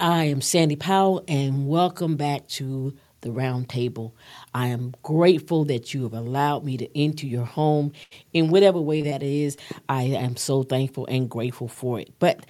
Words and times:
I 0.00 0.24
am 0.24 0.40
Sandy 0.40 0.76
Powell, 0.76 1.22
and 1.28 1.68
welcome 1.68 2.16
back 2.16 2.48
to 2.48 2.94
the 3.20 3.28
Roundtable. 3.28 4.12
I 4.54 4.68
am 4.68 4.94
grateful 5.02 5.66
that 5.66 5.92
you 5.92 6.04
have 6.04 6.14
allowed 6.14 6.64
me 6.64 6.78
to 6.78 6.98
enter 6.98 7.26
your 7.26 7.44
home 7.44 7.92
in 8.32 8.48
whatever 8.48 8.80
way 8.80 9.02
that 9.02 9.22
is. 9.22 9.58
I 9.90 10.04
am 10.04 10.36
so 10.36 10.62
thankful 10.62 11.04
and 11.04 11.28
grateful 11.28 11.68
for 11.68 12.00
it. 12.00 12.14
But 12.18 12.46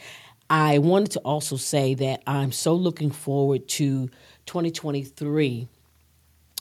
I 0.49 0.79
wanted 0.79 1.11
to 1.13 1.19
also 1.21 1.57
say 1.57 1.95
that 1.95 2.23
I'm 2.25 2.53
so 2.53 2.73
looking 2.73 3.10
forward 3.10 3.67
to 3.71 4.08
2023, 4.46 5.67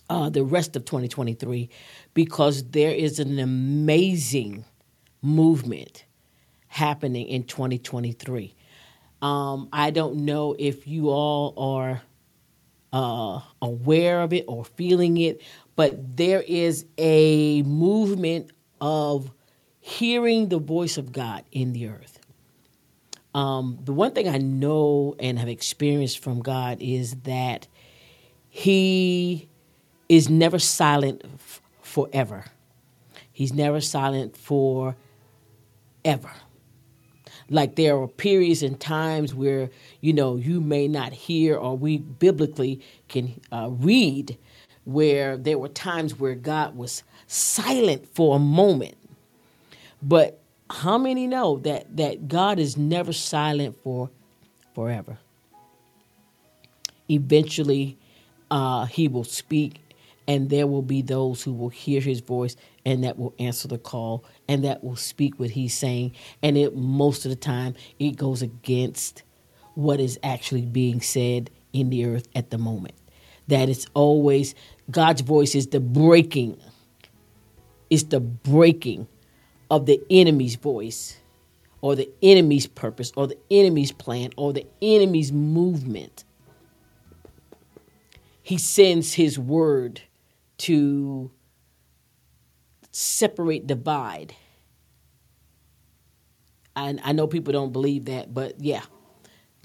uh, 0.09 0.29
the 0.31 0.43
rest 0.43 0.75
of 0.75 0.85
2023, 0.85 1.69
because 2.15 2.63
there 2.71 2.93
is 2.95 3.19
an 3.19 3.37
amazing 3.37 4.65
movement 5.21 6.05
happening 6.67 7.27
in 7.27 7.43
2023. 7.43 8.55
Um, 9.21 9.69
I 9.73 9.91
don't 9.91 10.25
know 10.25 10.55
if 10.57 10.87
you 10.87 11.09
all 11.09 11.53
are 11.57 12.01
uh, 12.93 13.41
aware 13.61 14.21
of 14.21 14.33
it 14.33 14.45
or 14.47 14.63
feeling 14.65 15.17
it, 15.17 15.41
but 15.75 16.17
there 16.17 16.41
is 16.41 16.85
a 16.97 17.63
movement 17.63 18.51
of 18.79 19.31
hearing 19.79 20.49
the 20.49 20.59
voice 20.59 20.97
of 20.97 21.11
God 21.11 21.43
in 21.51 21.73
the 21.73 21.87
earth. 21.87 22.19
Um, 23.33 23.79
the 23.83 23.93
one 23.93 24.13
thing 24.13 24.27
I 24.27 24.37
know 24.37 25.15
and 25.19 25.37
have 25.37 25.49
experienced 25.49 26.19
from 26.19 26.41
God 26.41 26.77
is 26.81 27.15
that 27.23 27.67
He 28.49 29.49
is 30.07 30.29
never 30.29 30.57
silent 30.57 31.23
f- 31.25 31.61
forever. 31.81 32.45
He's 33.31 33.53
never 33.53 33.81
silent 33.81 34.35
for 34.35 34.95
ever 36.03 36.31
like 37.49 37.75
there 37.75 37.97
are 37.97 38.07
periods 38.07 38.63
and 38.63 38.79
times 38.79 39.33
where 39.33 39.69
you 40.01 40.13
know 40.13 40.35
you 40.35 40.61
may 40.61 40.87
not 40.87 41.13
hear 41.13 41.55
or 41.55 41.77
we 41.77 41.97
biblically 41.97 42.81
can 43.07 43.39
uh, 43.51 43.69
read 43.69 44.37
where 44.85 45.37
there 45.37 45.57
were 45.57 45.69
times 45.69 46.19
where 46.19 46.35
god 46.35 46.75
was 46.75 47.03
silent 47.27 48.07
for 48.15 48.35
a 48.35 48.39
moment. 48.39 48.95
But 50.01 50.39
how 50.69 50.97
many 50.97 51.27
know 51.27 51.57
that 51.59 51.97
that 51.97 52.27
god 52.27 52.59
is 52.59 52.77
never 52.77 53.13
silent 53.13 53.77
for 53.83 54.09
forever? 54.73 55.17
Eventually 57.09 57.97
uh, 58.51 58.85
he 58.85 59.07
will 59.07 59.23
speak 59.23 59.81
and 60.29 60.51
there 60.51 60.67
will 60.67 60.83
be 60.83 61.01
those 61.01 61.41
who 61.41 61.51
will 61.51 61.69
hear 61.69 61.99
his 61.99 62.19
voice 62.19 62.55
and 62.85 63.03
that 63.03 63.17
will 63.17 63.33
answer 63.39 63.67
the 63.67 63.79
call 63.79 64.23
and 64.47 64.63
that 64.63 64.83
will 64.83 64.95
speak 64.95 65.39
what 65.39 65.49
he's 65.49 65.75
saying. 65.75 66.13
And 66.43 66.55
it 66.55 66.75
most 66.75 67.25
of 67.25 67.31
the 67.31 67.35
time 67.35 67.73
it 67.97 68.11
goes 68.11 68.43
against 68.43 69.23
what 69.73 69.99
is 69.99 70.19
actually 70.21 70.67
being 70.67 71.01
said 71.01 71.49
in 71.73 71.89
the 71.89 72.05
earth 72.05 72.27
at 72.35 72.51
the 72.51 72.59
moment. 72.59 72.93
That 73.47 73.69
it's 73.69 73.87
always 73.95 74.53
god's 74.91 75.21
voice 75.21 75.55
is 75.55 75.67
the 75.67 75.79
breaking 75.79 76.61
it's 77.89 78.03
the 78.03 78.19
breaking 78.19 79.07
of 79.71 79.87
the 79.87 79.99
enemy's 80.11 80.57
voice 80.57 81.17
or 81.81 81.95
the 81.95 82.07
enemy's 82.21 82.67
purpose 82.67 83.11
or 83.15 83.25
the 83.25 83.37
enemy's 83.49 83.91
plan 83.91 84.29
or 84.37 84.53
the 84.53 84.67
enemy's 84.79 85.31
movement. 85.31 86.23
He 88.43 88.59
sends 88.59 89.13
his 89.13 89.39
word 89.39 90.03
to 90.59 91.31
separate, 92.91 93.67
divide. 93.67 94.35
And 96.75 97.01
I 97.03 97.11
know 97.11 97.27
people 97.27 97.51
don't 97.51 97.73
believe 97.73 98.05
that, 98.05 98.33
but 98.33 98.59
yeah, 98.59 98.83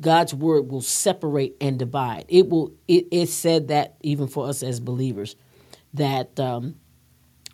God's 0.00 0.34
word 0.34 0.70
will 0.70 0.80
separate 0.80 1.56
and 1.60 1.78
divide. 1.78 2.24
It 2.28 2.48
will. 2.48 2.74
It, 2.88 3.06
it 3.12 3.28
said 3.28 3.68
that 3.68 3.96
even 4.02 4.26
for 4.26 4.48
us 4.48 4.62
as 4.62 4.80
believers, 4.80 5.36
that 5.94 6.38
um, 6.40 6.76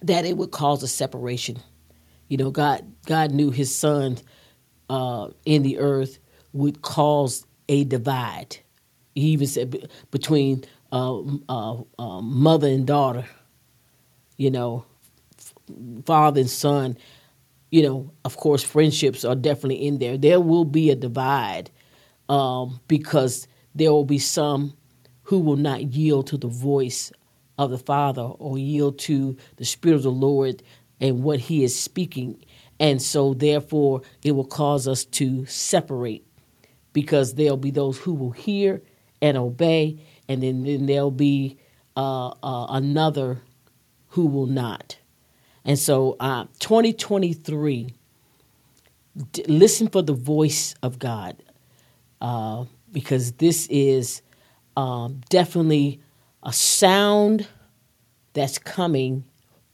that 0.02 0.24
it 0.24 0.36
would 0.36 0.50
cause 0.50 0.82
a 0.82 0.88
separation. 0.88 1.58
You 2.28 2.38
know, 2.38 2.50
God 2.50 2.94
God 3.06 3.32
knew 3.32 3.50
His 3.50 3.74
Son 3.74 4.16
uh, 4.88 5.28
in 5.44 5.62
the 5.62 5.78
earth 5.78 6.18
would 6.52 6.80
cause 6.80 7.46
a 7.68 7.84
divide. 7.84 8.56
He 9.14 9.28
even 9.28 9.46
said 9.46 9.90
between 10.10 10.64
uh, 10.92 11.20
uh, 11.48 11.82
uh, 11.98 12.20
mother 12.20 12.68
and 12.68 12.86
daughter. 12.86 13.24
You 14.36 14.50
know, 14.50 14.86
father 16.06 16.40
and 16.40 16.50
son, 16.50 16.96
you 17.70 17.82
know, 17.82 18.12
of 18.24 18.36
course, 18.36 18.62
friendships 18.62 19.24
are 19.24 19.36
definitely 19.36 19.86
in 19.86 19.98
there. 19.98 20.16
There 20.16 20.40
will 20.40 20.64
be 20.64 20.90
a 20.90 20.96
divide 20.96 21.70
um, 22.28 22.80
because 22.88 23.46
there 23.74 23.92
will 23.92 24.04
be 24.04 24.18
some 24.18 24.74
who 25.22 25.38
will 25.38 25.56
not 25.56 25.92
yield 25.92 26.26
to 26.28 26.36
the 26.36 26.48
voice 26.48 27.12
of 27.58 27.70
the 27.70 27.78
Father 27.78 28.22
or 28.22 28.58
yield 28.58 28.98
to 29.00 29.36
the 29.56 29.64
Spirit 29.64 29.96
of 29.96 30.02
the 30.02 30.10
Lord 30.10 30.62
and 31.00 31.22
what 31.22 31.38
He 31.40 31.62
is 31.62 31.78
speaking. 31.78 32.42
And 32.80 33.00
so, 33.00 33.34
therefore, 33.34 34.02
it 34.24 34.32
will 34.32 34.46
cause 34.46 34.88
us 34.88 35.04
to 35.04 35.44
separate 35.46 36.26
because 36.92 37.34
there'll 37.34 37.56
be 37.56 37.70
those 37.70 37.98
who 37.98 38.14
will 38.14 38.30
hear 38.30 38.82
and 39.22 39.36
obey, 39.36 40.02
and 40.30 40.44
then, 40.44 40.62
then 40.62 40.86
there'll 40.86 41.10
be 41.10 41.58
uh, 41.96 42.28
uh, 42.28 42.66
another 42.68 43.42
who 44.10 44.26
will 44.26 44.46
not. 44.46 44.96
And 45.64 45.76
so, 45.76 46.16
uh, 46.20 46.44
2023, 46.60 47.92
d- 49.32 49.44
listen 49.48 49.88
for 49.88 50.02
the 50.02 50.12
voice 50.12 50.76
of 50.84 51.00
God 51.00 51.42
uh, 52.20 52.64
because 52.92 53.32
this 53.32 53.66
is 53.70 54.22
um, 54.76 55.20
definitely 55.30 56.00
a 56.44 56.52
sound 56.52 57.48
that's 58.32 58.56
coming 58.56 59.24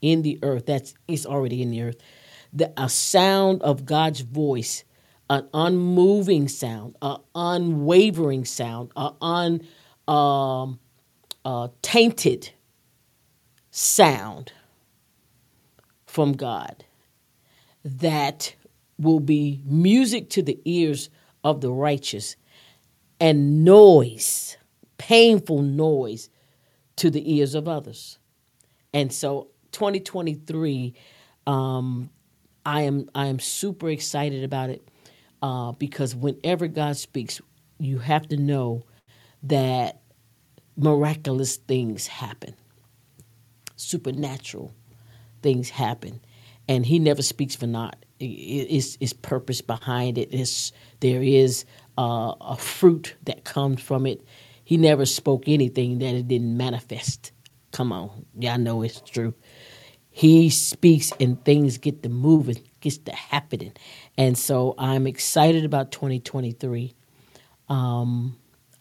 in 0.01 0.23
the 0.23 0.39
earth. 0.43 0.65
That's 0.65 0.95
already 1.27 1.61
in 1.61 1.71
the 1.71 1.83
earth. 1.83 1.97
The, 2.55 2.73
a 2.79 2.89
sound 2.89 3.61
of 3.61 3.85
God's 3.85 4.21
voice, 4.21 4.85
an 5.29 5.51
unmoving 5.53 6.49
sound, 6.49 6.97
an 7.03 7.19
unwavering 7.35 8.47
sound, 8.47 8.91
an 8.97 9.61
um, 10.09 10.79
uh, 11.45 11.69
tainted 11.83 12.51
sound 13.71 14.53
from 16.07 16.33
God 16.33 16.85
that 17.85 18.55
will 18.99 19.21
be 19.21 19.61
music 19.65 20.31
to 20.31 20.43
the 20.43 20.61
ears 20.65 21.11
of 21.45 21.61
the 21.61 21.71
righteous 21.71 22.37
and 23.21 23.65
noise, 23.65 24.57
painful 24.99 25.63
noise 25.63 26.29
to 26.97 27.11
the 27.11 27.35
ears 27.35 27.55
of 27.55 27.69
others. 27.69 28.19
And 28.93 29.13
so 29.13 29.49
2023, 29.73 30.95
um, 31.47 32.11
I 32.65 32.83
am 32.83 33.09
I 33.15 33.27
am 33.27 33.39
super 33.39 33.91
excited 33.91 34.43
about 34.43 34.71
it 34.71 34.89
uh, 35.43 35.73
because 35.73 36.15
whenever 36.15 36.67
God 36.67 36.97
speaks, 36.97 37.41
you 37.79 37.99
have 37.99 38.29
to 38.29 38.37
know 38.37 38.85
that 39.49 40.01
miraculous 40.77 41.57
things 41.57 42.07
happen, 42.07 42.55
supernatural 43.77 44.75
things 45.43 45.71
happen, 45.71 46.21
and 46.69 46.85
He 46.87 46.99
never 46.99 47.23
speaks 47.23 47.57
for 47.57 47.67
naught. 47.67 47.97
It's, 48.19 48.97
it's 49.01 49.13
purpose 49.13 49.61
behind 49.61 50.19
it. 50.19 50.29
It's, 50.33 50.73
there 51.01 51.23
is 51.23 51.65
uh, 51.99 52.35
a 52.41 52.57
fruit 52.57 53.15
that 53.25 53.45
comes 53.45 53.81
from 53.83 54.07
it. 54.07 54.23
He 54.65 54.77
never 54.77 55.07
spoke 55.07 55.49
anything 55.49 55.99
that 55.99 56.15
it 56.15 56.29
didn't 56.29 56.57
manifest. 56.57 57.33
Come 57.73 57.93
on, 57.93 58.27
y'all 58.39 58.59
know 58.59 58.83
it's 58.83 59.01
true. 59.01 59.35
He 60.11 60.49
speaks 60.49 61.13
and 61.21 61.45
things 61.45 61.77
get 61.77 62.03
to 62.03 62.09
moving, 62.09 62.63
gets 62.81 62.97
to 62.99 63.13
happening, 63.13 63.75
and 64.17 64.37
so 64.37 64.75
I'm 64.79 65.07
excited 65.07 65.65
about 65.67 65.93
2023. 65.93 66.95
Um, 67.69 68.37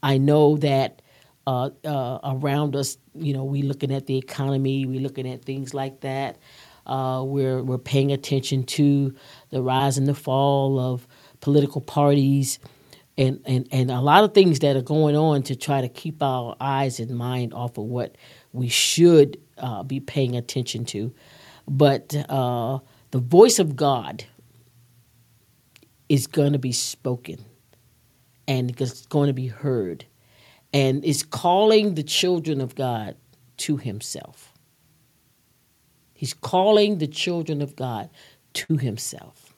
I 0.06 0.20
know 0.20 0.58
that 0.58 1.02
uh, 1.48 1.72
uh, 1.84 2.20
around 2.24 2.76
us, 2.76 2.98
you 3.16 3.34
know, 3.34 3.44
we're 3.44 3.66
looking 3.66 3.92
at 3.92 4.06
the 4.06 4.18
economy, 4.18 4.86
we're 4.86 5.02
looking 5.02 5.28
at 5.28 5.44
things 5.44 5.74
like 5.74 6.02
that. 6.02 6.38
Uh, 6.86 7.24
we're 7.26 7.64
we're 7.64 7.80
paying 7.80 8.12
attention 8.12 8.64
to 8.64 9.16
the 9.50 9.64
rise 9.64 9.98
and 9.98 10.06
the 10.06 10.14
fall 10.14 10.80
of 10.80 11.08
political 11.42 11.82
parties, 11.82 12.60
and, 13.18 13.42
and 13.46 13.68
and 13.72 13.90
a 13.90 14.00
lot 14.00 14.24
of 14.24 14.36
things 14.36 14.60
that 14.60 14.76
are 14.76 14.84
going 14.84 15.16
on 15.16 15.42
to 15.42 15.56
try 15.56 15.82
to 15.82 15.90
keep 15.90 16.22
our 16.22 16.56
eyes 16.62 17.00
and 17.00 17.10
mind 17.18 17.56
off 17.56 17.80
of 17.80 17.86
what 17.86 18.16
we 18.54 18.70
should 18.70 19.42
uh, 19.58 19.82
be 19.82 20.00
paying 20.00 20.36
attention 20.36 20.86
to. 20.86 21.12
But 21.68 22.16
uh, 22.30 22.78
the 23.10 23.20
voice 23.20 23.58
of 23.58 23.76
God 23.76 24.26
is 26.10 26.28
going 26.28 26.54
to 26.54 26.60
be 26.60 26.72
spoken, 26.72 27.44
and 28.48 28.70
it's 28.80 29.06
going 29.08 29.28
to 29.28 29.34
be 29.34 29.48
heard 29.48 30.06
and 30.74 31.04
is 31.06 31.24
calling 31.24 31.96
the 31.96 32.04
children 32.04 32.62
of 32.62 32.76
God 32.76 33.16
to 33.58 33.78
himself. 33.78 34.52
He's 36.14 36.34
calling 36.34 36.98
the 36.98 37.08
children 37.08 37.62
of 37.62 37.76
God 37.76 38.10
to 38.54 38.78
himself. 38.78 39.54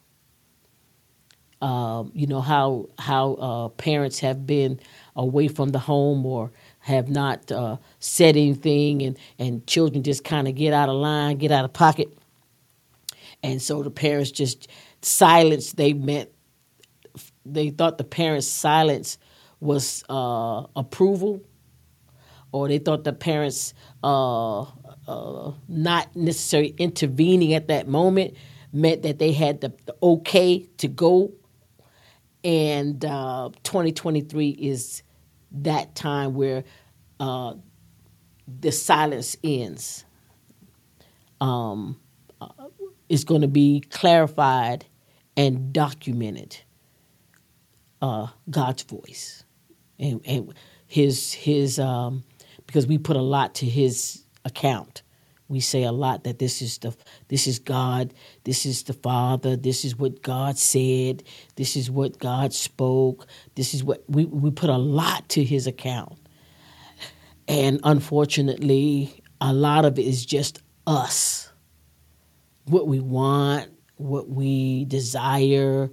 Um, 1.60 2.12
you 2.14 2.28
know 2.28 2.40
how 2.40 2.88
how 3.00 3.34
uh, 3.34 3.68
parents 3.70 4.20
have 4.20 4.46
been 4.46 4.78
away 5.16 5.48
from 5.48 5.70
the 5.70 5.80
home 5.80 6.24
or 6.24 6.52
have 6.80 7.08
not 7.08 7.50
uh, 7.50 7.78
said 7.98 8.36
anything, 8.36 9.02
and 9.02 9.18
and 9.40 9.66
children 9.66 10.04
just 10.04 10.22
kind 10.22 10.46
of 10.46 10.54
get 10.54 10.72
out 10.72 10.88
of 10.88 10.94
line, 10.94 11.36
get 11.38 11.50
out 11.50 11.64
of 11.64 11.72
pocket, 11.72 12.16
and 13.42 13.60
so 13.60 13.82
the 13.82 13.90
parents 13.90 14.30
just 14.30 14.68
silence. 15.02 15.72
They 15.72 15.94
meant 15.94 16.30
they 17.52 17.70
thought 17.70 17.98
the 17.98 18.04
parents' 18.04 18.46
silence 18.46 19.18
was 19.60 20.04
uh, 20.08 20.64
approval, 20.76 21.42
or 22.52 22.68
they 22.68 22.78
thought 22.78 23.04
the 23.04 23.12
parents 23.12 23.74
uh, 24.02 24.62
uh, 24.62 25.52
not 25.68 26.14
necessarily 26.14 26.74
intervening 26.78 27.54
at 27.54 27.68
that 27.68 27.88
moment 27.88 28.34
meant 28.72 29.02
that 29.02 29.18
they 29.18 29.32
had 29.32 29.60
the, 29.60 29.72
the 29.86 29.96
okay 30.02 30.66
to 30.78 30.88
go. 30.88 31.32
And 32.44 33.04
uh, 33.04 33.50
2023 33.64 34.50
is 34.50 35.02
that 35.50 35.94
time 35.94 36.34
where 36.34 36.64
uh, 37.18 37.54
the 38.60 38.70
silence 38.70 39.36
ends. 39.42 40.04
Um, 41.40 41.98
uh, 42.40 42.48
it's 43.08 43.24
going 43.24 43.40
to 43.40 43.48
be 43.48 43.80
clarified 43.90 44.86
and 45.36 45.72
documented. 45.72 46.58
Uh, 48.00 48.28
God's 48.48 48.82
voice 48.84 49.44
and, 49.98 50.20
and 50.24 50.54
his 50.86 51.32
his 51.32 51.78
um, 51.78 52.24
because 52.66 52.86
we 52.86 52.98
put 52.98 53.16
a 53.16 53.22
lot 53.22 53.54
to 53.56 53.66
his 53.66 54.24
account. 54.44 55.02
We 55.48 55.60
say 55.60 55.82
a 55.82 55.92
lot 55.92 56.24
that 56.24 56.38
this 56.38 56.60
is 56.60 56.78
the 56.78 56.94
this 57.28 57.46
is 57.46 57.58
God, 57.58 58.12
this 58.44 58.66
is 58.66 58.82
the 58.82 58.92
Father, 58.92 59.56
this 59.56 59.84
is 59.84 59.96
what 59.96 60.22
God 60.22 60.58
said, 60.58 61.22
this 61.56 61.76
is 61.76 61.90
what 61.90 62.18
God 62.18 62.52
spoke, 62.52 63.26
this 63.54 63.74
is 63.74 63.82
what 63.82 64.04
we, 64.08 64.26
we 64.26 64.50
put 64.50 64.70
a 64.70 64.76
lot 64.76 65.28
to 65.30 65.44
his 65.44 65.66
account. 65.66 66.18
And 67.46 67.80
unfortunately, 67.82 69.22
a 69.40 69.54
lot 69.54 69.86
of 69.86 69.98
it 69.98 70.06
is 70.06 70.26
just 70.26 70.60
us. 70.86 71.50
What 72.66 72.86
we 72.86 73.00
want, 73.00 73.70
what 73.96 74.28
we 74.28 74.84
desire, 74.84 75.90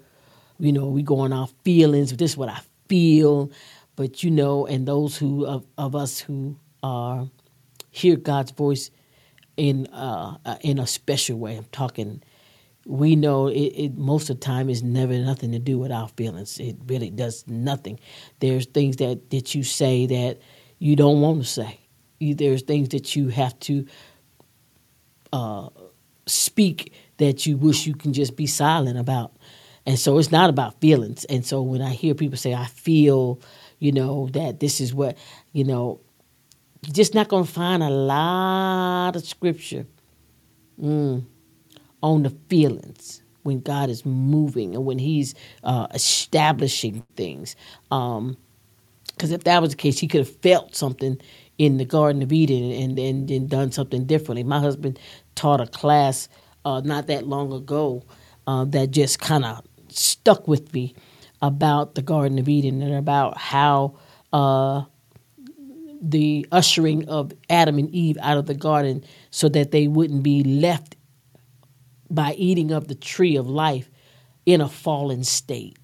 you 0.59 0.71
know, 0.71 0.87
we 0.87 1.03
go 1.03 1.19
on 1.19 1.33
our 1.33 1.47
feelings, 1.63 2.15
this 2.15 2.31
is 2.31 2.37
what 2.37 2.49
I 2.49 2.59
feel. 2.87 3.51
But 3.95 4.23
you 4.23 4.31
know, 4.31 4.65
and 4.65 4.87
those 4.87 5.17
who 5.17 5.45
of, 5.45 5.65
of 5.77 5.95
us 5.95 6.19
who 6.19 6.57
are 6.83 7.29
hear 7.91 8.17
God's 8.17 8.51
voice 8.51 8.91
in 9.57 9.87
uh, 9.87 10.37
uh, 10.45 10.57
in 10.61 10.79
a 10.79 10.87
special 10.87 11.37
way. 11.37 11.55
I'm 11.55 11.65
talking. 11.71 12.21
We 12.87 13.15
know 13.15 13.47
it, 13.47 13.55
it, 13.55 13.97
most 13.97 14.29
of 14.29 14.39
the 14.39 14.45
time 14.45 14.69
is 14.69 14.83
never 14.83 15.17
nothing 15.17 15.53
to 15.53 15.59
do 15.59 15.79
with 15.79 15.91
our 15.91 16.07
feelings. 16.09 16.59
It 16.59 16.75
really 16.85 17.09
does 17.09 17.43
nothing. 17.47 17.99
There's 18.41 18.67
things 18.67 18.97
that, 18.97 19.31
that 19.31 19.55
you 19.55 19.63
say 19.63 20.05
that 20.05 20.37
you 20.77 20.95
don't 20.95 21.19
want 21.19 21.41
to 21.41 21.47
say. 21.47 21.79
There's 22.19 22.61
things 22.61 22.89
that 22.89 23.15
you 23.15 23.29
have 23.29 23.59
to 23.61 23.87
uh, 25.33 25.69
speak 26.27 26.93
that 27.17 27.47
you 27.47 27.57
wish 27.57 27.87
you 27.87 27.95
can 27.95 28.13
just 28.13 28.35
be 28.35 28.45
silent 28.45 28.99
about. 28.99 29.35
And 29.85 29.99
so 29.99 30.17
it's 30.17 30.31
not 30.31 30.49
about 30.49 30.79
feelings. 30.81 31.25
And 31.25 31.45
so 31.45 31.61
when 31.61 31.81
I 31.81 31.91
hear 31.91 32.15
people 32.15 32.37
say, 32.37 32.53
I 32.53 32.65
feel, 32.65 33.39
you 33.79 33.91
know, 33.91 34.27
that 34.33 34.59
this 34.59 34.81
is 34.81 34.93
what, 34.93 35.17
you 35.53 35.63
know, 35.63 36.01
you're 36.85 36.93
just 36.93 37.13
not 37.13 37.27
going 37.27 37.45
to 37.45 37.51
find 37.51 37.83
a 37.83 37.89
lot 37.89 39.15
of 39.15 39.25
scripture 39.25 39.85
mm, 40.81 41.23
on 42.01 42.23
the 42.23 42.29
feelings 42.49 43.21
when 43.43 43.59
God 43.59 43.89
is 43.89 44.05
moving 44.05 44.73
and 44.75 44.85
when 44.85 44.99
He's 44.99 45.35
uh, 45.63 45.87
establishing 45.93 47.03
things. 47.15 47.55
Because 47.89 48.17
um, 48.17 48.37
if 49.19 49.43
that 49.43 49.61
was 49.61 49.71
the 49.71 49.77
case, 49.77 49.99
He 49.99 50.07
could 50.07 50.21
have 50.21 50.35
felt 50.37 50.75
something 50.75 51.19
in 51.57 51.77
the 51.77 51.85
Garden 51.85 52.21
of 52.21 52.33
Eden 52.33 52.71
and, 52.71 52.99
and, 52.99 53.29
and 53.31 53.49
done 53.49 53.71
something 53.71 54.05
differently. 54.05 54.43
My 54.43 54.59
husband 54.59 54.99
taught 55.35 55.61
a 55.61 55.67
class 55.67 56.27
uh, 56.65 56.81
not 56.83 57.07
that 57.07 57.27
long 57.27 57.53
ago 57.53 58.03
uh, 58.47 58.65
that 58.65 58.91
just 58.91 59.19
kind 59.19 59.45
of 59.45 59.61
stuck 59.97 60.47
with 60.47 60.73
me 60.73 60.95
about 61.41 61.95
the 61.95 62.01
Garden 62.01 62.39
of 62.39 62.47
Eden 62.49 62.81
and 62.81 62.95
about 62.95 63.37
how 63.37 63.97
uh, 64.33 64.83
the 66.01 66.45
ushering 66.51 67.07
of 67.09 67.33
Adam 67.49 67.77
and 67.77 67.89
Eve 67.89 68.17
out 68.21 68.37
of 68.37 68.45
the 68.45 68.53
garden 68.53 69.03
so 69.31 69.49
that 69.49 69.71
they 69.71 69.87
wouldn't 69.87 70.23
be 70.23 70.43
left 70.43 70.95
by 72.09 72.33
eating 72.33 72.71
of 72.71 72.87
the 72.87 72.95
tree 72.95 73.35
of 73.35 73.47
life 73.47 73.89
in 74.45 74.61
a 74.61 74.69
fallen 74.69 75.23
state. 75.23 75.77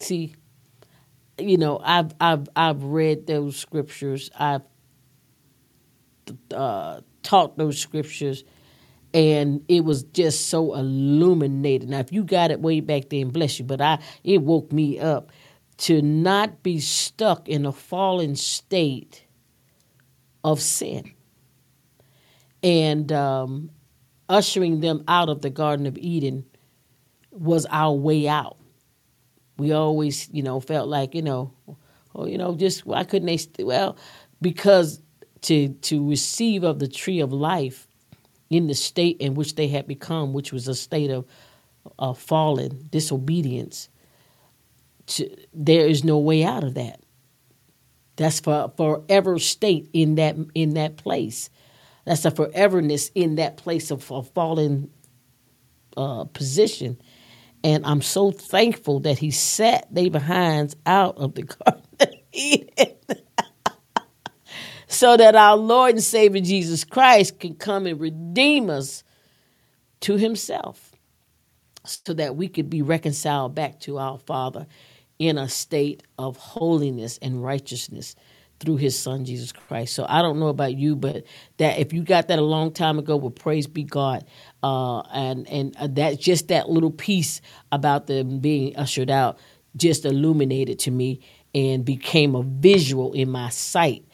See, 0.00 0.34
you 1.38 1.56
know, 1.56 1.80
I've 1.82 2.14
I've 2.20 2.48
I've 2.54 2.84
read 2.84 3.26
those 3.26 3.56
scriptures. 3.56 4.30
I've 4.38 4.62
uh, 6.52 7.00
taught 7.22 7.56
those 7.56 7.78
scriptures, 7.78 8.44
and 9.14 9.64
it 9.68 9.84
was 9.84 10.02
just 10.02 10.48
so 10.48 10.74
illuminated. 10.74 11.88
Now, 11.88 12.00
if 12.00 12.12
you 12.12 12.24
got 12.24 12.50
it 12.50 12.60
way 12.60 12.80
back 12.80 13.10
then, 13.10 13.30
bless 13.30 13.60
you. 13.60 13.64
But 13.64 13.80
I, 13.80 14.00
it 14.24 14.42
woke 14.42 14.72
me 14.72 14.98
up 14.98 15.30
to 15.76 16.02
not 16.02 16.64
be 16.64 16.80
stuck 16.80 17.48
in 17.48 17.64
a 17.64 17.72
fallen 17.72 18.34
state 18.34 19.24
of 20.42 20.60
sin 20.60 21.12
and 22.62 23.12
um, 23.12 23.70
ushering 24.28 24.80
them 24.80 25.04
out 25.06 25.28
of 25.28 25.42
the 25.42 25.50
Garden 25.50 25.86
of 25.86 25.96
Eden 25.96 26.44
was 27.30 27.66
our 27.66 27.92
way 27.92 28.26
out. 28.26 28.56
We 29.58 29.72
always, 29.72 30.28
you 30.32 30.42
know, 30.42 30.58
felt 30.58 30.88
like, 30.88 31.14
you 31.14 31.22
know, 31.22 31.52
oh, 32.16 32.26
you 32.26 32.36
know, 32.36 32.56
just 32.56 32.84
why 32.84 33.04
couldn't 33.04 33.26
they? 33.26 33.36
St-? 33.36 33.66
Well, 33.66 33.96
because 34.40 35.00
to 35.42 35.68
to 35.68 36.08
receive 36.08 36.64
of 36.64 36.78
the 36.78 36.88
tree 36.88 37.20
of 37.20 37.32
life 37.32 37.86
in 38.54 38.68
the 38.68 38.74
state 38.74 39.16
in 39.18 39.34
which 39.34 39.56
they 39.56 39.66
had 39.66 39.88
become, 39.88 40.32
which 40.32 40.52
was 40.52 40.68
a 40.68 40.76
state 40.76 41.10
of, 41.10 41.26
of 41.98 42.18
fallen 42.18 42.86
disobedience, 42.88 43.88
to, 45.06 45.28
there 45.52 45.88
is 45.88 46.04
no 46.04 46.18
way 46.18 46.44
out 46.44 46.62
of 46.62 46.74
that. 46.74 47.00
That's 48.16 48.38
for 48.38 48.72
forever 48.76 49.40
state 49.40 49.90
in 49.92 50.14
that 50.14 50.36
in 50.54 50.74
that 50.74 50.96
place. 50.96 51.50
That's 52.04 52.24
a 52.24 52.30
foreverness 52.30 53.10
in 53.16 53.34
that 53.36 53.56
place 53.56 53.90
of 53.90 54.08
a 54.08 54.22
fallen 54.22 54.90
uh, 55.96 56.24
position. 56.24 57.00
And 57.64 57.84
I'm 57.84 58.02
so 58.02 58.30
thankful 58.30 59.00
that 59.00 59.18
he 59.18 59.32
sat 59.32 59.92
they 59.92 60.10
behinds 60.10 60.76
out 60.86 61.16
of 61.18 61.34
the 61.34 61.42
Garden. 61.42 61.82
so 64.86 65.16
that 65.16 65.34
our 65.34 65.56
Lord 65.56 65.94
and 65.94 66.02
Savior 66.02 66.40
Jesus 66.40 66.84
Christ 66.84 67.40
can 67.40 67.54
come 67.54 67.86
and 67.86 68.00
redeem 68.00 68.70
us 68.70 69.04
to 70.00 70.16
himself. 70.16 70.92
So 71.86 72.14
that 72.14 72.36
we 72.36 72.48
could 72.48 72.70
be 72.70 72.80
reconciled 72.80 73.54
back 73.54 73.80
to 73.80 73.98
our 73.98 74.18
Father 74.18 74.66
in 75.18 75.36
a 75.36 75.48
state 75.48 76.02
of 76.18 76.36
holiness 76.36 77.18
and 77.20 77.44
righteousness 77.44 78.16
through 78.60 78.76
his 78.76 78.98
son 78.98 79.24
Jesus 79.24 79.52
Christ. 79.52 79.94
So 79.94 80.06
I 80.08 80.22
don't 80.22 80.38
know 80.38 80.48
about 80.48 80.74
you, 80.74 80.96
but 80.96 81.24
that 81.58 81.78
if 81.78 81.92
you 81.92 82.02
got 82.02 82.28
that 82.28 82.38
a 82.38 82.42
long 82.44 82.72
time 82.72 82.98
ago, 82.98 83.16
well, 83.16 83.30
praise 83.30 83.66
be 83.66 83.82
God. 83.82 84.24
Uh, 84.62 85.00
and 85.12 85.46
and 85.48 85.76
uh, 85.76 85.88
that 85.88 86.18
just 86.18 86.48
that 86.48 86.70
little 86.70 86.90
piece 86.90 87.40
about 87.70 88.06
them 88.06 88.38
being 88.38 88.76
ushered 88.76 89.10
out 89.10 89.38
just 89.76 90.04
illuminated 90.04 90.78
to 90.78 90.90
me 90.90 91.20
and 91.54 91.84
became 91.84 92.34
a 92.34 92.42
visual 92.42 93.12
in 93.12 93.30
my 93.30 93.48
sight. 93.48 94.04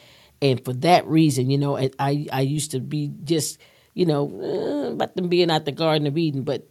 And 0.42 0.64
for 0.64 0.72
that 0.74 1.06
reason, 1.06 1.50
you 1.50 1.58
know, 1.58 1.76
I 1.76 2.26
I 2.32 2.40
used 2.40 2.72
to 2.72 2.80
be 2.80 3.12
just 3.24 3.58
you 3.94 4.06
know 4.06 4.30
uh, 4.42 4.92
about 4.92 5.16
them 5.16 5.28
being 5.28 5.50
out 5.50 5.64
the 5.64 5.72
Garden 5.72 6.06
of 6.06 6.18
Eden, 6.18 6.42
but 6.42 6.66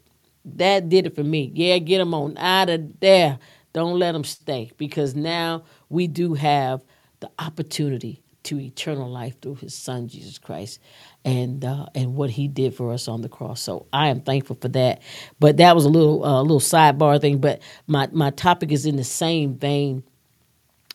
that 0.45 0.89
did 0.89 1.05
it 1.05 1.15
for 1.15 1.23
me. 1.23 1.51
Yeah, 1.53 1.77
get 1.79 1.99
them 1.99 2.13
on 2.13 2.38
out 2.38 2.69
of 2.69 2.99
there 2.99 3.39
don't 3.73 3.99
let 3.99 4.13
them 4.13 4.23
stay 4.23 4.71
because 4.77 5.15
now 5.15 5.63
we 5.89 6.07
do 6.07 6.33
have 6.33 6.81
the 7.19 7.29
opportunity 7.39 8.21
to 8.43 8.59
eternal 8.59 9.09
life 9.09 9.39
through 9.41 9.55
his 9.55 9.75
son 9.75 10.07
Jesus 10.07 10.38
Christ 10.38 10.79
and 11.25 11.63
uh, 11.63 11.88
and 11.93 12.15
what 12.15 12.29
he 12.31 12.47
did 12.47 12.73
for 12.73 12.93
us 12.93 13.07
on 13.07 13.21
the 13.21 13.29
cross. 13.29 13.61
So 13.61 13.85
I 13.93 14.07
am 14.07 14.21
thankful 14.21 14.57
for 14.59 14.69
that. 14.69 15.01
But 15.39 15.57
that 15.57 15.75
was 15.75 15.85
a 15.85 15.89
little 15.89 16.23
uh, 16.25 16.41
little 16.41 16.59
sidebar 16.61 17.19
thing, 17.21 17.39
but 17.39 17.61
my 17.85 18.07
my 18.11 18.31
topic 18.31 18.71
is 18.71 18.85
in 18.85 18.95
the 18.95 19.03
same 19.03 19.55
vein 19.55 20.03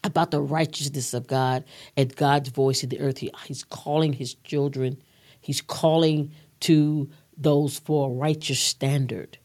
about 0.05 0.31
the 0.31 0.41
righteousness 0.41 1.15
of 1.15 1.27
God 1.27 1.65
and 1.97 2.15
God's 2.15 2.51
voice 2.51 2.83
in 2.83 2.91
the 2.91 3.01
earth. 3.01 3.19
He, 3.19 3.33
he's 3.47 3.65
calling 3.65 4.13
his 4.13 4.35
children. 4.35 5.03
He's 5.41 5.61
calling 5.61 6.33
to 6.61 7.11
those 7.37 7.79
for 7.79 8.09
a 8.09 8.13
righteous 8.13 8.61
standard. 8.61 9.39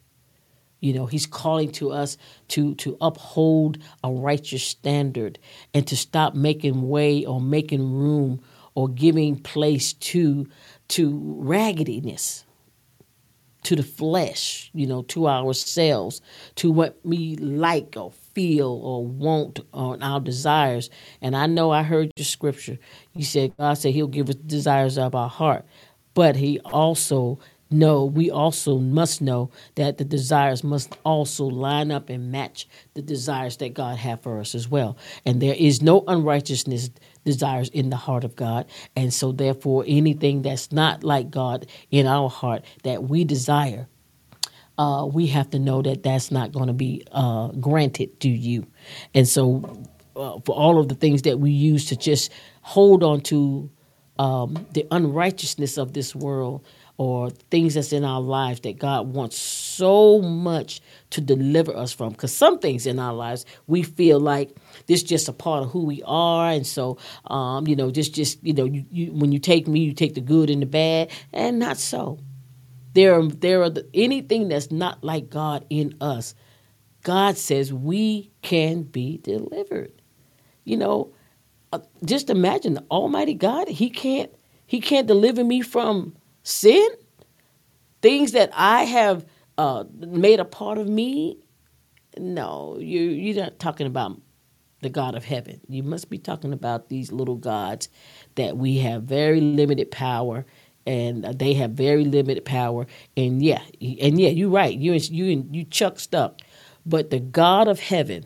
You 0.80 0.94
know, 0.94 1.06
he's 1.06 1.26
calling 1.26 1.72
to 1.72 1.90
us 1.90 2.16
to 2.48 2.74
to 2.76 2.96
uphold 3.00 3.78
a 4.02 4.10
righteous 4.10 4.64
standard 4.64 5.38
and 5.74 5.86
to 5.88 5.96
stop 5.96 6.34
making 6.34 6.88
way 6.88 7.24
or 7.24 7.40
making 7.40 7.92
room 7.92 8.40
or 8.74 8.88
giving 8.88 9.38
place 9.38 9.92
to 9.92 10.46
to 10.88 11.18
raggediness, 11.22 12.46
to 13.64 13.76
the 13.76 13.82
flesh, 13.82 14.70
you 14.72 14.86
know, 14.86 15.02
to 15.02 15.28
ourselves, 15.28 16.22
to 16.56 16.70
what 16.70 16.98
we 17.04 17.36
like 17.36 17.94
or 17.96 18.10
feel 18.40 18.80
or 18.82 19.04
want 19.04 19.60
on 19.74 20.02
our 20.02 20.18
desires. 20.18 20.88
And 21.20 21.36
I 21.36 21.46
know 21.46 21.70
I 21.70 21.82
heard 21.82 22.10
your 22.16 22.24
scripture. 22.24 22.78
You 23.14 23.22
said 23.22 23.54
God 23.58 23.74
said 23.74 23.92
He'll 23.92 24.06
give 24.06 24.30
us 24.30 24.36
desires 24.36 24.96
of 24.96 25.14
our 25.14 25.28
heart, 25.28 25.66
but 26.14 26.36
He 26.36 26.58
also 26.60 27.38
know 27.70 28.04
we 28.04 28.30
also 28.30 28.78
must 28.78 29.20
know 29.20 29.50
that 29.74 29.98
the 29.98 30.04
desires 30.06 30.64
must 30.64 30.96
also 31.04 31.44
line 31.44 31.90
up 31.92 32.08
and 32.08 32.32
match 32.32 32.66
the 32.94 33.02
desires 33.02 33.58
that 33.58 33.74
God 33.74 33.98
have 33.98 34.22
for 34.22 34.40
us 34.40 34.54
as 34.54 34.68
well. 34.68 34.96
And 35.26 35.42
there 35.42 35.54
is 35.54 35.82
no 35.82 36.02
unrighteousness 36.08 36.90
desires 37.26 37.68
in 37.68 37.90
the 37.90 37.96
heart 37.96 38.24
of 38.24 38.36
God. 38.36 38.64
And 38.96 39.12
so 39.12 39.32
therefore 39.32 39.84
anything 39.86 40.40
that's 40.40 40.72
not 40.72 41.04
like 41.04 41.30
God 41.30 41.66
in 41.90 42.06
our 42.06 42.30
heart 42.30 42.64
that 42.84 43.04
we 43.04 43.24
desire 43.24 43.86
uh, 44.80 45.04
we 45.04 45.26
have 45.26 45.50
to 45.50 45.58
know 45.58 45.82
that 45.82 46.02
that's 46.02 46.30
not 46.30 46.52
going 46.52 46.68
to 46.68 46.72
be 46.72 47.04
uh, 47.12 47.48
granted 47.48 48.18
to 48.20 48.30
you. 48.30 48.66
And 49.14 49.28
so, 49.28 49.84
uh, 50.16 50.40
for 50.46 50.56
all 50.56 50.78
of 50.80 50.88
the 50.88 50.94
things 50.94 51.22
that 51.22 51.38
we 51.38 51.50
use 51.50 51.84
to 51.86 51.96
just 51.96 52.32
hold 52.62 53.02
on 53.02 53.20
to 53.20 53.70
um, 54.18 54.66
the 54.72 54.86
unrighteousness 54.90 55.76
of 55.76 55.92
this 55.92 56.14
world 56.14 56.64
or 56.96 57.28
things 57.50 57.74
that's 57.74 57.92
in 57.92 58.04
our 58.04 58.22
lives 58.22 58.60
that 58.60 58.78
God 58.78 59.08
wants 59.08 59.36
so 59.38 60.22
much 60.22 60.80
to 61.10 61.20
deliver 61.20 61.76
us 61.76 61.92
from. 61.92 62.12
Because 62.12 62.34
some 62.34 62.58
things 62.58 62.86
in 62.86 62.98
our 62.98 63.12
lives 63.12 63.44
we 63.66 63.82
feel 63.82 64.18
like 64.18 64.56
this 64.86 65.02
just 65.02 65.28
a 65.28 65.34
part 65.34 65.62
of 65.64 65.70
who 65.72 65.84
we 65.84 66.02
are, 66.06 66.52
and 66.52 66.66
so 66.66 66.96
um, 67.26 67.66
you 67.68 67.76
know, 67.76 67.90
just 67.90 68.14
just 68.14 68.42
you 68.42 68.54
know, 68.54 68.64
you, 68.64 68.86
you, 68.90 69.12
when 69.12 69.30
you 69.30 69.38
take 69.38 69.68
me, 69.68 69.80
you 69.80 69.92
take 69.92 70.14
the 70.14 70.22
good 70.22 70.48
and 70.48 70.62
the 70.62 70.66
bad, 70.66 71.10
and 71.34 71.58
not 71.58 71.76
so. 71.76 72.18
There 72.92 73.22
there 73.22 73.62
are 73.62 73.72
anything 73.94 74.48
that's 74.48 74.70
not 74.70 75.02
like 75.04 75.30
God 75.30 75.64
in 75.70 75.94
us. 76.00 76.34
God 77.02 77.36
says 77.36 77.72
we 77.72 78.30
can 78.42 78.82
be 78.82 79.18
delivered. 79.18 79.92
You 80.64 80.76
know, 80.76 81.12
uh, 81.72 81.80
just 82.04 82.30
imagine 82.30 82.74
the 82.74 82.84
Almighty 82.90 83.34
God. 83.34 83.68
He 83.68 83.90
can't. 83.90 84.30
He 84.66 84.80
can't 84.80 85.06
deliver 85.06 85.42
me 85.42 85.62
from 85.62 86.16
sin. 86.42 86.88
Things 88.02 88.32
that 88.32 88.50
I 88.54 88.84
have 88.84 89.26
uh, 89.58 89.84
made 89.98 90.40
a 90.40 90.44
part 90.44 90.78
of 90.78 90.88
me. 90.88 91.38
No, 92.18 92.76
you 92.80 93.00
you're 93.00 93.42
not 93.42 93.58
talking 93.58 93.86
about 93.86 94.20
the 94.82 94.88
God 94.88 95.14
of 95.14 95.24
heaven. 95.24 95.60
You 95.68 95.82
must 95.82 96.10
be 96.10 96.18
talking 96.18 96.52
about 96.52 96.88
these 96.88 97.12
little 97.12 97.36
gods 97.36 97.88
that 98.34 98.56
we 98.56 98.78
have 98.78 99.02
very 99.02 99.40
limited 99.40 99.90
power 99.90 100.46
and 100.90 101.38
they 101.38 101.54
have 101.54 101.70
very 101.70 102.04
limited 102.04 102.44
power. 102.44 102.86
And 103.16 103.42
yeah, 103.42 103.62
and 103.80 104.20
yeah, 104.20 104.30
you're 104.30 104.50
right. 104.50 104.76
You 104.76 104.94
you 104.94 105.46
you 105.50 105.64
chuck 105.64 106.00
stuck, 106.00 106.40
but 106.84 107.10
the 107.10 107.20
God 107.20 107.68
of 107.68 107.78
heaven 107.78 108.24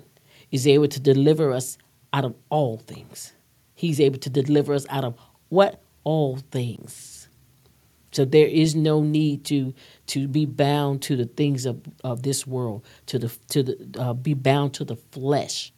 is 0.50 0.66
able 0.66 0.88
to 0.88 1.00
deliver 1.00 1.52
us 1.52 1.76
out 2.12 2.24
of 2.24 2.34
all 2.48 2.78
things. 2.78 3.32
He's 3.74 4.00
able 4.00 4.18
to 4.20 4.30
deliver 4.30 4.72
us 4.72 4.86
out 4.88 5.04
of 5.04 5.14
what 5.50 5.82
all 6.04 6.38
things. 6.50 7.28
So 8.12 8.24
there 8.24 8.46
is 8.46 8.74
no 8.74 9.02
need 9.02 9.44
to 9.46 9.74
to 10.06 10.28
be 10.28 10.46
bound 10.46 11.02
to 11.02 11.16
the 11.16 11.26
things 11.26 11.66
of, 11.66 11.82
of 12.02 12.22
this 12.22 12.46
world, 12.46 12.84
to 13.06 13.18
the 13.18 13.28
to 13.48 13.62
the 13.62 13.74
uh, 13.98 14.14
be 14.14 14.34
bound 14.34 14.72
to 14.74 14.84
the 14.84 14.96
flesh. 14.96 15.72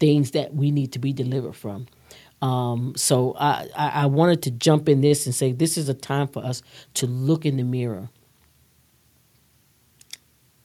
Things 0.00 0.32
that 0.32 0.54
we 0.54 0.72
need 0.72 0.92
to 0.92 0.98
be 0.98 1.12
delivered 1.12 1.54
from. 1.54 1.86
Um, 2.42 2.92
so 2.96 3.34
I, 3.38 3.68
I, 3.74 4.06
wanted 4.06 4.42
to 4.42 4.50
jump 4.50 4.86
in 4.88 5.00
this 5.00 5.24
and 5.24 5.34
say 5.34 5.52
this 5.52 5.78
is 5.78 5.88
a 5.88 5.94
time 5.94 6.28
for 6.28 6.44
us 6.44 6.62
to 6.94 7.06
look 7.06 7.46
in 7.46 7.56
the 7.56 7.62
mirror. 7.62 8.10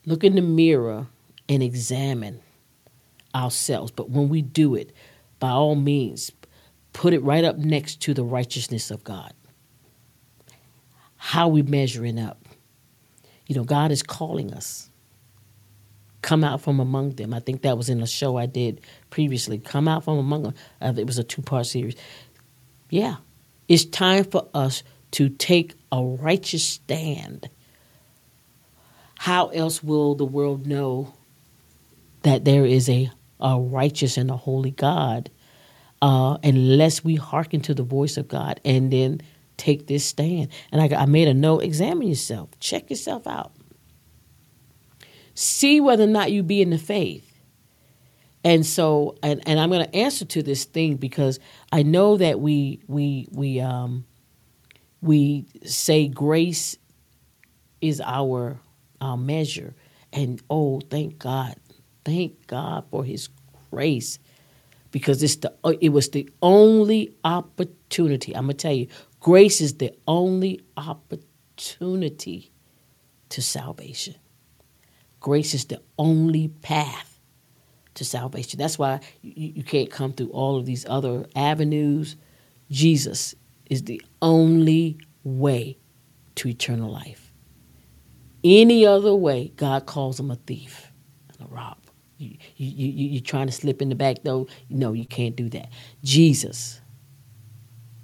Look 0.04 0.22
in 0.22 0.34
the 0.34 0.42
mirror 0.42 1.06
and 1.48 1.62
examine 1.62 2.40
ourselves. 3.34 3.90
But 3.92 4.10
when 4.10 4.28
we 4.28 4.42
do 4.42 4.74
it, 4.74 4.92
by 5.38 5.50
all 5.50 5.74
means, 5.74 6.30
put 6.92 7.14
it 7.14 7.22
right 7.22 7.44
up 7.44 7.56
next 7.56 8.02
to 8.02 8.12
the 8.12 8.24
righteousness 8.24 8.90
of 8.90 9.02
God. 9.02 9.32
How 11.16 11.48
we 11.48 11.62
measuring 11.62 12.18
up? 12.18 12.44
You 13.46 13.54
know, 13.54 13.64
God 13.64 13.90
is 13.90 14.02
calling 14.02 14.52
us 14.52 14.89
come 16.22 16.44
out 16.44 16.60
from 16.60 16.80
among 16.80 17.12
them. 17.12 17.32
I 17.32 17.40
think 17.40 17.62
that 17.62 17.76
was 17.76 17.88
in 17.88 18.02
a 18.02 18.06
show 18.06 18.36
I 18.36 18.46
did 18.46 18.80
previously. 19.10 19.58
Come 19.58 19.88
out 19.88 20.04
from 20.04 20.18
among 20.18 20.42
them. 20.44 20.54
Uh, 20.80 20.92
it 20.96 21.06
was 21.06 21.18
a 21.18 21.24
two 21.24 21.42
part 21.42 21.66
series. 21.66 21.96
Yeah, 22.88 23.16
it's 23.68 23.84
time 23.84 24.24
for 24.24 24.48
us 24.52 24.82
to 25.12 25.28
take 25.28 25.74
a 25.92 26.02
righteous 26.02 26.64
stand. 26.64 27.48
How 29.16 29.48
else 29.48 29.82
will 29.82 30.14
the 30.14 30.24
world 30.24 30.66
know 30.66 31.14
that 32.22 32.44
there 32.44 32.64
is 32.64 32.88
a, 32.88 33.10
a 33.38 33.60
righteous 33.60 34.16
and 34.16 34.30
a 34.30 34.36
holy 34.36 34.70
God 34.70 35.30
uh, 36.02 36.38
unless 36.42 37.04
we 37.04 37.16
hearken 37.16 37.60
to 37.62 37.74
the 37.74 37.82
voice 37.82 38.16
of 38.16 38.28
God 38.28 38.60
and 38.64 38.90
then 38.90 39.20
take 39.56 39.86
this 39.86 40.04
stand? 40.04 40.48
And 40.72 40.80
I, 40.80 41.02
I 41.02 41.06
made 41.06 41.28
a 41.28 41.34
note 41.34 41.62
examine 41.62 42.08
yourself, 42.08 42.48
check 42.60 42.90
yourself 42.90 43.26
out 43.26 43.52
see 45.34 45.80
whether 45.80 46.04
or 46.04 46.08
not 46.08 46.32
you 46.32 46.42
be 46.42 46.62
in 46.62 46.70
the 46.70 46.78
faith. 46.78 47.26
And 48.42 48.64
so, 48.64 49.16
and, 49.22 49.42
and 49.46 49.60
I'm 49.60 49.68
going 49.70 49.84
to 49.84 49.94
answer 49.94 50.24
to 50.24 50.42
this 50.42 50.64
thing 50.64 50.96
because 50.96 51.38
I 51.72 51.82
know 51.82 52.16
that 52.16 52.40
we 52.40 52.80
we 52.86 53.28
we 53.30 53.60
um 53.60 54.06
we 55.02 55.46
say 55.64 56.08
grace 56.08 56.76
is 57.80 58.00
our 58.00 58.60
our 59.00 59.16
measure, 59.16 59.74
and 60.12 60.42
oh, 60.50 60.80
thank 60.80 61.18
God, 61.18 61.54
thank 62.04 62.46
God 62.46 62.84
for 62.90 63.04
His 63.04 63.28
grace, 63.70 64.18
because 64.90 65.22
it's 65.22 65.36
the 65.36 65.54
it 65.80 65.90
was 65.90 66.10
the 66.10 66.28
only 66.42 67.14
opportunity. 67.24 68.34
I'm 68.34 68.44
gonna 68.44 68.54
tell 68.54 68.72
you, 68.72 68.88
grace 69.20 69.60
is 69.60 69.74
the 69.74 69.94
only 70.06 70.60
opportunity 70.76 72.52
to 73.30 73.42
salvation. 73.42 74.14
Grace 75.20 75.54
is 75.54 75.66
the 75.66 75.80
only 75.98 76.48
path 76.48 77.20
to 77.94 78.04
salvation. 78.04 78.58
That's 78.58 78.78
why 78.78 79.00
you, 79.22 79.52
you 79.56 79.62
can't 79.62 79.90
come 79.90 80.12
through 80.12 80.30
all 80.30 80.56
of 80.56 80.66
these 80.66 80.86
other 80.88 81.26
avenues. 81.36 82.16
Jesus 82.70 83.34
is 83.66 83.84
the 83.84 84.02
only 84.22 84.98
way 85.22 85.78
to 86.36 86.48
eternal 86.48 86.90
life. 86.90 87.32
Any 88.42 88.86
other 88.86 89.14
way, 89.14 89.52
God 89.56 89.84
calls 89.84 90.18
him 90.18 90.30
a 90.30 90.36
thief 90.36 90.90
and 91.28 91.46
a 91.46 91.54
rob. 91.54 91.76
You, 92.16 92.36
you, 92.56 92.68
you, 92.68 93.08
you're 93.10 93.22
trying 93.22 93.46
to 93.46 93.52
slip 93.52 93.82
in 93.82 93.90
the 93.90 93.94
back 93.94 94.22
door. 94.22 94.46
No, 94.70 94.92
you 94.92 95.06
can't 95.06 95.36
do 95.36 95.48
that. 95.50 95.68
Jesus. 96.02 96.80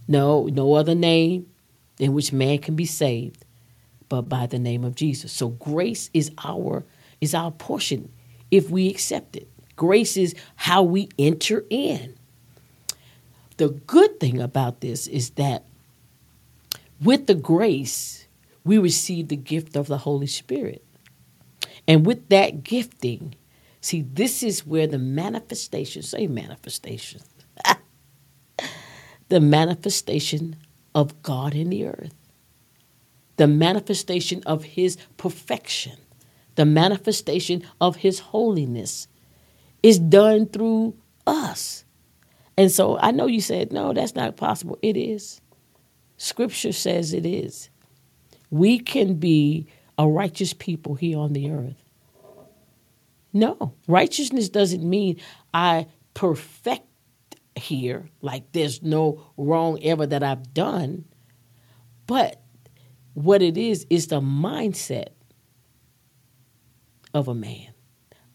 No, 0.06 0.46
no 0.46 0.74
other 0.74 0.94
name 0.94 1.46
in 1.98 2.12
which 2.12 2.32
man 2.32 2.58
can 2.58 2.76
be 2.76 2.86
saved 2.86 3.44
but 4.08 4.22
by 4.22 4.46
the 4.46 4.58
name 4.58 4.84
of 4.84 4.94
Jesus. 4.94 5.32
So 5.32 5.48
grace 5.48 6.10
is 6.14 6.30
our 6.44 6.84
is 7.20 7.34
our 7.34 7.50
portion 7.50 8.12
if 8.50 8.70
we 8.70 8.88
accept 8.88 9.36
it. 9.36 9.48
Grace 9.76 10.16
is 10.16 10.34
how 10.56 10.82
we 10.82 11.08
enter 11.18 11.64
in. 11.70 12.16
The 13.58 13.68
good 13.68 14.20
thing 14.20 14.40
about 14.40 14.80
this 14.80 15.06
is 15.06 15.30
that 15.30 15.64
with 17.00 17.26
the 17.26 17.34
grace, 17.34 18.26
we 18.64 18.78
receive 18.78 19.28
the 19.28 19.36
gift 19.36 19.76
of 19.76 19.86
the 19.86 19.98
Holy 19.98 20.26
Spirit. 20.26 20.84
And 21.86 22.04
with 22.04 22.28
that 22.30 22.64
gifting, 22.64 23.34
see, 23.80 24.02
this 24.02 24.42
is 24.42 24.66
where 24.66 24.86
the 24.86 24.98
manifestation, 24.98 26.02
say 26.02 26.26
manifestation, 26.26 27.20
the 29.28 29.40
manifestation 29.40 30.56
of 30.94 31.22
God 31.22 31.54
in 31.54 31.70
the 31.70 31.86
earth, 31.86 32.14
the 33.36 33.46
manifestation 33.46 34.42
of 34.46 34.64
His 34.64 34.96
perfection 35.16 35.98
the 36.56 36.64
manifestation 36.66 37.62
of 37.80 37.96
His 37.96 38.18
holiness 38.18 39.08
is 39.82 39.98
done 39.98 40.46
through 40.46 40.96
us. 41.26 41.84
And 42.56 42.72
so 42.72 42.98
I 42.98 43.10
know 43.10 43.26
you 43.26 43.40
said, 43.40 43.72
no, 43.72 43.92
that's 43.92 44.14
not 44.14 44.36
possible. 44.36 44.78
It 44.82 44.96
is. 44.96 45.40
Scripture 46.16 46.72
says 46.72 47.12
it 47.12 47.26
is. 47.26 47.68
We 48.50 48.78
can 48.78 49.14
be 49.14 49.66
a 49.98 50.08
righteous 50.08 50.52
people 50.52 50.94
here 50.94 51.18
on 51.18 51.32
the 51.32 51.50
earth. 51.50 51.76
No, 53.32 53.74
righteousness 53.86 54.48
doesn't 54.48 54.88
mean 54.88 55.20
I 55.52 55.88
perfect 56.14 56.86
here, 57.54 58.08
like 58.22 58.52
there's 58.52 58.82
no 58.82 59.26
wrong 59.36 59.82
ever 59.82 60.06
that 60.06 60.22
I've 60.22 60.54
done. 60.54 61.04
But 62.06 62.40
what 63.12 63.42
it 63.42 63.56
is, 63.56 63.86
is 63.90 64.06
the 64.08 64.20
mindset 64.20 65.08
of 67.16 67.28
a 67.28 67.34
man 67.34 67.68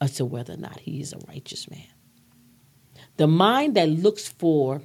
as 0.02 0.16
to 0.16 0.26
whether 0.26 0.54
or 0.54 0.58
not 0.58 0.80
he 0.80 1.00
is 1.00 1.14
a 1.14 1.20
righteous 1.28 1.70
man. 1.70 1.88
The 3.18 3.28
mind 3.28 3.76
that 3.76 3.88
looks 3.90 4.28
for 4.28 4.82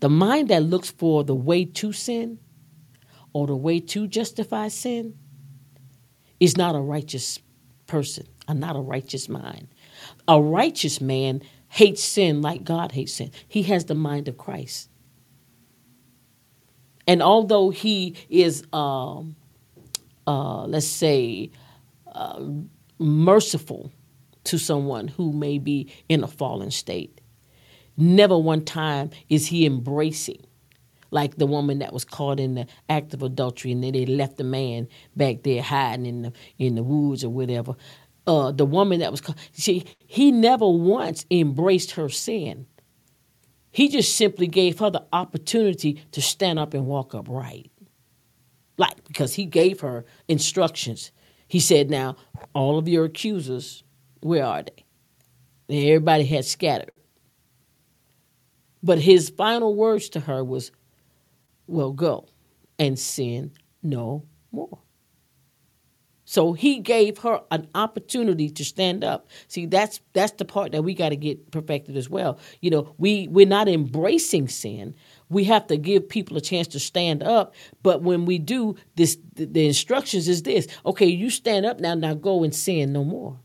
the 0.00 0.08
mind 0.08 0.48
that 0.48 0.62
looks 0.62 0.90
for 0.90 1.24
the 1.24 1.34
way 1.34 1.64
to 1.64 1.92
sin 1.92 2.38
or 3.32 3.46
the 3.46 3.56
way 3.56 3.80
to 3.80 4.06
justify 4.06 4.68
sin 4.68 5.18
is 6.40 6.56
not 6.56 6.74
a 6.74 6.80
righteous 6.80 7.40
person. 7.86 8.26
are 8.46 8.54
not 8.54 8.76
a 8.76 8.80
righteous 8.80 9.28
mind. 9.28 9.68
A 10.26 10.40
righteous 10.40 11.00
man 11.00 11.42
hates 11.68 12.02
sin 12.02 12.42
like 12.42 12.64
God 12.64 12.92
hates 12.92 13.14
sin. 13.14 13.30
He 13.46 13.62
has 13.64 13.84
the 13.86 13.94
mind 13.94 14.28
of 14.28 14.38
Christ. 14.38 14.88
And 17.06 17.22
although 17.22 17.70
he 17.70 18.16
is, 18.28 18.64
um, 18.72 19.34
uh, 20.26 20.64
let's 20.66 20.86
say, 20.86 21.50
merciful 22.98 23.92
to 24.44 24.58
someone 24.58 25.08
who 25.08 25.32
may 25.32 25.58
be 25.58 25.92
in 26.08 26.24
a 26.24 26.28
fallen 26.28 26.70
state, 26.70 27.20
never 27.96 28.38
one 28.38 28.64
time 28.64 29.10
is 29.28 29.46
he 29.46 29.66
embracing 29.66 30.42
like 31.10 31.36
the 31.36 31.46
woman 31.46 31.78
that 31.78 31.92
was 31.92 32.04
caught 32.04 32.40
in 32.40 32.54
the 32.54 32.66
act 32.88 33.14
of 33.14 33.22
adultery 33.22 33.72
and 33.72 33.82
then 33.82 33.92
they 33.92 34.06
left 34.06 34.36
the 34.36 34.44
man 34.44 34.88
back 35.16 35.42
there 35.42 35.62
hiding 35.62 36.06
in 36.06 36.22
the 36.22 36.32
in 36.58 36.74
the 36.74 36.82
woods 36.82 37.24
or 37.24 37.30
whatever. 37.30 37.74
Uh, 38.26 38.52
the 38.52 38.66
woman 38.66 39.00
that 39.00 39.10
was 39.10 39.20
caught 39.20 39.38
see 39.52 39.84
he 40.06 40.30
never 40.30 40.68
once 40.68 41.24
embraced 41.30 41.92
her 41.92 42.08
sin. 42.08 42.66
He 43.70 43.88
just 43.88 44.16
simply 44.16 44.46
gave 44.46 44.78
her 44.78 44.90
the 44.90 45.04
opportunity 45.12 46.02
to 46.12 46.22
stand 46.22 46.58
up 46.58 46.74
and 46.74 46.86
walk 46.86 47.14
upright. 47.14 47.70
Like 48.76 49.04
because 49.04 49.34
he 49.34 49.44
gave 49.44 49.80
her 49.80 50.04
instructions 50.28 51.10
he 51.48 51.60
said 51.60 51.90
now 51.90 52.16
all 52.54 52.78
of 52.78 52.88
your 52.88 53.06
accusers 53.06 53.82
where 54.20 54.44
are 54.44 54.62
they 54.62 54.84
and 55.68 55.86
everybody 55.86 56.24
had 56.24 56.44
scattered 56.44 56.92
but 58.82 58.98
his 58.98 59.28
final 59.30 59.74
words 59.74 60.08
to 60.10 60.20
her 60.20 60.44
was 60.44 60.70
will 61.66 61.92
go 61.92 62.26
and 62.78 62.98
sin 62.98 63.52
no 63.82 64.24
more. 64.52 64.78
So 66.24 66.52
he 66.52 66.80
gave 66.80 67.18
her 67.18 67.40
an 67.50 67.68
opportunity 67.74 68.50
to 68.50 68.64
stand 68.64 69.02
up. 69.02 69.28
See, 69.48 69.64
that's 69.64 70.00
that's 70.12 70.32
the 70.32 70.44
part 70.44 70.72
that 70.72 70.82
we 70.82 70.92
got 70.92 71.08
to 71.08 71.16
get 71.16 71.50
perfected 71.50 71.96
as 71.96 72.10
well. 72.10 72.38
You 72.60 72.70
know, 72.70 72.94
we 72.98 73.28
we're 73.28 73.46
not 73.46 73.66
embracing 73.66 74.48
sin. 74.48 74.94
We 75.30 75.44
have 75.44 75.66
to 75.68 75.76
give 75.76 76.08
people 76.08 76.36
a 76.36 76.40
chance 76.40 76.68
to 76.68 76.80
stand 76.80 77.22
up. 77.22 77.54
But 77.82 78.02
when 78.02 78.24
we 78.24 78.38
do 78.38 78.76
this, 78.96 79.18
the, 79.34 79.66
instructions 79.66 80.28
is 80.28 80.42
this: 80.42 80.66
okay, 80.86 81.06
you 81.06 81.30
stand 81.30 81.66
up 81.66 81.80
now. 81.80 81.94
Now 81.94 82.14
go 82.14 82.44
and 82.44 82.54
sin 82.54 82.92
no 82.92 83.04
more. 83.04 83.38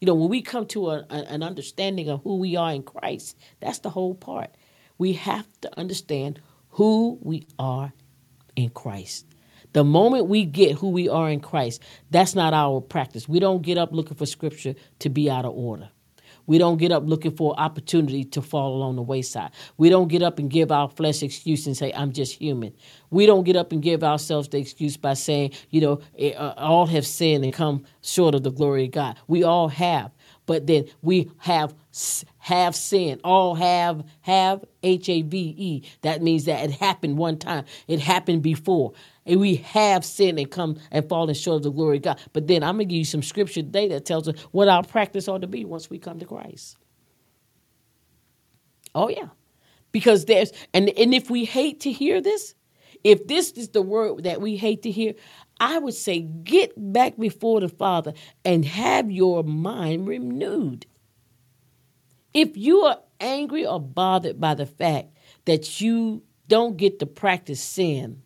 You 0.00 0.06
know, 0.06 0.14
when 0.14 0.28
we 0.28 0.42
come 0.42 0.66
to 0.68 0.90
a, 0.90 1.06
a, 1.10 1.14
an 1.28 1.42
understanding 1.42 2.08
of 2.08 2.22
who 2.22 2.36
we 2.36 2.56
are 2.56 2.72
in 2.72 2.82
Christ, 2.82 3.36
that's 3.60 3.80
the 3.80 3.90
whole 3.90 4.14
part. 4.14 4.54
We 4.98 5.14
have 5.14 5.46
to 5.62 5.78
understand 5.78 6.40
who 6.70 7.18
we 7.22 7.46
are 7.58 7.92
in 8.54 8.70
Christ. 8.70 9.26
The 9.72 9.84
moment 9.84 10.26
we 10.26 10.44
get 10.44 10.78
who 10.78 10.88
we 10.88 11.08
are 11.08 11.28
in 11.30 11.40
Christ, 11.40 11.82
that's 12.10 12.34
not 12.34 12.54
our 12.54 12.80
practice. 12.80 13.28
We 13.28 13.40
don't 13.40 13.62
get 13.62 13.76
up 13.76 13.92
looking 13.92 14.16
for 14.16 14.24
scripture 14.24 14.74
to 15.00 15.10
be 15.10 15.30
out 15.30 15.44
of 15.44 15.54
order. 15.54 15.90
We 16.46 16.58
don't 16.58 16.78
get 16.78 16.92
up 16.92 17.02
looking 17.06 17.34
for 17.36 17.58
opportunity 17.58 18.24
to 18.24 18.42
fall 18.42 18.74
along 18.74 18.96
the 18.96 19.02
wayside. 19.02 19.50
We 19.76 19.88
don't 19.88 20.08
get 20.08 20.22
up 20.22 20.38
and 20.38 20.50
give 20.50 20.70
our 20.72 20.88
flesh 20.88 21.22
excuse 21.22 21.66
and 21.66 21.76
say, 21.76 21.92
I'm 21.92 22.12
just 22.12 22.34
human. 22.34 22.72
We 23.10 23.26
don't 23.26 23.44
get 23.44 23.56
up 23.56 23.72
and 23.72 23.82
give 23.82 24.04
ourselves 24.04 24.48
the 24.48 24.58
excuse 24.58 24.96
by 24.96 25.14
saying, 25.14 25.52
you 25.70 25.80
know, 25.80 26.00
eh, 26.18 26.32
uh, 26.32 26.54
all 26.56 26.86
have 26.86 27.06
sinned 27.06 27.44
and 27.44 27.52
come 27.52 27.84
short 28.02 28.34
of 28.34 28.42
the 28.42 28.50
glory 28.50 28.84
of 28.84 28.92
God. 28.92 29.16
We 29.26 29.42
all 29.44 29.68
have 29.68 30.12
but 30.46 30.66
then 30.66 30.86
we 31.02 31.30
have 31.38 31.74
have 32.38 32.76
sin. 32.76 33.20
All 33.24 33.54
have 33.54 34.04
have 34.20 34.64
H 34.82 35.08
A 35.08 35.22
V 35.22 35.54
E. 35.56 35.82
That 36.02 36.22
means 36.22 36.44
that 36.44 36.64
it 36.64 36.70
happened 36.72 37.16
one 37.16 37.38
time. 37.38 37.64
It 37.88 38.00
happened 38.00 38.42
before. 38.42 38.92
And 39.24 39.40
we 39.40 39.56
have 39.56 40.04
sinned 40.04 40.38
and 40.38 40.50
come 40.50 40.78
and 40.90 41.08
fallen 41.08 41.34
short 41.34 41.56
of 41.56 41.62
the 41.64 41.70
glory 41.70 41.96
of 41.96 42.02
God. 42.02 42.20
But 42.32 42.46
then 42.46 42.62
I'm 42.62 42.74
gonna 42.74 42.84
give 42.84 42.98
you 42.98 43.04
some 43.04 43.22
scripture 43.22 43.62
today 43.62 43.88
that 43.88 44.04
tells 44.04 44.28
us 44.28 44.38
what 44.52 44.68
our 44.68 44.82
practice 44.82 45.26
ought 45.28 45.40
to 45.40 45.46
be 45.46 45.64
once 45.64 45.88
we 45.90 45.98
come 45.98 46.18
to 46.18 46.26
Christ. 46.26 46.76
Oh 48.94 49.08
yeah. 49.08 49.28
Because 49.92 50.26
there's 50.26 50.52
and, 50.74 50.90
and 50.90 51.14
if 51.14 51.30
we 51.30 51.44
hate 51.44 51.80
to 51.80 51.92
hear 51.92 52.20
this, 52.20 52.54
if 53.04 53.26
this 53.26 53.52
is 53.52 53.70
the 53.70 53.82
word 53.82 54.24
that 54.24 54.40
we 54.40 54.56
hate 54.56 54.82
to 54.82 54.90
hear, 54.90 55.14
I 55.58 55.78
would 55.78 55.94
say 55.94 56.20
get 56.20 56.72
back 56.76 57.16
before 57.16 57.60
the 57.60 57.68
Father 57.68 58.12
and 58.44 58.64
have 58.64 59.10
your 59.10 59.42
mind 59.44 60.06
renewed. 60.06 60.86
If 62.36 62.54
you 62.54 62.82
are 62.82 62.98
angry 63.18 63.64
or 63.66 63.80
bothered 63.80 64.38
by 64.38 64.52
the 64.52 64.66
fact 64.66 65.08
that 65.46 65.80
you 65.80 66.22
don't 66.48 66.76
get 66.76 66.98
to 66.98 67.06
practice 67.06 67.62
sin, 67.62 68.20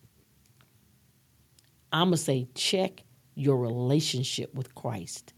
I'm 1.93 2.09
going 2.09 2.17
to 2.17 2.17
say 2.17 2.49
check 2.57 3.05
your 3.37 3.57
relationship 3.57 4.53
with 4.53 4.75
Christ. 4.75 5.33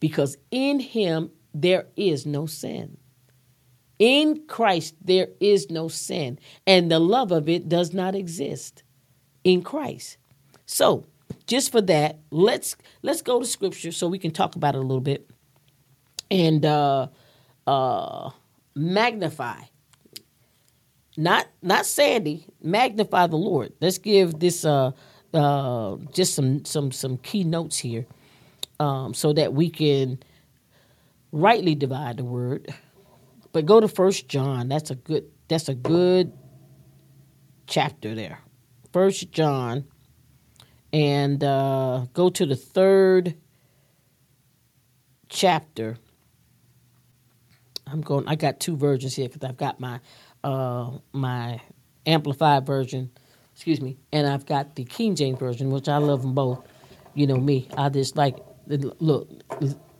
Because 0.00 0.38
in 0.50 0.80
Him, 0.80 1.32
there 1.52 1.84
is 1.94 2.24
no 2.24 2.46
sin. 2.46 2.96
In 3.98 4.46
Christ, 4.46 4.94
there 5.04 5.28
is 5.38 5.68
no 5.68 5.88
sin, 5.88 6.38
and 6.66 6.90
the 6.90 6.98
love 6.98 7.30
of 7.30 7.46
it 7.46 7.68
does 7.68 7.92
not 7.92 8.14
exist 8.14 8.84
in 9.44 9.60
Christ. 9.60 10.16
So, 10.64 11.04
just 11.46 11.70
for 11.70 11.82
that, 11.82 12.20
let's 12.30 12.74
let's 13.02 13.20
go 13.20 13.38
to 13.38 13.44
scripture 13.44 13.92
so 13.92 14.08
we 14.08 14.18
can 14.18 14.30
talk 14.30 14.56
about 14.56 14.74
it 14.74 14.78
a 14.78 14.80
little 14.80 15.02
bit 15.02 15.30
and 16.32 16.64
uh, 16.64 17.08
uh, 17.66 18.30
magnify. 18.74 19.62
Not 21.16 21.46
not 21.60 21.84
Sandy, 21.84 22.46
magnify 22.62 23.26
the 23.26 23.36
Lord. 23.36 23.72
Let's 23.80 23.98
give 23.98 24.38
this 24.38 24.64
uh, 24.64 24.92
uh, 25.34 25.96
just 26.12 26.34
some 26.34 26.64
some 26.64 26.90
some 26.90 27.18
key 27.18 27.44
notes 27.44 27.78
here, 27.78 28.06
um, 28.80 29.12
so 29.12 29.32
that 29.34 29.52
we 29.52 29.68
can 29.68 30.18
rightly 31.30 31.74
divide 31.74 32.16
the 32.16 32.24
word. 32.24 32.74
But 33.52 33.66
go 33.66 33.78
to 33.78 33.88
First 33.88 34.26
John. 34.28 34.68
That's 34.68 34.90
a 34.90 34.94
good. 34.94 35.24
That's 35.48 35.68
a 35.68 35.74
good 35.74 36.32
chapter 37.66 38.14
there. 38.14 38.38
First 38.92 39.32
John 39.32 39.84
and 40.92 41.42
uh, 41.42 42.06
go 42.12 42.28
to 42.28 42.46
the 42.46 42.56
third 42.56 43.34
chapter. 45.28 45.96
I'm 47.92 48.00
going. 48.00 48.26
I 48.26 48.36
got 48.36 48.58
two 48.58 48.76
versions 48.76 49.14
here 49.14 49.28
because 49.28 49.46
I've 49.46 49.58
got 49.58 49.78
my 49.78 50.00
uh, 50.42 50.92
my 51.12 51.60
amplified 52.06 52.66
version, 52.66 53.10
excuse 53.54 53.80
me, 53.82 53.98
and 54.12 54.26
I've 54.26 54.46
got 54.46 54.76
the 54.76 54.84
King 54.84 55.14
James 55.14 55.38
version, 55.38 55.70
which 55.70 55.88
I 55.88 55.98
love 55.98 56.22
them 56.22 56.34
both. 56.34 56.66
You 57.14 57.26
know 57.26 57.36
me. 57.36 57.68
I 57.76 57.90
just 57.90 58.16
like 58.16 58.38
look. 58.66 59.28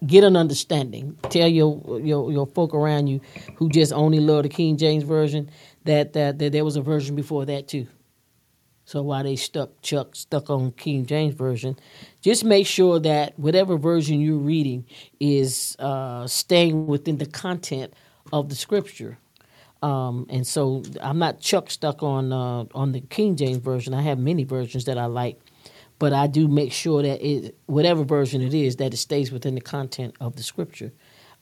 Get 0.04 0.24
an 0.24 0.36
understanding. 0.36 1.16
Tell 1.28 1.46
your 1.46 2.00
your 2.00 2.32
your 2.32 2.46
folk 2.46 2.74
around 2.74 3.08
you 3.08 3.20
who 3.56 3.68
just 3.68 3.92
only 3.92 4.18
love 4.18 4.44
the 4.44 4.48
King 4.48 4.76
James 4.78 5.04
version 5.04 5.50
that 5.84 6.14
that, 6.14 6.38
that 6.38 6.52
there 6.52 6.64
was 6.64 6.76
a 6.76 6.82
version 6.82 7.14
before 7.14 7.44
that 7.44 7.68
too. 7.68 7.86
So 8.84 9.02
while 9.02 9.22
they 9.22 9.36
stuck 9.36 9.70
Chuck 9.82 10.16
stuck 10.16 10.50
on 10.50 10.72
King 10.72 11.06
James 11.06 11.34
version, 11.34 11.78
just 12.20 12.44
make 12.44 12.66
sure 12.66 12.98
that 13.00 13.38
whatever 13.38 13.76
version 13.76 14.20
you're 14.20 14.36
reading 14.36 14.84
is 15.20 15.76
uh, 15.78 16.26
staying 16.26 16.86
within 16.86 17.18
the 17.18 17.26
content 17.26 17.94
of 18.32 18.48
the 18.48 18.54
scripture. 18.54 19.18
Um, 19.82 20.26
and 20.30 20.46
so 20.46 20.82
I'm 21.00 21.18
not 21.18 21.40
Chuck 21.40 21.70
stuck 21.70 22.02
on 22.02 22.32
uh, 22.32 22.64
on 22.74 22.92
the 22.92 23.00
King 23.00 23.36
James 23.36 23.58
version. 23.58 23.94
I 23.94 24.02
have 24.02 24.18
many 24.18 24.44
versions 24.44 24.84
that 24.86 24.98
I 24.98 25.06
like, 25.06 25.40
but 25.98 26.12
I 26.12 26.26
do 26.26 26.48
make 26.48 26.72
sure 26.72 27.02
that 27.02 27.24
it, 27.26 27.56
whatever 27.66 28.04
version 28.04 28.42
it 28.42 28.54
is, 28.54 28.76
that 28.76 28.92
it 28.92 28.98
stays 28.98 29.32
within 29.32 29.54
the 29.54 29.60
content 29.60 30.14
of 30.20 30.36
the 30.36 30.42
scripture. 30.42 30.92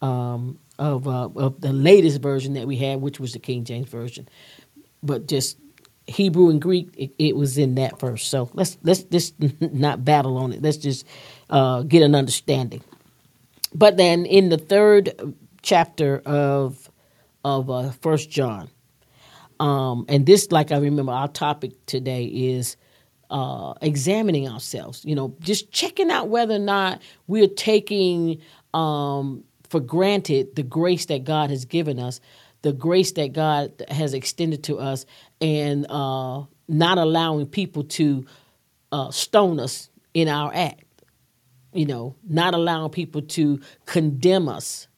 Um, 0.02 0.58
of, 0.78 1.06
uh, 1.06 1.28
of 1.36 1.60
the 1.60 1.74
latest 1.74 2.22
version 2.22 2.54
that 2.54 2.66
we 2.66 2.76
had, 2.78 3.02
which 3.02 3.20
was 3.20 3.34
the 3.34 3.38
King 3.38 3.64
James 3.64 3.90
version, 3.90 4.26
but 5.02 5.28
just 5.28 5.58
Hebrew 6.10 6.50
and 6.50 6.60
Greek, 6.60 6.88
it, 6.96 7.12
it, 7.18 7.36
was 7.36 7.56
in 7.56 7.76
that 7.76 8.00
verse. 8.00 8.26
So 8.26 8.50
let's 8.52 8.76
let's 8.82 9.02
just 9.04 9.34
not 9.60 10.04
battle 10.04 10.36
on 10.38 10.52
it. 10.52 10.62
Let's 10.62 10.76
just 10.76 11.06
uh, 11.48 11.82
get 11.82 12.02
an 12.02 12.14
understanding. 12.14 12.82
But 13.74 13.96
then 13.96 14.26
in 14.26 14.48
the 14.48 14.58
third 14.58 15.34
chapter 15.62 16.18
of 16.26 16.90
of 17.44 17.70
uh, 17.70 17.90
First 17.90 18.30
John, 18.30 18.68
um, 19.60 20.04
and 20.08 20.26
this, 20.26 20.50
like 20.50 20.72
I 20.72 20.78
remember, 20.78 21.12
our 21.12 21.28
topic 21.28 21.72
today 21.86 22.24
is 22.24 22.76
uh, 23.30 23.74
examining 23.80 24.48
ourselves. 24.48 25.04
You 25.04 25.14
know, 25.14 25.36
just 25.40 25.70
checking 25.70 26.10
out 26.10 26.28
whether 26.28 26.54
or 26.54 26.58
not 26.58 27.00
we're 27.28 27.46
taking 27.46 28.40
um, 28.74 29.44
for 29.68 29.78
granted 29.78 30.56
the 30.56 30.64
grace 30.64 31.06
that 31.06 31.22
God 31.22 31.50
has 31.50 31.64
given 31.64 32.00
us 32.00 32.20
the 32.62 32.72
grace 32.72 33.12
that 33.12 33.32
God 33.32 33.82
has 33.88 34.14
extended 34.14 34.64
to 34.64 34.78
us 34.78 35.06
and 35.40 35.86
uh, 35.88 36.44
not 36.68 36.98
allowing 36.98 37.46
people 37.46 37.84
to 37.84 38.26
uh, 38.92 39.10
stone 39.10 39.60
us 39.60 39.90
in 40.14 40.28
our 40.28 40.52
act. 40.54 40.84
You 41.72 41.86
know, 41.86 42.16
not 42.28 42.54
allowing 42.54 42.90
people 42.90 43.22
to 43.22 43.60
condemn 43.86 44.48
us. 44.48 44.88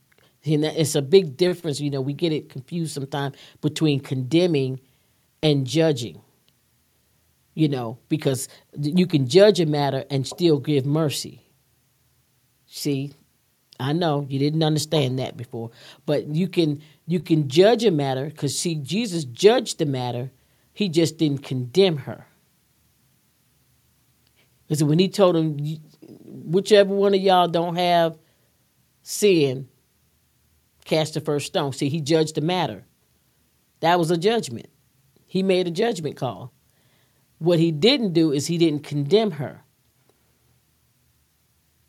And 0.44 0.64
it's 0.64 0.94
a 0.94 1.02
big 1.02 1.36
difference. 1.36 1.80
You 1.80 1.90
know, 1.90 2.00
we 2.00 2.14
get 2.14 2.32
it 2.32 2.48
confused 2.48 2.94
sometimes 2.94 3.36
between 3.60 4.00
condemning 4.00 4.80
and 5.42 5.66
judging. 5.66 6.20
You 7.54 7.68
know, 7.68 7.98
because 8.08 8.48
you 8.80 9.06
can 9.06 9.28
judge 9.28 9.60
a 9.60 9.66
matter 9.66 10.04
and 10.10 10.26
still 10.26 10.58
give 10.58 10.86
mercy. 10.86 11.42
See, 12.66 13.12
I 13.78 13.92
know 13.92 14.26
you 14.28 14.38
didn't 14.38 14.62
understand 14.62 15.18
that 15.18 15.36
before, 15.36 15.70
but 16.06 16.28
you 16.28 16.48
can 16.48 16.80
you 17.12 17.20
can 17.20 17.46
judge 17.46 17.84
a 17.84 17.90
matter 17.90 18.24
because 18.24 18.58
see 18.58 18.74
Jesus 18.74 19.24
judged 19.24 19.78
the 19.78 19.84
matter, 19.84 20.32
he 20.72 20.88
just 20.88 21.18
didn't 21.18 21.42
condemn 21.42 21.98
her. 21.98 22.26
Because 24.66 24.82
when 24.82 24.98
he 24.98 25.10
told 25.10 25.36
him, 25.36 25.58
whichever 26.24 26.94
one 26.94 27.12
of 27.12 27.20
y'all 27.20 27.48
don't 27.48 27.76
have 27.76 28.16
sin, 29.02 29.68
cast 30.86 31.12
the 31.12 31.20
first 31.20 31.46
stone. 31.46 31.74
See, 31.74 31.90
he 31.90 32.00
judged 32.00 32.36
the 32.36 32.40
matter. 32.40 32.86
That 33.80 33.98
was 33.98 34.10
a 34.10 34.16
judgment. 34.16 34.70
He 35.26 35.42
made 35.42 35.66
a 35.66 35.70
judgment 35.70 36.16
call. 36.16 36.50
What 37.38 37.58
he 37.58 37.72
didn't 37.72 38.14
do 38.14 38.32
is 38.32 38.46
he 38.46 38.56
didn't 38.56 38.84
condemn 38.84 39.32
her. 39.32 39.64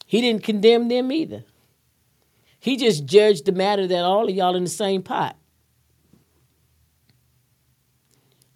He 0.06 0.20
didn't 0.20 0.44
condemn 0.44 0.90
them 0.90 1.14
either. 1.14 1.46
He 2.64 2.78
just 2.78 3.04
judged 3.04 3.44
the 3.44 3.52
matter 3.52 3.86
that 3.88 4.06
all 4.06 4.30
of 4.30 4.34
y'all 4.34 4.56
in 4.56 4.64
the 4.64 4.70
same 4.70 5.04
pot. 5.04 5.36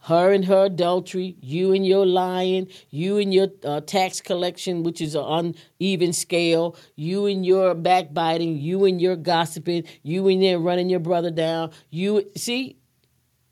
Her 0.03 0.31
and 0.31 0.45
her 0.45 0.63
adultery, 0.63 1.35
you 1.41 1.73
and 1.73 1.85
your 1.85 2.05
lying, 2.05 2.69
you 2.89 3.17
and 3.17 3.33
your 3.33 3.49
uh, 3.65 3.81
tax 3.81 4.21
collection, 4.21 4.83
which 4.83 5.01
is 5.01 5.13
an 5.13 5.59
uneven 5.81 6.13
scale, 6.13 6.77
you 6.95 7.25
and 7.25 7.45
your 7.45 7.75
backbiting, 7.75 8.57
you 8.57 8.85
and 8.85 9.01
your 9.01 9.17
gossiping, 9.17 9.83
you 10.03 10.25
and 10.29 10.41
then 10.41 10.63
running 10.63 10.87
your 10.87 11.01
brother 11.01 11.29
down. 11.29 11.71
You 11.89 12.31
see, 12.37 12.77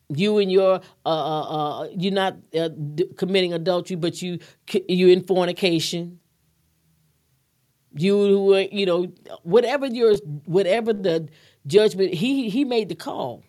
you 0.08 0.38
and 0.38 0.50
your 0.50 0.76
uh, 1.06 1.10
uh, 1.10 1.42
uh 1.82 1.88
you're 1.98 2.14
not 2.14 2.38
uh, 2.58 2.70
d- 2.70 3.10
committing 3.18 3.52
adultery, 3.52 3.98
but 3.98 4.22
you 4.22 4.40
you 4.88 5.10
in 5.10 5.22
fornication 5.22 6.22
you 7.96 8.54
uh, 8.54 8.68
you 8.72 8.86
know 8.86 9.08
whatever 9.44 9.88
your 9.88 10.16
whatever 10.46 10.94
the 10.94 11.30
judgment 11.66 12.14
he 12.14 12.50
he 12.50 12.66
made 12.66 12.90
the 12.90 12.96
call. 12.96 13.44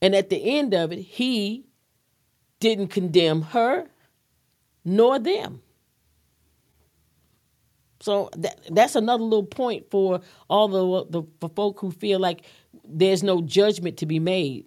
And 0.00 0.14
at 0.14 0.30
the 0.30 0.58
end 0.58 0.74
of 0.74 0.92
it 0.92 1.00
he 1.00 1.66
didn't 2.60 2.88
condemn 2.88 3.42
her 3.42 3.86
nor 4.84 5.18
them. 5.18 5.60
So 8.00 8.28
that, 8.36 8.60
that's 8.70 8.96
another 8.96 9.22
little 9.22 9.46
point 9.46 9.90
for 9.90 10.20
all 10.48 10.68
the, 10.68 11.20
the 11.20 11.26
for 11.40 11.48
folk 11.50 11.80
who 11.80 11.90
feel 11.90 12.20
like 12.20 12.44
there's 12.86 13.22
no 13.22 13.40
judgment 13.40 13.98
to 13.98 14.06
be 14.06 14.18
made. 14.18 14.66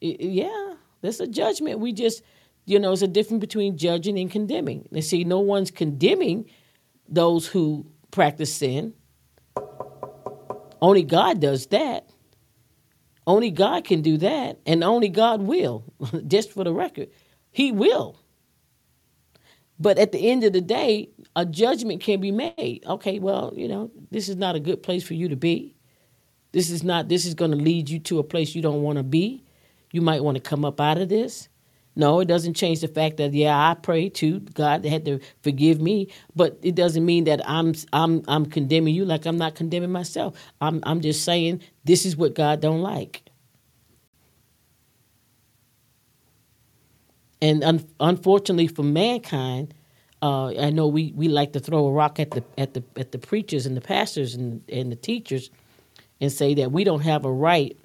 It, 0.00 0.20
yeah 0.20 0.74
there's 1.02 1.20
a 1.20 1.26
judgment. 1.26 1.80
We 1.80 1.92
just 1.92 2.22
you 2.66 2.78
know 2.80 2.92
it's 2.92 3.02
a 3.02 3.08
difference 3.08 3.40
between 3.40 3.76
judging 3.76 4.18
and 4.18 4.30
condemning. 4.30 4.88
And 4.92 5.04
see 5.04 5.22
no 5.24 5.40
one's 5.40 5.70
condemning 5.70 6.46
those 7.08 7.46
who 7.46 7.86
practice 8.10 8.54
sin. 8.54 8.94
Only 10.80 11.02
God 11.02 11.40
does 11.40 11.66
that. 11.68 12.10
Only 13.26 13.50
God 13.50 13.84
can 13.84 14.02
do 14.02 14.18
that, 14.18 14.60
and 14.66 14.84
only 14.84 15.08
God 15.08 15.40
will, 15.42 15.84
just 16.26 16.52
for 16.52 16.62
the 16.62 16.72
record. 16.72 17.08
He 17.50 17.72
will. 17.72 18.18
But 19.78 19.98
at 19.98 20.12
the 20.12 20.30
end 20.30 20.44
of 20.44 20.52
the 20.52 20.60
day, 20.60 21.10
a 21.34 21.46
judgment 21.46 22.00
can 22.00 22.20
be 22.20 22.30
made. 22.30 22.82
Okay, 22.86 23.18
well, 23.18 23.52
you 23.56 23.66
know, 23.66 23.90
this 24.10 24.28
is 24.28 24.36
not 24.36 24.56
a 24.56 24.60
good 24.60 24.82
place 24.82 25.02
for 25.02 25.14
you 25.14 25.28
to 25.28 25.36
be. 25.36 25.74
This 26.52 26.70
is 26.70 26.84
not, 26.84 27.08
this 27.08 27.24
is 27.24 27.34
going 27.34 27.50
to 27.50 27.56
lead 27.56 27.88
you 27.88 27.98
to 28.00 28.18
a 28.18 28.24
place 28.24 28.54
you 28.54 28.62
don't 28.62 28.82
want 28.82 28.98
to 28.98 29.02
be. 29.02 29.42
You 29.90 30.02
might 30.02 30.22
want 30.22 30.36
to 30.36 30.40
come 30.40 30.64
up 30.64 30.80
out 30.80 30.98
of 30.98 31.08
this. 31.08 31.48
No, 31.96 32.20
it 32.20 32.26
doesn't 32.26 32.54
change 32.54 32.80
the 32.80 32.88
fact 32.88 33.18
that 33.18 33.32
yeah, 33.34 33.56
I 33.56 33.74
pray 33.74 34.08
to 34.10 34.40
God 34.40 34.84
had 34.84 35.04
to 35.04 35.20
forgive 35.42 35.80
me, 35.80 36.08
but 36.34 36.58
it 36.62 36.74
doesn't 36.74 37.04
mean 37.04 37.24
that 37.24 37.40
I'm 37.48 37.74
I'm 37.92 38.22
I'm 38.26 38.46
condemning 38.46 38.94
you 38.94 39.04
like 39.04 39.26
I'm 39.26 39.36
not 39.38 39.54
condemning 39.54 39.92
myself. 39.92 40.36
I'm 40.60 40.80
I'm 40.84 41.00
just 41.00 41.24
saying 41.24 41.62
this 41.84 42.04
is 42.04 42.16
what 42.16 42.34
God 42.34 42.60
don't 42.60 42.80
like. 42.82 43.22
And 47.40 47.62
un- 47.62 47.86
unfortunately 48.00 48.66
for 48.68 48.82
mankind, 48.82 49.74
uh, 50.22 50.48
I 50.58 50.70
know 50.70 50.88
we, 50.88 51.12
we 51.14 51.28
like 51.28 51.52
to 51.52 51.60
throw 51.60 51.86
a 51.86 51.92
rock 51.92 52.18
at 52.18 52.32
the 52.32 52.42
at 52.58 52.74
the 52.74 52.82
at 52.96 53.12
the 53.12 53.18
preachers 53.18 53.66
and 53.66 53.76
the 53.76 53.82
pastors 53.82 54.34
and 54.34 54.62
and 54.68 54.90
the 54.90 54.96
teachers, 54.96 55.50
and 56.20 56.32
say 56.32 56.54
that 56.54 56.72
we 56.72 56.82
don't 56.82 57.02
have 57.02 57.24
a 57.24 57.32
right 57.32 57.76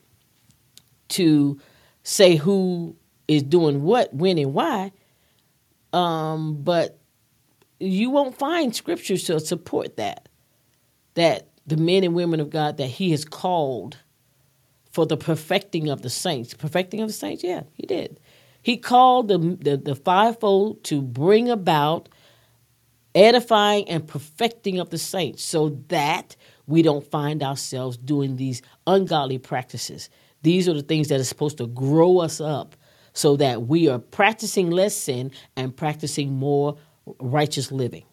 to 1.10 1.60
say 2.04 2.38
who 2.38 2.96
is 3.30 3.44
doing 3.44 3.84
what, 3.84 4.12
when, 4.12 4.40
and 4.40 4.54
why. 4.54 4.92
Um, 5.94 6.64
but 6.64 7.00
you 7.80 8.10
won't 8.10 8.38
find 8.38 8.76
scriptures 8.76 9.24
to 9.26 9.40
support 9.40 9.98
that. 9.98 10.28
That 11.14 11.48
the 11.68 11.78
men 11.78 12.04
and 12.04 12.16
women 12.16 12.40
of 12.40 12.50
God 12.50 12.78
that 12.78 12.88
He 12.88 13.12
has 13.12 13.24
called 13.24 13.98
for 14.92 15.06
the 15.06 15.16
perfecting 15.16 15.90
of 15.90 16.02
the 16.02 16.10
saints. 16.10 16.56
Perfecting 16.56 17.02
of 17.02 17.08
the 17.08 17.14
saints, 17.14 17.44
yeah, 17.44 17.64
He 17.74 17.86
did. 17.86 18.20
He 18.64 18.78
called 18.78 19.28
the, 19.28 19.38
the, 19.38 19.78
the 19.78 19.96
fivefold 19.96 20.84
to 20.86 21.02
bring 21.02 21.50
about 21.50 22.10
edifying 23.14 23.88
and 23.90 24.08
perfecting 24.08 24.80
of 24.80 24.90
the 24.90 24.98
saints 24.98 25.44
so 25.44 25.70
that 25.90 26.36
we 26.66 26.82
don't 26.82 27.10
find 27.10 27.44
ourselves 27.44 27.96
doing 27.96 28.38
these 28.38 28.64
ungodly 28.88 29.38
practices. 29.38 30.10
These 30.42 30.68
are 30.68 30.74
the 30.74 30.82
things 30.82 31.10
that 31.10 31.20
are 31.20 31.26
supposed 31.26 31.58
to 31.60 31.68
grow 31.68 32.20
us 32.20 32.42
up 32.42 32.76
so 33.14 33.36
that 33.38 33.64
we 33.64 33.88
are 33.88 34.00
practicing 34.00 34.70
less 34.70 34.96
sin 34.96 35.32
and 35.56 35.76
practicing 35.76 36.34
more 36.34 36.78
righteous 37.20 37.72
living. 37.72 38.06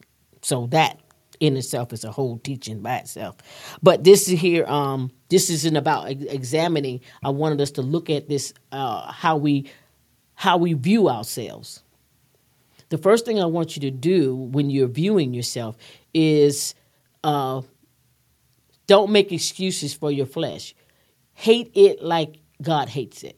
So 0.43 0.67
that 0.69 1.01
in 1.41 1.57
itself 1.57 1.93
is 1.93 2.05
a 2.05 2.11
whole 2.11 2.39
teaching 2.39 2.81
by 2.81 2.97
itself. 2.97 3.37
But 3.83 4.05
this 4.05 4.29
is 4.29 4.39
here, 4.39 4.65
um, 4.67 5.11
this 5.29 5.51
isn't 5.51 5.77
about 5.77 6.11
examining. 6.11 7.01
I 7.23 7.31
wanted 7.31 7.61
us 7.61 7.73
to 7.73 7.83
look 7.83 8.09
at 8.11 8.29
this, 8.29 8.55
uh, 8.73 9.11
how 9.13 9.37
we, 9.37 9.71
how 10.35 10.57
we 10.57 10.73
view 10.73 11.09
ourselves. 11.09 11.83
The 12.89 12.99
first 12.99 13.27
thing 13.27 13.41
I 13.41 13.47
want 13.47 13.77
you 13.77 13.81
to 13.83 13.91
do 13.91 14.35
when 14.35 14.71
you're 14.71 14.89
viewing 14.89 15.35
yourself 15.35 15.77
is, 16.15 16.75
uh, 17.25 17.63
don't 18.87 19.11
make 19.11 19.33
excuses 19.33 19.93
for 19.93 20.13
your 20.13 20.27
flesh. 20.27 20.75
Hate 21.35 21.73
it 21.75 22.03
like 22.03 22.37
God 22.63 22.89
hates 22.89 23.25
it 23.25 23.37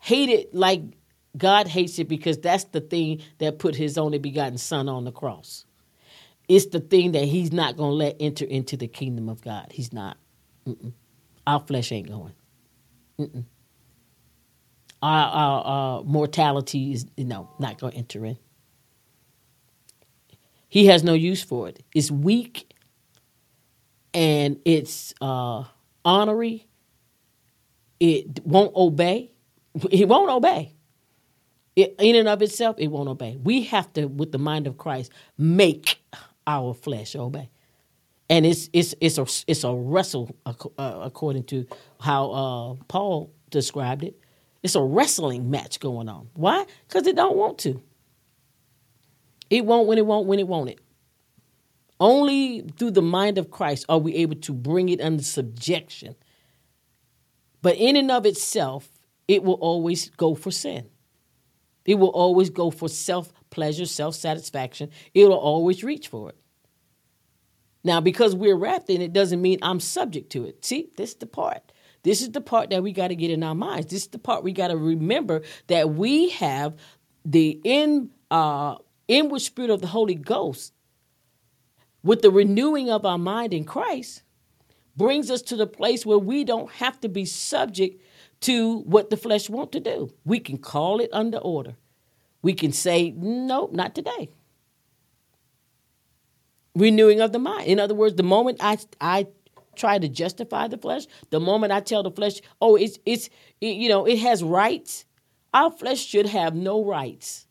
hate 0.00 0.28
it 0.28 0.54
like 0.54 0.82
God 1.36 1.68
hates 1.68 1.98
it 1.98 2.08
because 2.08 2.38
that's 2.38 2.64
the 2.64 2.80
thing 2.80 3.22
that 3.38 3.58
put 3.58 3.76
his 3.76 3.96
only 3.96 4.18
begotten 4.18 4.58
son 4.58 4.88
on 4.88 5.04
the 5.04 5.12
cross. 5.12 5.64
It's 6.48 6.66
the 6.66 6.80
thing 6.80 7.12
that 7.12 7.24
he's 7.24 7.52
not 7.52 7.76
going 7.76 7.90
to 7.90 7.94
let 7.94 8.16
enter 8.18 8.44
into 8.44 8.76
the 8.76 8.88
kingdom 8.88 9.28
of 9.28 9.40
God. 9.40 9.68
He's 9.70 9.92
not. 9.92 10.16
Mm-mm. 10.66 10.92
Our 11.46 11.60
flesh 11.60 11.92
ain't 11.92 12.08
going. 12.08 12.34
Mm-mm. 13.18 13.44
Our, 15.02 15.26
our, 15.26 15.62
our 15.64 16.02
mortality 16.02 16.92
is, 16.92 17.06
you 17.16 17.24
know, 17.24 17.48
not 17.58 17.78
going 17.78 17.92
to 17.92 17.98
enter 17.98 18.24
in. 18.26 18.36
He 20.68 20.86
has 20.86 21.04
no 21.04 21.14
use 21.14 21.42
for 21.42 21.68
it. 21.68 21.82
It's 21.94 22.10
weak 22.10 22.72
and 24.12 24.58
it's 24.64 25.14
uh, 25.20 25.64
honorary. 26.04 26.66
It 27.98 28.44
won't 28.44 28.74
obey 28.74 29.30
he 29.90 30.04
won't 30.04 30.30
obey. 30.30 30.74
It, 31.76 31.94
in 31.98 32.16
and 32.16 32.28
of 32.28 32.42
itself, 32.42 32.76
it 32.78 32.88
won't 32.88 33.08
obey. 33.08 33.38
We 33.42 33.62
have 33.64 33.92
to, 33.94 34.06
with 34.06 34.32
the 34.32 34.38
mind 34.38 34.66
of 34.66 34.76
Christ, 34.76 35.12
make 35.38 36.00
our 36.46 36.74
flesh 36.74 37.14
obey. 37.14 37.48
And 38.28 38.46
it's 38.46 38.70
it's 38.72 38.94
it's 39.00 39.18
a 39.18 39.26
it's 39.48 39.64
a 39.64 39.74
wrestle 39.74 40.34
uh, 40.46 40.52
according 40.78 41.44
to 41.44 41.66
how 42.00 42.30
uh, 42.30 42.74
Paul 42.86 43.32
described 43.50 44.04
it. 44.04 44.20
It's 44.62 44.74
a 44.74 44.82
wrestling 44.82 45.50
match 45.50 45.80
going 45.80 46.08
on. 46.08 46.28
Why? 46.34 46.64
Because 46.86 47.06
it 47.06 47.16
don't 47.16 47.36
want 47.36 47.58
to. 47.60 47.82
It 49.48 49.64
won't 49.64 49.88
when 49.88 49.98
it 49.98 50.06
won't 50.06 50.26
when 50.26 50.38
it 50.38 50.46
won't 50.46 50.70
it. 50.70 50.80
Only 51.98 52.62
through 52.78 52.92
the 52.92 53.02
mind 53.02 53.36
of 53.36 53.50
Christ 53.50 53.84
are 53.88 53.98
we 53.98 54.14
able 54.16 54.36
to 54.36 54.52
bring 54.52 54.88
it 54.88 55.00
under 55.00 55.22
subjection. 55.22 56.14
But 57.62 57.76
in 57.76 57.96
and 57.96 58.10
of 58.10 58.24
itself, 58.26 58.88
it 59.30 59.44
will 59.44 59.54
always 59.54 60.10
go 60.10 60.34
for 60.34 60.50
sin. 60.50 60.88
It 61.84 61.94
will 61.94 62.08
always 62.08 62.50
go 62.50 62.72
for 62.72 62.88
self 62.88 63.32
pleasure, 63.48 63.86
self 63.86 64.16
satisfaction. 64.16 64.90
It'll 65.14 65.38
always 65.38 65.84
reach 65.84 66.08
for 66.08 66.30
it. 66.30 66.36
Now, 67.84 68.00
because 68.00 68.34
we're 68.34 68.56
wrapped 68.56 68.90
in 68.90 69.00
it, 69.00 69.12
doesn't 69.12 69.40
mean 69.40 69.60
I'm 69.62 69.78
subject 69.78 70.32
to 70.32 70.46
it. 70.46 70.64
See, 70.64 70.90
this 70.96 71.10
is 71.10 71.16
the 71.16 71.26
part. 71.26 71.70
This 72.02 72.22
is 72.22 72.32
the 72.32 72.40
part 72.40 72.70
that 72.70 72.82
we 72.82 72.90
got 72.92 73.08
to 73.08 73.14
get 73.14 73.30
in 73.30 73.44
our 73.44 73.54
minds. 73.54 73.86
This 73.86 74.02
is 74.02 74.08
the 74.08 74.18
part 74.18 74.42
we 74.42 74.52
got 74.52 74.68
to 74.68 74.76
remember 74.76 75.42
that 75.68 75.90
we 75.90 76.30
have 76.30 76.74
the 77.24 77.60
in 77.62 78.10
uh, 78.32 78.76
inward 79.06 79.42
spirit 79.42 79.70
of 79.70 79.80
the 79.80 79.86
Holy 79.86 80.16
Ghost 80.16 80.72
with 82.02 82.20
the 82.22 82.32
renewing 82.32 82.90
of 82.90 83.06
our 83.06 83.18
mind 83.18 83.54
in 83.54 83.62
Christ 83.64 84.24
brings 84.96 85.30
us 85.30 85.40
to 85.42 85.56
the 85.56 85.68
place 85.68 86.04
where 86.04 86.18
we 86.18 86.42
don't 86.42 86.70
have 86.72 86.98
to 87.00 87.08
be 87.08 87.24
subject 87.24 88.02
to 88.42 88.80
what 88.80 89.10
the 89.10 89.16
flesh 89.16 89.50
want 89.50 89.72
to 89.72 89.80
do. 89.80 90.12
We 90.24 90.40
can 90.40 90.58
call 90.58 91.00
it 91.00 91.10
under 91.12 91.38
order. 91.38 91.76
We 92.42 92.54
can 92.54 92.72
say, 92.72 93.12
no, 93.12 93.70
not 93.72 93.94
today. 93.94 94.30
renewing 96.74 97.20
of 97.20 97.32
the 97.32 97.38
mind. 97.38 97.66
In 97.66 97.80
other 97.80 97.94
words, 97.94 98.16
the 98.16 98.22
moment 98.22 98.58
I 98.60 98.78
I 99.00 99.28
try 99.76 99.98
to 99.98 100.08
justify 100.08 100.68
the 100.68 100.78
flesh, 100.78 101.06
the 101.30 101.40
moment 101.40 101.72
I 101.72 101.80
tell 101.80 102.02
the 102.02 102.10
flesh, 102.10 102.40
"Oh, 102.60 102.76
it's 102.76 102.98
it's 103.06 103.28
it, 103.60 103.76
you 103.76 103.88
know, 103.88 104.06
it 104.06 104.18
has 104.20 104.42
rights," 104.42 105.04
our 105.54 105.70
flesh 105.70 106.00
should 106.00 106.26
have 106.26 106.54
no 106.54 106.84
rights. 106.84 107.46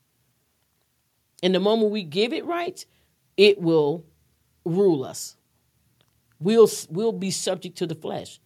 And 1.43 1.55
the 1.55 1.59
moment 1.59 1.91
we 1.91 2.03
give 2.03 2.33
it 2.33 2.45
rights, 2.45 2.85
it 3.37 3.61
will 3.61 4.05
rule 4.65 5.03
us. 5.03 5.37
We'll 6.39 6.69
we'll 6.89 7.11
be 7.13 7.31
subject 7.31 7.77
to 7.79 7.87
the 7.87 7.95
flesh. 7.95 8.39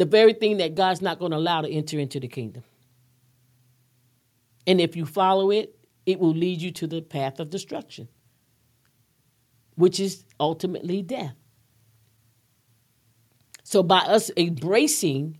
The 0.00 0.06
very 0.06 0.32
thing 0.32 0.56
that 0.56 0.74
God's 0.74 1.02
not 1.02 1.18
going 1.18 1.32
to 1.32 1.36
allow 1.36 1.60
to 1.60 1.70
enter 1.70 1.98
into 1.98 2.18
the 2.20 2.26
kingdom. 2.26 2.64
And 4.66 4.80
if 4.80 4.96
you 4.96 5.04
follow 5.04 5.50
it, 5.50 5.76
it 6.06 6.18
will 6.18 6.32
lead 6.32 6.62
you 6.62 6.70
to 6.70 6.86
the 6.86 7.02
path 7.02 7.38
of 7.38 7.50
destruction 7.50 8.08
which 9.80 9.98
is 9.98 10.24
ultimately 10.38 11.02
death. 11.02 11.34
So, 13.62 13.82
by 13.82 13.98
us 13.98 14.30
embracing 14.38 15.38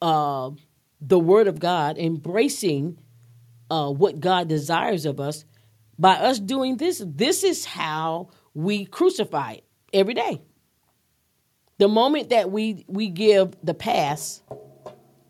uh, 0.00 0.50
the 1.00 1.18
Word 1.18 1.48
of 1.48 1.58
God, 1.58 1.98
embracing 1.98 2.98
uh, 3.70 3.90
what 3.90 4.20
God 4.20 4.48
desires 4.48 5.04
of 5.04 5.20
us, 5.20 5.44
by 5.98 6.14
us 6.14 6.38
doing 6.38 6.76
this, 6.76 7.02
this 7.04 7.42
is 7.42 7.64
how 7.64 8.30
we 8.54 8.84
crucify 8.84 9.54
it 9.54 9.64
every 9.92 10.14
day. 10.14 10.42
The 11.82 11.88
moment 11.88 12.30
that 12.30 12.52
we 12.52 12.84
we 12.86 13.08
give 13.08 13.56
the 13.60 13.74
pass 13.74 14.40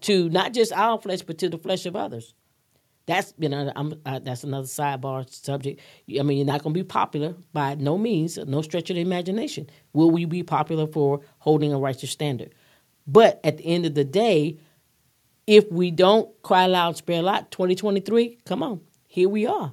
to 0.02 0.28
not 0.28 0.52
just 0.52 0.70
our 0.70 1.00
flesh, 1.00 1.22
but 1.22 1.38
to 1.38 1.48
the 1.48 1.56
flesh 1.56 1.86
of 1.86 1.96
others, 1.96 2.34
that's 3.06 3.32
you 3.38 3.48
know 3.48 3.72
uh, 4.04 4.18
that's 4.18 4.44
another 4.44 4.66
sidebar 4.66 5.32
subject. 5.32 5.80
I 6.10 6.22
mean, 6.22 6.36
you're 6.36 6.46
not 6.46 6.62
going 6.62 6.74
to 6.74 6.78
be 6.78 6.84
popular 6.84 7.36
by 7.54 7.76
no 7.76 7.96
means, 7.96 8.36
no 8.36 8.60
stretch 8.60 8.90
of 8.90 8.96
the 8.96 9.00
imagination. 9.00 9.70
Will 9.94 10.10
we 10.10 10.26
be 10.26 10.42
popular 10.42 10.86
for 10.86 11.22
holding 11.38 11.72
a 11.72 11.78
righteous 11.78 12.10
standard? 12.10 12.54
But 13.06 13.40
at 13.44 13.56
the 13.56 13.64
end 13.64 13.86
of 13.86 13.94
the 13.94 14.04
day, 14.04 14.58
if 15.46 15.72
we 15.72 15.90
don't 15.90 16.28
cry 16.42 16.66
loud, 16.66 16.98
spare 16.98 17.22
lot, 17.22 17.50
2023, 17.50 18.40
come 18.44 18.62
on, 18.62 18.82
here 19.06 19.30
we 19.30 19.46
are. 19.46 19.72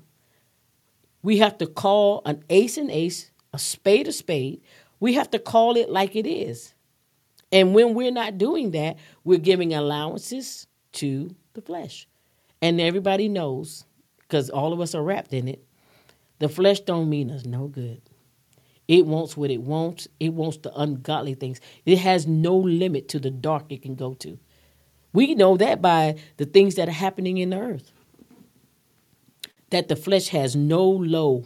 We 1.23 1.39
have 1.39 1.57
to 1.57 1.67
call 1.67 2.21
an 2.23 2.41
ace 2.49 2.77
an 2.77 2.89
ace, 2.89 3.31
a 3.51 3.59
spade 3.59 4.07
a 4.07 4.13
spade. 4.13 4.61
We 4.99 5.13
have 5.13 5.31
to 5.31 5.39
call 5.39 5.77
it 5.77 5.89
like 5.89 6.15
it 6.15 6.27
is. 6.27 6.73
And 7.51 7.73
when 7.73 7.93
we're 7.93 8.12
not 8.12 8.38
doing 8.38 8.71
that, 8.71 8.97
we're 9.23 9.39
giving 9.39 9.73
allowances 9.73 10.67
to 10.93 11.35
the 11.53 11.62
flesh. 11.62 12.07
And 12.62 12.79
everybody 12.79 13.29
knows, 13.29 13.85
because 14.19 14.49
all 14.49 14.73
of 14.73 14.81
us 14.81 14.93
are 14.93 15.03
wrapped 15.03 15.33
in 15.33 15.47
it, 15.47 15.63
the 16.39 16.49
flesh 16.49 16.81
don't 16.81 17.09
mean 17.09 17.31
us 17.31 17.45
no 17.45 17.67
good. 17.67 18.01
It 18.88 19.05
wants 19.05 19.38
what 19.38 19.51
it 19.51 19.62
wants. 19.62 20.07
It 20.19 20.33
wants 20.33 20.57
the 20.57 20.73
ungodly 20.75 21.35
things. 21.35 21.62
It 21.85 21.99
has 21.99 22.25
no 22.25 22.57
limit 22.57 23.07
to 23.09 23.19
the 23.19 23.29
dark 23.29 23.65
it 23.69 23.83
can 23.83 23.95
go 23.95 24.15
to. 24.15 24.39
We 25.13 25.35
know 25.35 25.57
that 25.57 25.81
by 25.81 26.15
the 26.38 26.45
things 26.45 26.75
that 26.75 26.88
are 26.88 26.91
happening 26.91 27.38
in 27.38 27.51
the 27.51 27.59
earth. 27.59 27.91
That 29.69 29.89
the 29.89 29.95
flesh 29.95 30.29
has 30.29 30.55
no 30.55 30.88
low. 30.89 31.45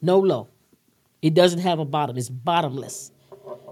No 0.00 0.18
low. 0.18 0.48
It 1.22 1.34
doesn't 1.34 1.60
have 1.60 1.78
a 1.78 1.84
bottom. 1.84 2.16
It's 2.16 2.28
bottomless. 2.28 3.10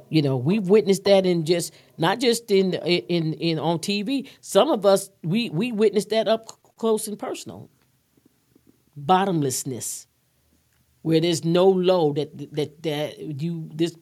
You 0.09 0.23
know, 0.23 0.37
we've 0.37 0.69
witnessed 0.69 1.05
that 1.05 1.27
in 1.27 1.45
just 1.45 1.73
not 1.99 2.21
just 2.21 2.51
in 2.51 2.75
in 2.75 3.35
in 3.35 3.59
on 3.59 3.79
TV. 3.79 4.29
Some 4.41 4.71
of 4.71 4.87
us 4.87 5.11
we 5.23 5.51
we 5.51 5.73
witnessed 5.73 6.11
that 6.11 6.29
up 6.29 6.47
close 6.77 7.09
and 7.09 7.19
personal. 7.19 7.71
Bottomlessness, 8.97 10.07
where 11.03 11.21
there's 11.21 11.45
no 11.45 11.69
low 11.69 12.13
that 12.13 12.55
that 12.55 12.83
that 12.83 13.43
you 13.43 13.69
this 13.75 13.97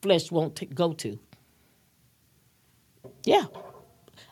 flesh 0.00 0.30
won't 0.30 0.56
t- 0.56 0.66
go 0.66 0.92
to. 0.94 1.18
Yeah, 3.24 3.46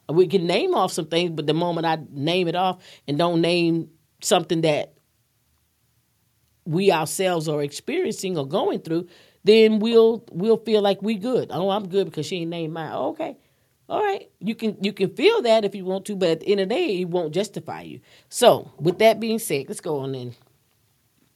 we 0.08 0.26
can 0.26 0.46
name 0.46 0.74
off 0.74 0.92
some 0.92 1.06
things, 1.06 1.32
but 1.32 1.46
the 1.46 1.54
moment 1.54 1.86
I 1.86 1.98
name 2.10 2.48
it 2.48 2.54
off 2.54 2.82
and 3.06 3.18
don't 3.18 3.40
name 3.40 3.90
something 4.22 4.62
that 4.62 4.94
we 6.64 6.92
ourselves 6.92 7.48
are 7.48 7.62
experiencing 7.62 8.38
or 8.38 8.46
going 8.46 8.80
through, 8.80 9.08
then 9.44 9.78
we'll 9.80 10.24
we'll 10.30 10.58
feel 10.58 10.82
like 10.82 11.02
we 11.02 11.16
good. 11.16 11.48
Oh, 11.50 11.70
I'm 11.70 11.88
good 11.88 12.06
because 12.06 12.26
she 12.26 12.42
ain't 12.42 12.50
named 12.50 12.72
mine. 12.72 12.90
Oh, 12.92 13.10
okay. 13.10 13.36
All 13.88 14.00
right. 14.00 14.30
You 14.38 14.54
can 14.54 14.76
you 14.80 14.92
can 14.92 15.14
feel 15.14 15.42
that 15.42 15.64
if 15.64 15.74
you 15.74 15.84
want 15.84 16.06
to, 16.06 16.16
but 16.16 16.28
at 16.30 16.40
the 16.40 16.46
end 16.52 16.60
of 16.60 16.68
the 16.68 16.74
day, 16.74 17.00
it 17.00 17.08
won't 17.08 17.34
justify 17.34 17.82
you. 17.82 18.00
So 18.28 18.72
with 18.78 18.98
that 18.98 19.20
being 19.20 19.38
said, 19.38 19.66
let's 19.68 19.80
go 19.80 19.98
on 20.00 20.14
in. 20.14 20.34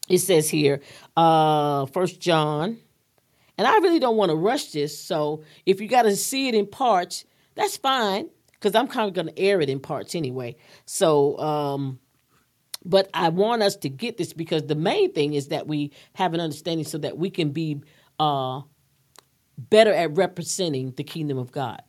It 0.08 0.18
says 0.18 0.48
here, 0.48 0.80
uh, 1.16 1.86
first 1.86 2.20
John, 2.20 2.78
and 3.58 3.66
I 3.66 3.78
really 3.78 3.98
don't 3.98 4.16
want 4.16 4.30
to 4.30 4.36
rush 4.36 4.70
this. 4.70 4.96
So 4.96 5.42
if 5.64 5.80
you 5.80 5.88
got 5.88 6.02
to 6.02 6.14
see 6.14 6.48
it 6.48 6.54
in 6.54 6.66
parts, 6.66 7.24
that's 7.56 7.76
fine 7.76 8.28
because 8.52 8.74
I'm 8.74 8.86
kind 8.86 9.08
of 9.08 9.14
going 9.14 9.34
to 9.34 9.38
air 9.38 9.60
it 9.60 9.68
in 9.68 9.80
parts 9.80 10.14
anyway. 10.14 10.56
So, 10.84 11.38
um, 11.38 11.98
but 12.86 13.10
I 13.12 13.30
want 13.30 13.62
us 13.62 13.76
to 13.76 13.88
get 13.88 14.16
this 14.16 14.32
because 14.32 14.62
the 14.62 14.74
main 14.74 15.12
thing 15.12 15.34
is 15.34 15.48
that 15.48 15.66
we 15.66 15.92
have 16.14 16.34
an 16.34 16.40
understanding 16.40 16.86
so 16.86 16.98
that 16.98 17.18
we 17.18 17.30
can 17.30 17.50
be 17.50 17.82
uh, 18.18 18.62
better 19.58 19.92
at 19.92 20.16
representing 20.16 20.92
the 20.92 21.04
kingdom 21.04 21.36
of 21.36 21.50
God. 21.50 21.82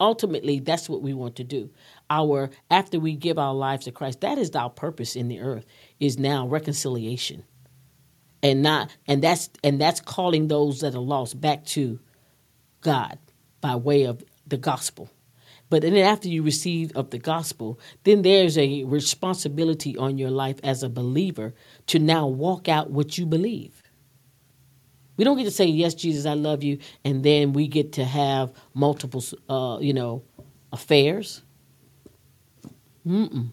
Ultimately, 0.00 0.60
that's 0.60 0.88
what 0.88 1.02
we 1.02 1.12
want 1.12 1.36
to 1.36 1.44
do. 1.44 1.70
Our 2.08 2.50
after 2.70 3.00
we 3.00 3.16
give 3.16 3.38
our 3.38 3.54
lives 3.54 3.84
to 3.84 3.92
Christ, 3.92 4.20
that 4.20 4.38
is 4.38 4.54
our 4.54 4.70
purpose 4.70 5.16
in 5.16 5.28
the 5.28 5.40
earth 5.40 5.66
is 5.98 6.18
now 6.18 6.46
reconciliation. 6.46 7.44
And 8.42 8.62
not 8.62 8.96
and 9.08 9.22
that's 9.22 9.50
and 9.64 9.80
that's 9.80 10.00
calling 10.00 10.46
those 10.46 10.80
that 10.80 10.94
are 10.94 11.00
lost 11.00 11.40
back 11.40 11.64
to 11.66 11.98
God 12.80 13.18
by 13.60 13.74
way 13.74 14.04
of 14.04 14.22
the 14.46 14.56
gospel. 14.56 15.10
But 15.70 15.82
then 15.82 15.96
after 15.96 16.28
you 16.28 16.42
receive 16.42 16.92
of 16.96 17.10
the 17.10 17.18
gospel, 17.18 17.78
then 18.04 18.22
there's 18.22 18.56
a 18.56 18.84
responsibility 18.84 19.96
on 19.96 20.16
your 20.16 20.30
life 20.30 20.58
as 20.62 20.82
a 20.82 20.88
believer 20.88 21.54
to 21.88 21.98
now 21.98 22.26
walk 22.26 22.68
out 22.68 22.90
what 22.90 23.18
you 23.18 23.26
believe. 23.26 23.82
We 25.18 25.24
don't 25.24 25.36
get 25.36 25.44
to 25.44 25.50
say, 25.50 25.66
yes, 25.66 25.94
Jesus, 25.94 26.26
I 26.26 26.34
love 26.34 26.62
you, 26.62 26.78
and 27.04 27.24
then 27.24 27.52
we 27.52 27.66
get 27.66 27.92
to 27.94 28.04
have 28.04 28.52
multiple, 28.72 29.22
uh, 29.48 29.78
you 29.80 29.92
know, 29.92 30.22
affairs. 30.72 31.42
Mm-mm. 33.06 33.52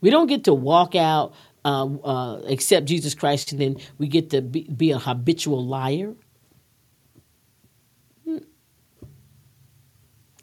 We 0.00 0.10
don't 0.10 0.28
get 0.28 0.44
to 0.44 0.54
walk 0.54 0.94
out, 0.94 1.34
uh, 1.64 1.84
uh, 1.84 2.42
accept 2.46 2.86
Jesus 2.86 3.14
Christ, 3.14 3.50
and 3.52 3.60
then 3.60 3.76
we 3.98 4.06
get 4.06 4.30
to 4.30 4.40
be, 4.40 4.62
be 4.62 4.92
a 4.92 4.98
habitual 4.98 5.66
liar. 5.66 6.14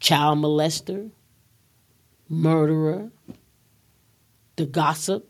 Child 0.05 0.37
molester, 0.37 1.09
murderer, 2.29 3.09
the 4.55 4.67
gossip. 4.67 5.27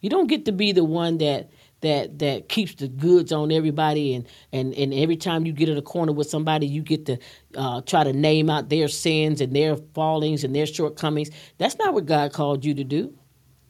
You 0.00 0.10
don't 0.10 0.28
get 0.28 0.44
to 0.44 0.52
be 0.52 0.70
the 0.70 0.84
one 0.84 1.18
that 1.18 1.50
that 1.80 2.20
that 2.20 2.48
keeps 2.48 2.76
the 2.76 2.86
goods 2.86 3.32
on 3.32 3.50
everybody 3.50 4.14
and 4.14 4.26
and 4.52 4.74
and 4.74 4.94
every 4.94 5.16
time 5.16 5.44
you 5.44 5.52
get 5.52 5.68
in 5.68 5.76
a 5.76 5.82
corner 5.82 6.12
with 6.12 6.30
somebody 6.30 6.68
you 6.68 6.82
get 6.82 7.04
to 7.06 7.18
uh, 7.56 7.80
try 7.80 8.04
to 8.04 8.12
name 8.12 8.48
out 8.48 8.68
their 8.68 8.86
sins 8.86 9.40
and 9.40 9.54
their 9.54 9.76
fallings 9.92 10.44
and 10.44 10.54
their 10.54 10.66
shortcomings 10.66 11.30
that's 11.58 11.76
not 11.76 11.92
what 11.92 12.06
god 12.06 12.32
called 12.32 12.64
you 12.64 12.72
to 12.72 12.84
do 12.84 13.12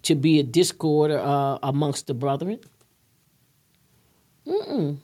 to 0.02 0.14
be 0.14 0.38
a 0.38 0.44
discord 0.44 1.10
uh, 1.10 1.58
amongst 1.64 2.06
the 2.06 2.14
brethren 2.14 2.60
Mm-mm. 4.46 4.98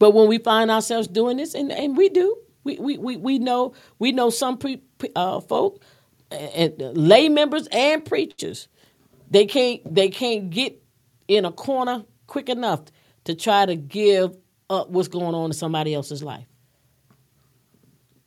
but 0.00 0.10
when 0.10 0.26
we 0.26 0.38
find 0.38 0.72
ourselves 0.72 1.06
doing 1.06 1.36
this 1.36 1.54
and, 1.54 1.70
and 1.70 1.96
we 1.96 2.08
do 2.08 2.36
we, 2.68 2.78
we, 2.78 2.98
we, 2.98 3.16
we 3.16 3.38
know 3.38 3.74
we 3.98 4.12
know 4.12 4.30
some 4.30 4.58
pre, 4.58 4.82
uh, 5.16 5.40
folk 5.40 5.82
and 6.30 6.74
lay 6.78 7.28
members 7.28 7.66
and 7.72 8.04
preachers. 8.04 8.68
They 9.30 9.46
can't 9.46 9.94
they 9.94 10.08
can't 10.08 10.50
get 10.50 10.82
in 11.28 11.44
a 11.44 11.52
corner 11.52 12.04
quick 12.26 12.48
enough 12.48 12.82
to 13.24 13.34
try 13.34 13.66
to 13.66 13.76
give 13.76 14.36
up 14.68 14.90
what's 14.90 15.08
going 15.08 15.34
on 15.34 15.46
in 15.46 15.52
somebody 15.52 15.94
else's 15.94 16.22
life. 16.22 16.46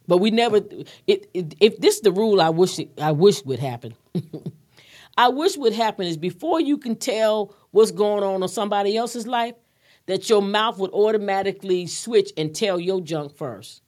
But 0.08 0.18
we 0.18 0.32
never. 0.32 0.58
It, 1.08 1.30
it, 1.34 1.56
if 1.60 1.78
this 1.78 1.96
is 1.96 2.02
the 2.02 2.12
rule, 2.12 2.42
I 2.42 2.50
wish 2.50 2.80
it, 2.80 2.90
I 3.00 3.12
wish 3.12 3.46
would 3.46 3.60
happen. 3.60 3.96
I 5.18 5.30
wish 5.30 5.58
would 5.58 5.74
happen 5.74 6.08
is 6.08 6.18
before 6.18 6.60
you 6.60 6.78
can 6.78 6.96
tell 6.96 7.54
what's 7.72 7.92
going 7.92 8.24
on 8.24 8.42
in 8.42 8.50
somebody 8.50 8.98
else's 8.98 9.28
life, 9.28 9.56
that 10.08 10.30
your 10.30 10.42
mouth 10.42 10.80
would 10.80 10.92
automatically 10.92 11.86
switch 11.88 12.32
and 12.38 12.56
tell 12.56 12.80
your 12.80 13.02
junk 13.02 13.36
first. 13.36 13.82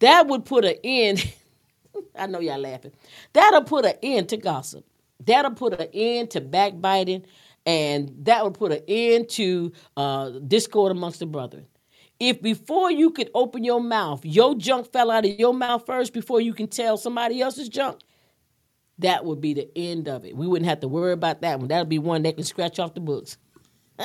That 0.00 0.26
would 0.26 0.44
put 0.44 0.64
an 0.64 0.76
end. 0.84 1.32
I 2.16 2.26
know 2.26 2.40
y'all 2.40 2.58
laughing. 2.58 2.92
That'll 3.32 3.64
put 3.64 3.84
an 3.84 3.94
end 4.02 4.28
to 4.30 4.36
gossip. 4.36 4.84
That'll 5.24 5.52
put 5.52 5.80
an 5.80 5.88
end 5.92 6.30
to 6.32 6.40
backbiting, 6.40 7.24
and 7.66 8.12
that 8.24 8.44
would 8.44 8.54
put 8.54 8.72
an 8.72 8.82
end 8.88 9.28
to 9.30 9.72
uh, 9.96 10.30
discord 10.46 10.92
amongst 10.92 11.20
the 11.20 11.26
brethren. 11.26 11.66
If 12.20 12.40
before 12.42 12.90
you 12.90 13.10
could 13.10 13.30
open 13.34 13.64
your 13.64 13.80
mouth, 13.80 14.24
your 14.24 14.54
junk 14.54 14.92
fell 14.92 15.10
out 15.10 15.24
of 15.24 15.32
your 15.38 15.54
mouth 15.54 15.84
first 15.86 16.12
before 16.12 16.40
you 16.40 16.54
can 16.54 16.68
tell 16.68 16.96
somebody 16.96 17.40
else's 17.40 17.68
junk, 17.68 18.00
that 18.98 19.24
would 19.24 19.40
be 19.40 19.54
the 19.54 19.68
end 19.76 20.08
of 20.08 20.24
it. 20.24 20.36
We 20.36 20.46
wouldn't 20.46 20.68
have 20.68 20.80
to 20.80 20.88
worry 20.88 21.12
about 21.12 21.40
that 21.42 21.58
one. 21.58 21.68
That'll 21.68 21.84
be 21.84 21.98
one 21.98 22.22
that 22.22 22.36
can 22.36 22.44
scratch 22.44 22.78
off 22.78 22.94
the 22.94 23.00
books. 23.00 23.36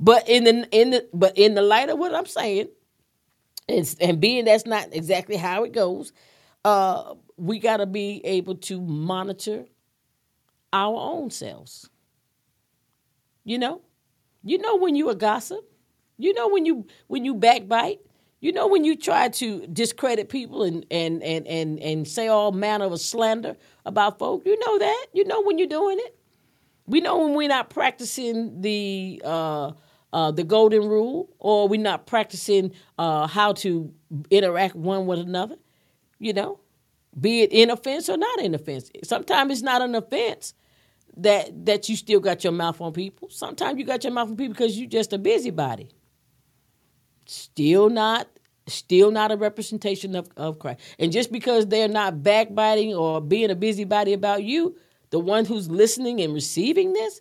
but 0.00 0.28
in 0.28 0.44
the 0.44 0.68
in 0.70 0.90
the 0.90 1.08
but 1.12 1.36
in 1.36 1.54
the 1.54 1.62
light 1.62 1.88
of 1.88 1.98
what 1.98 2.14
I'm 2.14 2.26
saying, 2.26 2.68
and, 3.68 3.96
and 4.00 4.20
being 4.20 4.44
that's 4.44 4.66
not 4.66 4.88
exactly 4.92 5.36
how 5.36 5.64
it 5.64 5.72
goes, 5.72 6.12
uh, 6.64 7.14
we 7.36 7.58
got 7.58 7.78
to 7.78 7.86
be 7.86 8.20
able 8.24 8.56
to 8.56 8.80
monitor 8.80 9.66
our 10.72 10.96
own 10.96 11.30
selves. 11.30 11.88
You 13.44 13.58
know, 13.58 13.80
you 14.44 14.58
know 14.58 14.76
when 14.76 14.96
you 14.96 15.10
a 15.10 15.14
gossip, 15.14 15.64
you 16.18 16.34
know 16.34 16.48
when 16.48 16.66
you 16.66 16.86
when 17.08 17.24
you 17.24 17.34
backbite, 17.34 18.00
you 18.40 18.52
know 18.52 18.68
when 18.68 18.84
you 18.84 18.96
try 18.96 19.28
to 19.30 19.66
discredit 19.68 20.28
people 20.28 20.62
and 20.62 20.86
and 20.90 21.22
and 21.22 21.46
and 21.46 21.80
and 21.80 22.06
say 22.08 22.28
all 22.28 22.52
manner 22.52 22.86
of 22.86 23.00
slander 23.00 23.56
about 23.86 24.18
folk. 24.18 24.42
You 24.46 24.58
know 24.58 24.78
that. 24.78 25.06
You 25.12 25.24
know 25.26 25.42
when 25.42 25.58
you're 25.58 25.68
doing 25.68 25.98
it. 26.00 26.16
We 26.86 27.00
know 27.00 27.18
when 27.24 27.34
we're 27.34 27.48
not 27.48 27.70
practicing 27.70 28.60
the 28.62 29.22
uh, 29.24 29.72
uh, 30.12 30.30
the 30.30 30.44
golden 30.44 30.88
rule, 30.88 31.34
or 31.38 31.68
we're 31.68 31.80
not 31.80 32.06
practicing 32.06 32.72
uh, 32.98 33.26
how 33.26 33.52
to 33.54 33.92
interact 34.30 34.74
one 34.74 35.06
with 35.06 35.18
another. 35.18 35.56
You 36.18 36.32
know, 36.32 36.60
be 37.18 37.42
it 37.42 37.52
in 37.52 37.70
offense 37.70 38.08
or 38.08 38.16
not 38.16 38.40
in 38.40 38.54
offense. 38.54 38.90
Sometimes 39.04 39.52
it's 39.52 39.62
not 39.62 39.82
an 39.82 39.94
offense 39.94 40.54
that 41.16 41.66
that 41.66 41.88
you 41.88 41.96
still 41.96 42.20
got 42.20 42.44
your 42.44 42.52
mouth 42.52 42.80
on 42.80 42.92
people. 42.92 43.28
Sometimes 43.30 43.78
you 43.78 43.84
got 43.84 44.04
your 44.04 44.12
mouth 44.12 44.28
on 44.28 44.36
people 44.36 44.54
because 44.54 44.78
you're 44.78 44.88
just 44.88 45.12
a 45.12 45.18
busybody. 45.18 45.88
Still 47.26 47.88
not 47.88 48.28
still 48.66 49.10
not 49.10 49.32
a 49.32 49.36
representation 49.36 50.14
of, 50.14 50.28
of 50.36 50.58
Christ. 50.58 50.80
And 50.98 51.12
just 51.12 51.32
because 51.32 51.66
they're 51.66 51.88
not 51.88 52.22
backbiting 52.22 52.94
or 52.94 53.20
being 53.20 53.50
a 53.50 53.56
busybody 53.56 54.12
about 54.12 54.44
you, 54.44 54.76
the 55.10 55.18
one 55.18 55.44
who's 55.44 55.68
listening 55.70 56.20
and 56.20 56.32
receiving 56.32 56.92
this, 56.92 57.20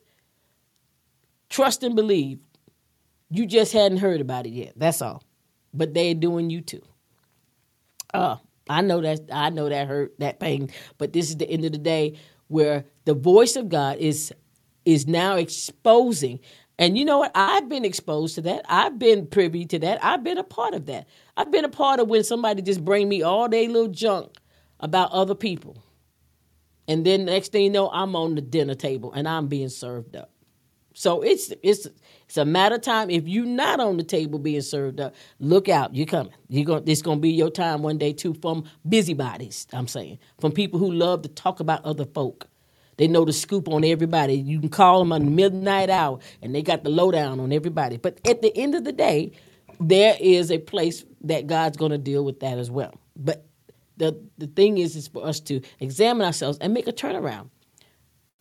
trust 1.49 1.83
and 1.83 1.95
believe. 1.95 2.39
You 3.31 3.45
just 3.45 3.71
hadn't 3.71 3.99
heard 3.99 4.21
about 4.21 4.45
it 4.45 4.51
yet. 4.51 4.73
That's 4.75 5.01
all. 5.01 5.23
But 5.73 5.93
they're 5.93 6.13
doing 6.13 6.49
you 6.49 6.61
too. 6.61 6.81
Uh, 8.13 8.35
I 8.69 8.81
know 8.81 9.01
that 9.01 9.21
I 9.31 9.49
know 9.49 9.69
that 9.69 9.87
hurt, 9.87 10.19
that 10.19 10.39
pain. 10.39 10.69
But 10.97 11.13
this 11.13 11.29
is 11.29 11.37
the 11.37 11.49
end 11.49 11.65
of 11.65 11.71
the 11.71 11.77
day 11.77 12.19
where 12.49 12.85
the 13.05 13.13
voice 13.13 13.55
of 13.55 13.69
God 13.69 13.97
is 13.97 14.33
is 14.85 15.07
now 15.07 15.37
exposing. 15.37 16.41
And 16.77 16.97
you 16.97 17.05
know 17.05 17.19
what? 17.19 17.31
I've 17.35 17.69
been 17.69 17.85
exposed 17.85 18.35
to 18.35 18.41
that. 18.41 18.65
I've 18.67 18.99
been 18.99 19.27
privy 19.27 19.65
to 19.67 19.79
that. 19.79 20.03
I've 20.03 20.23
been 20.23 20.37
a 20.37 20.43
part 20.43 20.73
of 20.73 20.87
that. 20.87 21.07
I've 21.37 21.51
been 21.51 21.65
a 21.65 21.69
part 21.69 21.99
of 21.99 22.09
when 22.09 22.23
somebody 22.23 22.61
just 22.61 22.83
bring 22.83 23.07
me 23.07 23.21
all 23.21 23.47
day 23.47 23.67
little 23.67 23.91
junk 23.91 24.37
about 24.79 25.11
other 25.11 25.35
people. 25.35 25.81
And 26.87 27.05
then 27.05 27.25
next 27.25 27.51
thing 27.51 27.63
you 27.65 27.69
know, 27.69 27.89
I'm 27.91 28.15
on 28.15 28.35
the 28.35 28.41
dinner 28.41 28.75
table 28.75 29.13
and 29.13 29.27
I'm 29.27 29.47
being 29.47 29.69
served 29.69 30.15
up. 30.15 30.30
So 30.93 31.21
it's 31.21 31.53
it's 31.63 31.87
it's 32.25 32.37
a 32.37 32.45
matter 32.45 32.75
of 32.75 32.81
time. 32.81 33.09
If 33.09 33.27
you're 33.27 33.45
not 33.45 33.79
on 33.79 33.97
the 33.97 34.03
table 34.03 34.39
being 34.39 34.61
served 34.61 34.99
up, 34.99 35.15
look 35.39 35.69
out. 35.69 35.95
You're 35.95 36.05
coming. 36.05 36.33
You're 36.49 36.65
going. 36.65 36.83
It's 36.87 37.01
going 37.01 37.17
to 37.19 37.21
be 37.21 37.31
your 37.31 37.49
time 37.49 37.81
one 37.81 37.97
day 37.97 38.13
too. 38.13 38.33
From 38.35 38.65
busybodies, 38.87 39.67
I'm 39.73 39.87
saying, 39.87 40.19
from 40.39 40.51
people 40.51 40.79
who 40.79 40.91
love 40.91 41.23
to 41.23 41.29
talk 41.29 41.59
about 41.59 41.83
other 41.85 42.05
folk. 42.05 42.47
They 42.97 43.07
know 43.07 43.25
the 43.25 43.33
scoop 43.33 43.67
on 43.67 43.83
everybody. 43.83 44.35
You 44.35 44.59
can 44.59 44.69
call 44.69 44.99
them 44.99 45.11
on 45.11 45.25
the 45.25 45.31
midnight 45.31 45.89
hour, 45.89 46.19
and 46.41 46.53
they 46.53 46.61
got 46.61 46.83
the 46.83 46.91
lowdown 46.91 47.39
on 47.39 47.51
everybody. 47.51 47.97
But 47.97 48.19
at 48.27 48.43
the 48.43 48.55
end 48.55 48.75
of 48.75 48.83
the 48.83 48.91
day, 48.91 49.31
there 49.79 50.15
is 50.19 50.51
a 50.51 50.59
place 50.59 51.03
that 51.21 51.47
God's 51.47 51.77
going 51.77 51.91
to 51.91 51.97
deal 51.97 52.23
with 52.23 52.41
that 52.41 52.59
as 52.59 52.69
well. 52.69 52.93
But 53.15 53.45
the 53.97 54.19
the 54.37 54.47
thing 54.47 54.77
is, 54.77 54.95
is 54.95 55.07
for 55.07 55.25
us 55.25 55.39
to 55.41 55.61
examine 55.79 56.25
ourselves 56.25 56.57
and 56.59 56.73
make 56.73 56.87
a 56.87 56.93
turnaround. 56.93 57.49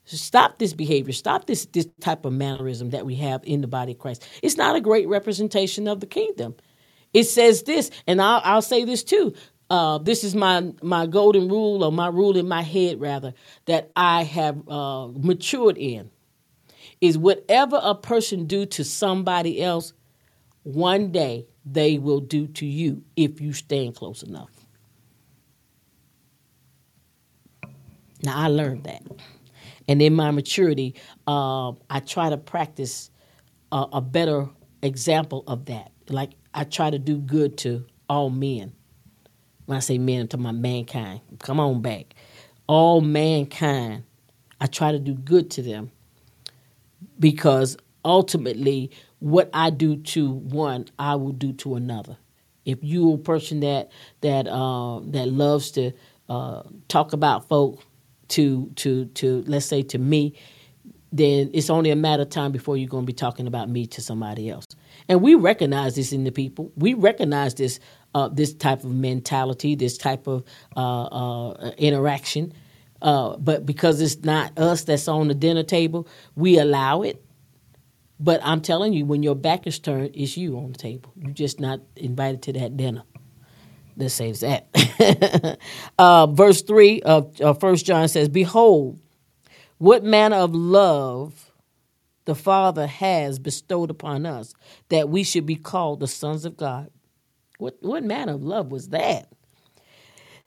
Stop 0.05 0.59
this 0.59 0.73
behavior. 0.73 1.13
Stop 1.13 1.47
this 1.47 1.67
this 1.67 1.89
type 2.01 2.25
of 2.25 2.33
mannerism 2.33 2.91
that 2.91 3.07
we 3.07 3.15
have 3.17 3.43
in 3.45 3.61
the 3.61 3.69
body 3.69 3.93
of 3.93 3.99
Christ. 3.99 4.27
It's 4.43 4.57
not 4.57 4.75
a 4.75 4.81
great 4.81 5.07
representation 5.09 5.87
of 5.87 6.01
the 6.01 6.07
kingdom. 6.07 6.57
It 7.13 7.25
says 7.25 7.63
this, 7.65 7.91
and 8.07 8.21
I'll, 8.21 8.41
I'll 8.45 8.63
say 8.63 8.85
this 8.85 9.05
too. 9.05 9.35
Uh, 9.69 9.99
this 9.99 10.25
is 10.25 10.35
my 10.35 10.73
my 10.83 11.07
golden 11.07 11.49
rule, 11.49 11.85
or 11.85 11.93
my 11.93 12.09
rule 12.09 12.37
in 12.37 12.49
my 12.49 12.63
head, 12.63 13.01
rather, 13.01 13.35
that 13.67 13.93
I 13.95 14.25
have 14.25 14.69
uh, 14.69 15.09
matured 15.09 15.79
in. 15.79 16.11
Is 17.01 17.17
whatever 17.17 17.81
a 17.83 17.95
person 17.95 18.47
do 18.47 18.67
to 18.67 18.85
somebody 18.85 19.63
else, 19.63 19.93
one 20.65 21.13
day 21.13 21.47
they 21.65 21.99
will 21.99 22.21
do 22.21 22.47
to 22.49 22.67
you 22.67 23.03
if 23.17 23.41
you 23.41 23.53
stand 23.53 23.95
close 23.95 24.23
enough. 24.23 24.51
Now 28.23 28.37
I 28.37 28.49
learned 28.49 28.85
that, 28.85 29.03
and 29.91 30.01
in 30.01 30.15
my 30.15 30.31
maturity, 30.31 30.95
uh, 31.27 31.73
I 31.91 31.99
try 31.99 32.31
to 32.31 32.37
practice 32.37 33.11
a, 33.73 33.87
a 33.95 34.01
better 34.01 34.49
example 34.85 35.43
of 35.49 35.65
that. 35.65 35.91
Like 36.09 36.31
I 36.55 36.63
try 36.63 36.91
to 36.91 36.99
do 37.01 37.19
good 37.19 37.59
to 37.59 37.85
all 38.09 38.31
men. 38.31 38.73
When 39.67 39.77
I 39.77 39.81
say 39.81 39.99
men, 39.99 40.29
to 40.29 40.37
my 40.37 40.53
mankind. 40.53 41.23
Come 41.41 41.59
on 41.59 41.83
back. 41.83 42.15
All 42.69 43.01
mankind, 43.01 44.05
I 44.61 44.67
try 44.67 44.93
to 44.93 45.01
do 45.01 45.13
good 45.13 45.51
to 45.53 45.63
them 45.63 45.91
because 47.19 47.77
ultimately, 48.05 48.93
what 49.19 49.51
I 49.53 49.71
do 49.71 49.97
to 49.97 50.31
one, 50.31 50.87
I 51.01 51.17
will 51.17 51.33
do 51.33 51.53
to 51.55 51.75
another. 51.75 52.17
If 52.65 52.79
you're 52.83 53.17
a 53.17 53.19
person 53.19 53.59
that 53.61 53.91
that 54.21 54.47
uh, 54.47 55.01
that 55.07 55.27
loves 55.29 55.73
to 55.73 55.91
uh, 56.29 56.63
talk 56.87 57.13
about 57.13 57.49
folk 57.49 57.83
to 58.31 58.71
to 58.77 59.07
to 59.07 59.45
let's 59.47 59.67
say 59.67 59.83
to 59.83 59.99
me, 59.99 60.35
then 61.13 61.51
it's 61.53 61.71
only 61.71 61.91
a 61.91 61.97
matter 61.97 62.23
of 62.23 62.31
time 62.31 62.53
before 62.53 62.77
you're 62.77 62.89
going 62.89 63.05
to 63.05 63.07
be 63.07 63.13
talking 63.13 63.47
about 63.47 63.69
me 63.69 63.87
to 63.87 64.01
somebody 64.01 64.49
else. 64.49 64.67
And 65.09 65.23
we 65.23 65.35
recognize 65.35 65.95
this 65.97 66.13
in 66.13 66.25
the 66.25 66.33
people. 66.33 66.73
We 66.77 66.95
recognize 66.95 67.55
this 67.55 67.81
uh, 68.15 68.29
this 68.29 68.53
type 68.55 68.85
of 68.85 68.93
mentality, 68.93 69.75
this 69.75 69.99
type 69.99 70.27
of 70.27 70.45
uh, 70.77 71.05
uh, 71.05 71.73
interaction. 71.79 72.53
Uh, 73.03 73.37
but 73.39 73.65
because 73.65 74.01
it's 74.01 74.25
not 74.25 74.59
us 74.59 74.85
that's 74.85 75.09
on 75.09 75.29
the 75.29 75.35
dinner 75.35 75.63
table, 75.63 76.07
we 76.37 76.59
allow 76.59 77.03
it. 77.03 77.25
But 78.23 78.41
I'm 78.45 78.61
telling 78.61 78.93
you, 78.93 79.07
when 79.07 79.23
your 79.23 79.35
back 79.35 79.67
is 79.67 79.79
turned, 79.79 80.11
it's 80.15 80.37
you 80.37 80.59
on 80.59 80.73
the 80.73 80.79
table. 80.79 81.11
You're 81.17 81.33
just 81.33 81.59
not 81.59 81.81
invited 81.97 82.43
to 82.43 82.53
that 82.55 82.77
dinner. 82.77 83.05
Let's 83.97 84.15
say 84.15 84.33
that. 84.33 85.59
uh, 85.99 86.27
verse 86.27 86.63
3 86.63 87.03
of 87.03 87.41
uh, 87.41 87.55
1 87.55 87.77
John 87.77 88.09
says, 88.09 88.29
Behold, 88.29 89.01
what 89.79 90.05
manner 90.05 90.37
of 90.37 90.55
love 90.55 91.51
the 92.25 92.35
Father 92.35 92.87
has 92.87 93.39
bestowed 93.39 93.91
upon 93.91 94.27
us, 94.27 94.55
that 94.89 95.09
we 95.09 95.25
should 95.25 95.47
be 95.47 95.57
called 95.57 96.01
the 96.01 96.07
sons 96.07 96.45
of 96.45 96.57
God. 96.57 96.91
What, 97.59 97.79
what 97.81 98.05
manner 98.05 98.35
of 98.35 98.43
love 98.43 98.71
was 98.71 98.91
that? 98.91 99.33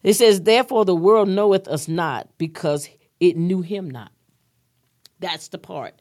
It 0.03 0.13
says, 0.13 0.41
Therefore 0.41 0.85
the 0.85 0.95
world 0.95 1.29
knoweth 1.29 1.67
us 1.67 1.87
not, 1.87 2.29
because 2.37 2.89
it 3.19 3.35
knew 3.35 3.61
him 3.61 3.89
not. 3.89 4.11
That's 5.19 5.49
the 5.49 5.57
part 5.57 5.95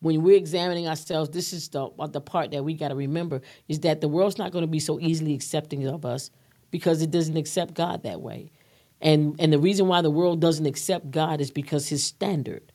when 0.00 0.22
we're 0.22 0.36
examining 0.36 0.88
ourselves, 0.88 1.30
this 1.30 1.52
is 1.52 1.68
the 1.68 1.88
the 2.10 2.20
part 2.20 2.52
that 2.52 2.64
we 2.64 2.74
got 2.74 2.88
to 2.88 2.94
remember 2.94 3.40
is 3.68 3.80
that 3.80 4.00
the 4.00 4.08
world's 4.08 4.38
not 4.38 4.52
going 4.52 4.62
to 4.62 4.68
be 4.68 4.80
so 4.80 5.00
easily 5.00 5.34
accepting 5.34 5.86
of 5.86 6.04
us 6.04 6.30
because 6.70 7.02
it 7.02 7.10
doesn't 7.10 7.36
accept 7.36 7.74
God 7.74 8.02
that 8.02 8.20
way. 8.20 8.50
And 9.00 9.36
and 9.38 9.52
the 9.52 9.58
reason 9.58 9.86
why 9.88 10.02
the 10.02 10.10
world 10.10 10.40
doesn't 10.40 10.66
accept 10.66 11.10
God 11.10 11.40
is 11.40 11.50
because 11.50 11.88
his 11.88 12.04
standard. 12.04 12.72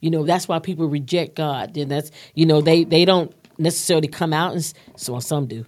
You 0.00 0.10
know, 0.10 0.24
that's 0.24 0.46
why 0.46 0.58
people 0.58 0.86
reject 0.88 1.34
God. 1.36 1.76
And 1.76 1.90
that's 1.90 2.10
you 2.34 2.46
know, 2.46 2.60
they 2.60 2.84
they 2.84 3.04
don't 3.04 3.34
necessarily 3.58 4.08
come 4.08 4.32
out 4.32 4.52
and 4.52 4.74
so 4.96 5.18
some 5.18 5.46
do 5.46 5.64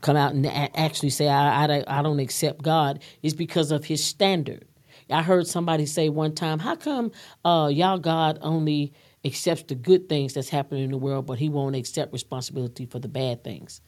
come 0.00 0.16
out 0.16 0.34
and 0.34 0.46
actually 0.76 1.10
say 1.10 1.28
I, 1.28 1.64
I, 1.64 1.84
I 1.86 2.02
don't 2.02 2.20
accept 2.20 2.62
God 2.62 3.02
is 3.22 3.34
because 3.34 3.70
of 3.70 3.84
his 3.86 4.04
standard. 4.04 4.66
I 5.10 5.22
heard 5.22 5.46
somebody 5.46 5.86
say 5.86 6.08
one 6.08 6.34
time, 6.34 6.58
"How 6.58 6.76
come 6.76 7.12
uh, 7.44 7.70
y'all 7.72 7.98
God 7.98 8.38
only 8.40 8.92
accepts 9.24 9.64
the 9.64 9.74
good 9.74 10.08
things 10.08 10.34
that's 10.34 10.48
happening 10.48 10.84
in 10.84 10.90
the 10.90 10.98
world, 10.98 11.26
but 11.26 11.38
He 11.38 11.48
won't 11.48 11.76
accept 11.76 12.12
responsibility 12.12 12.86
for 12.86 12.98
the 12.98 13.08
bad 13.08 13.44
things?" 13.44 13.80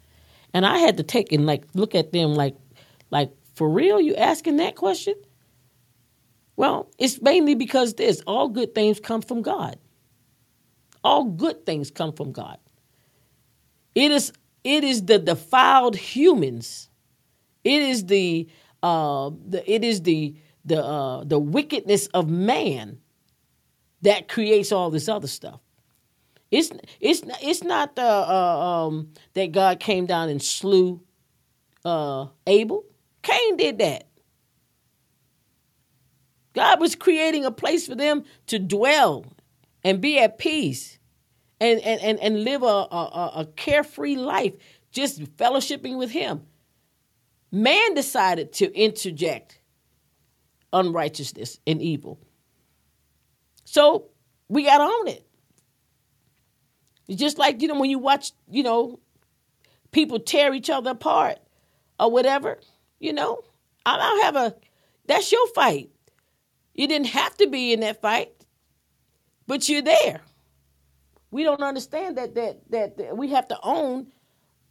And 0.52 0.66
I 0.66 0.78
had 0.78 0.98
to 0.98 1.02
take 1.02 1.32
and 1.32 1.46
like 1.46 1.64
look 1.74 1.94
at 1.94 2.12
them 2.12 2.34
like, 2.34 2.54
like 3.10 3.30
for 3.54 3.68
real, 3.68 4.00
you 4.00 4.14
asking 4.14 4.56
that 4.56 4.76
question? 4.76 5.14
Well, 6.56 6.90
it's 6.98 7.20
mainly 7.20 7.54
because 7.54 7.94
this 7.94 8.22
all 8.26 8.48
good 8.48 8.74
things 8.74 9.00
come 9.00 9.22
from 9.22 9.42
God. 9.42 9.78
All 11.04 11.24
good 11.24 11.66
things 11.66 11.90
come 11.90 12.12
from 12.12 12.32
God. 12.32 12.58
It 13.94 14.10
is 14.10 14.32
it 14.64 14.84
is 14.84 15.04
the 15.06 15.18
defiled 15.18 15.96
humans. 15.96 16.88
It 17.64 17.82
is 17.82 18.06
the 18.06 18.48
uh, 18.82 19.30
the 19.48 19.70
it 19.70 19.84
is 19.84 20.02
the 20.02 20.34
the 20.64 20.82
uh, 20.84 21.24
the 21.24 21.38
wickedness 21.38 22.06
of 22.08 22.28
man 22.28 22.98
that 24.02 24.28
creates 24.28 24.72
all 24.72 24.90
this 24.90 25.08
other 25.08 25.28
stuff. 25.28 25.60
It's 26.50 26.70
it's 27.00 27.22
it's 27.42 27.62
not 27.62 27.98
uh, 27.98 28.86
um, 28.86 29.12
that 29.34 29.52
God 29.52 29.80
came 29.80 30.06
down 30.06 30.28
and 30.28 30.42
slew 30.42 31.00
uh, 31.84 32.26
Abel. 32.46 32.84
Cain 33.26 33.56
did 33.56 33.78
that. 33.78 34.06
God 36.54 36.80
was 36.80 36.94
creating 36.94 37.44
a 37.44 37.50
place 37.50 37.86
for 37.86 37.96
them 37.96 38.22
to 38.46 38.58
dwell 38.58 39.26
and 39.82 40.00
be 40.00 40.18
at 40.20 40.38
peace 40.38 40.98
and, 41.60 41.80
and, 41.80 42.00
and, 42.00 42.20
and 42.20 42.44
live 42.44 42.62
a, 42.62 42.66
a, 42.66 43.32
a 43.36 43.48
carefree 43.56 44.14
life, 44.14 44.54
just 44.92 45.20
fellowshipping 45.36 45.98
with 45.98 46.10
Him. 46.10 46.42
Man 47.50 47.94
decided 47.94 48.52
to 48.54 48.72
interject 48.72 49.60
unrighteousness 50.72 51.58
and 51.66 51.82
evil. 51.82 52.20
So 53.64 54.06
we 54.48 54.64
got 54.64 54.80
on 54.80 55.08
it. 55.08 55.26
It's 57.08 57.20
just 57.20 57.38
like, 57.38 57.60
you 57.60 57.68
know, 57.68 57.78
when 57.78 57.90
you 57.90 57.98
watch, 57.98 58.32
you 58.48 58.62
know, 58.62 59.00
people 59.90 60.20
tear 60.20 60.54
each 60.54 60.70
other 60.70 60.90
apart 60.90 61.38
or 61.98 62.10
whatever, 62.10 62.60
you 62.98 63.12
know, 63.12 63.42
I 63.84 63.96
don't 63.96 64.22
have 64.24 64.36
a, 64.36 64.56
that's 65.06 65.30
your 65.30 65.46
fight. 65.48 65.90
You 66.74 66.86
didn't 66.88 67.08
have 67.08 67.36
to 67.38 67.48
be 67.48 67.72
in 67.72 67.80
that 67.80 68.02
fight, 68.02 68.32
but 69.46 69.68
you're 69.68 69.82
there. 69.82 70.20
We 71.30 71.42
don't 71.42 71.62
understand 71.62 72.16
that 72.18 72.34
that 72.34 72.70
that, 72.70 72.96
that 72.98 73.16
we 73.16 73.28
have 73.30 73.48
to 73.48 73.58
own 73.62 74.08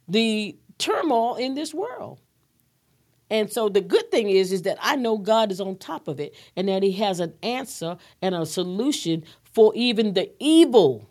the 0.08 0.56
turmoil 0.78 1.36
in 1.36 1.54
this 1.54 1.74
world. 1.74 2.20
And 3.28 3.52
so 3.52 3.68
the 3.68 3.80
good 3.80 4.10
thing 4.10 4.30
is 4.30 4.52
is 4.52 4.62
that 4.62 4.78
I 4.80 4.96
know 4.96 5.18
God 5.18 5.50
is 5.50 5.60
on 5.60 5.76
top 5.76 6.06
of 6.06 6.20
it 6.20 6.34
and 6.56 6.68
that 6.68 6.82
he 6.82 6.92
has 6.92 7.18
an 7.20 7.34
answer 7.42 7.96
and 8.22 8.34
a 8.34 8.46
solution 8.46 9.24
for 9.52 9.72
even 9.74 10.14
the 10.14 10.30
evil. 10.38 11.10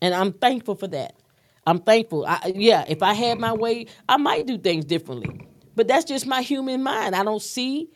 And 0.00 0.14
I'm 0.14 0.32
thankful 0.32 0.74
for 0.74 0.88
that. 0.88 1.16
I'm 1.66 1.78
thankful. 1.78 2.26
I, 2.26 2.52
yeah, 2.54 2.84
if 2.88 3.02
I 3.02 3.14
had 3.14 3.38
my 3.38 3.52
way, 3.52 3.86
I 4.08 4.16
might 4.16 4.46
do 4.46 4.58
things 4.58 4.84
differently. 4.84 5.48
But 5.74 5.88
that's 5.88 6.04
just 6.04 6.26
my 6.26 6.42
human 6.42 6.82
mind. 6.82 7.14
I 7.14 7.24
don't 7.24 7.42
see 7.42 7.90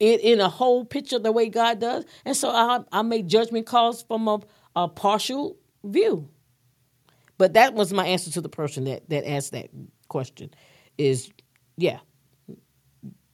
it 0.00 0.20
in 0.20 0.40
a 0.40 0.48
whole 0.48 0.84
picture 0.84 1.18
the 1.18 1.32
way 1.32 1.48
God 1.48 1.80
does. 1.80 2.04
And 2.24 2.36
so 2.36 2.50
I, 2.50 2.80
I 2.92 3.02
make 3.02 3.26
judgment 3.26 3.66
calls 3.66 4.02
from 4.02 4.28
a, 4.28 4.40
a 4.76 4.88
partial 4.88 5.56
view. 5.84 6.28
But 7.36 7.54
that 7.54 7.74
was 7.74 7.92
my 7.92 8.06
answer 8.06 8.30
to 8.32 8.40
the 8.40 8.48
person 8.48 8.84
that, 8.84 9.08
that 9.10 9.28
asked 9.28 9.52
that 9.52 9.70
question 10.08 10.50
is, 10.96 11.30
yeah, 11.76 11.98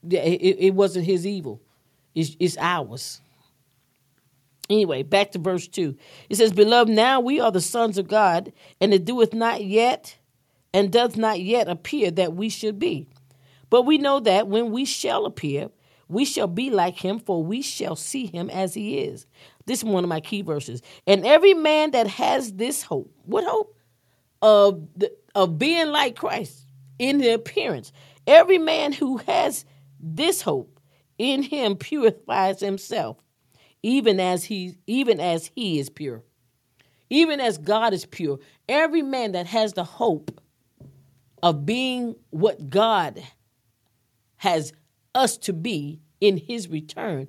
it, 0.09 0.57
it 0.59 0.73
wasn't 0.75 1.05
his 1.05 1.25
evil. 1.25 1.61
It's, 2.13 2.35
it's 2.39 2.57
ours. 2.57 3.21
Anyway, 4.69 5.03
back 5.03 5.31
to 5.31 5.39
verse 5.39 5.67
2. 5.67 5.95
It 6.29 6.35
says, 6.35 6.51
Beloved, 6.51 6.91
now 6.91 7.19
we 7.19 7.39
are 7.39 7.51
the 7.51 7.61
sons 7.61 7.97
of 7.97 8.07
God, 8.07 8.51
and 8.81 8.93
it 8.93 9.05
doeth 9.05 9.33
not 9.33 9.63
yet 9.63 10.17
and 10.73 10.91
does 10.91 11.15
not 11.15 11.39
yet 11.39 11.67
appear 11.67 12.11
that 12.11 12.33
we 12.33 12.49
should 12.49 12.79
be. 12.79 13.07
But 13.69 13.83
we 13.83 13.97
know 13.97 14.19
that 14.21 14.47
when 14.47 14.71
we 14.71 14.85
shall 14.85 15.25
appear, 15.25 15.69
we 16.07 16.25
shall 16.25 16.47
be 16.47 16.69
like 16.69 16.95
him, 16.97 17.19
for 17.19 17.43
we 17.43 17.61
shall 17.61 17.95
see 17.95 18.27
him 18.27 18.49
as 18.49 18.73
he 18.73 18.99
is. 18.99 19.25
This 19.65 19.79
is 19.79 19.85
one 19.85 20.03
of 20.03 20.09
my 20.09 20.19
key 20.19 20.41
verses. 20.41 20.81
And 21.07 21.25
every 21.25 21.53
man 21.53 21.91
that 21.91 22.07
has 22.07 22.53
this 22.53 22.83
hope, 22.83 23.11
what 23.25 23.43
hope? 23.43 23.71
Of, 24.41 24.87
the, 24.95 25.11
of 25.33 25.57
being 25.57 25.87
like 25.87 26.15
Christ 26.15 26.67
in 26.99 27.17
the 27.17 27.33
appearance. 27.33 27.91
Every 28.27 28.59
man 28.59 28.91
who 28.91 29.17
has 29.17 29.65
this 29.99 30.41
hope 30.41 30.79
in 31.17 31.41
him 31.41 31.75
purifies 31.75 32.59
himself, 32.59 33.17
even 33.81 34.19
as 34.19 34.43
he 34.43 34.77
even 34.85 35.19
as 35.19 35.49
he 35.55 35.79
is 35.79 35.89
pure. 35.89 36.23
Even 37.09 37.39
as 37.39 37.57
God 37.57 37.93
is 37.93 38.05
pure. 38.05 38.39
Every 38.67 39.01
man 39.01 39.31
that 39.33 39.47
has 39.47 39.73
the 39.73 39.83
hope 39.83 40.39
of 41.41 41.65
being 41.65 42.15
what 42.31 42.69
God 42.69 43.23
has 44.45 44.73
us 45.15 45.37
to 45.37 45.53
be 45.53 45.99
in 46.21 46.37
his 46.37 46.69
return, 46.69 47.27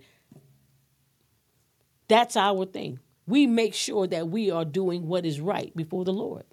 that's 2.09 2.37
our 2.37 2.67
thing. 2.67 2.99
We 3.27 3.47
make 3.47 3.73
sure 3.73 4.07
that 4.07 4.29
we 4.29 4.51
are 4.51 4.67
doing 4.67 5.07
what 5.07 5.25
is 5.25 5.41
right 5.41 5.75
before 5.75 6.05
the 6.05 6.13
Lord. 6.13 6.45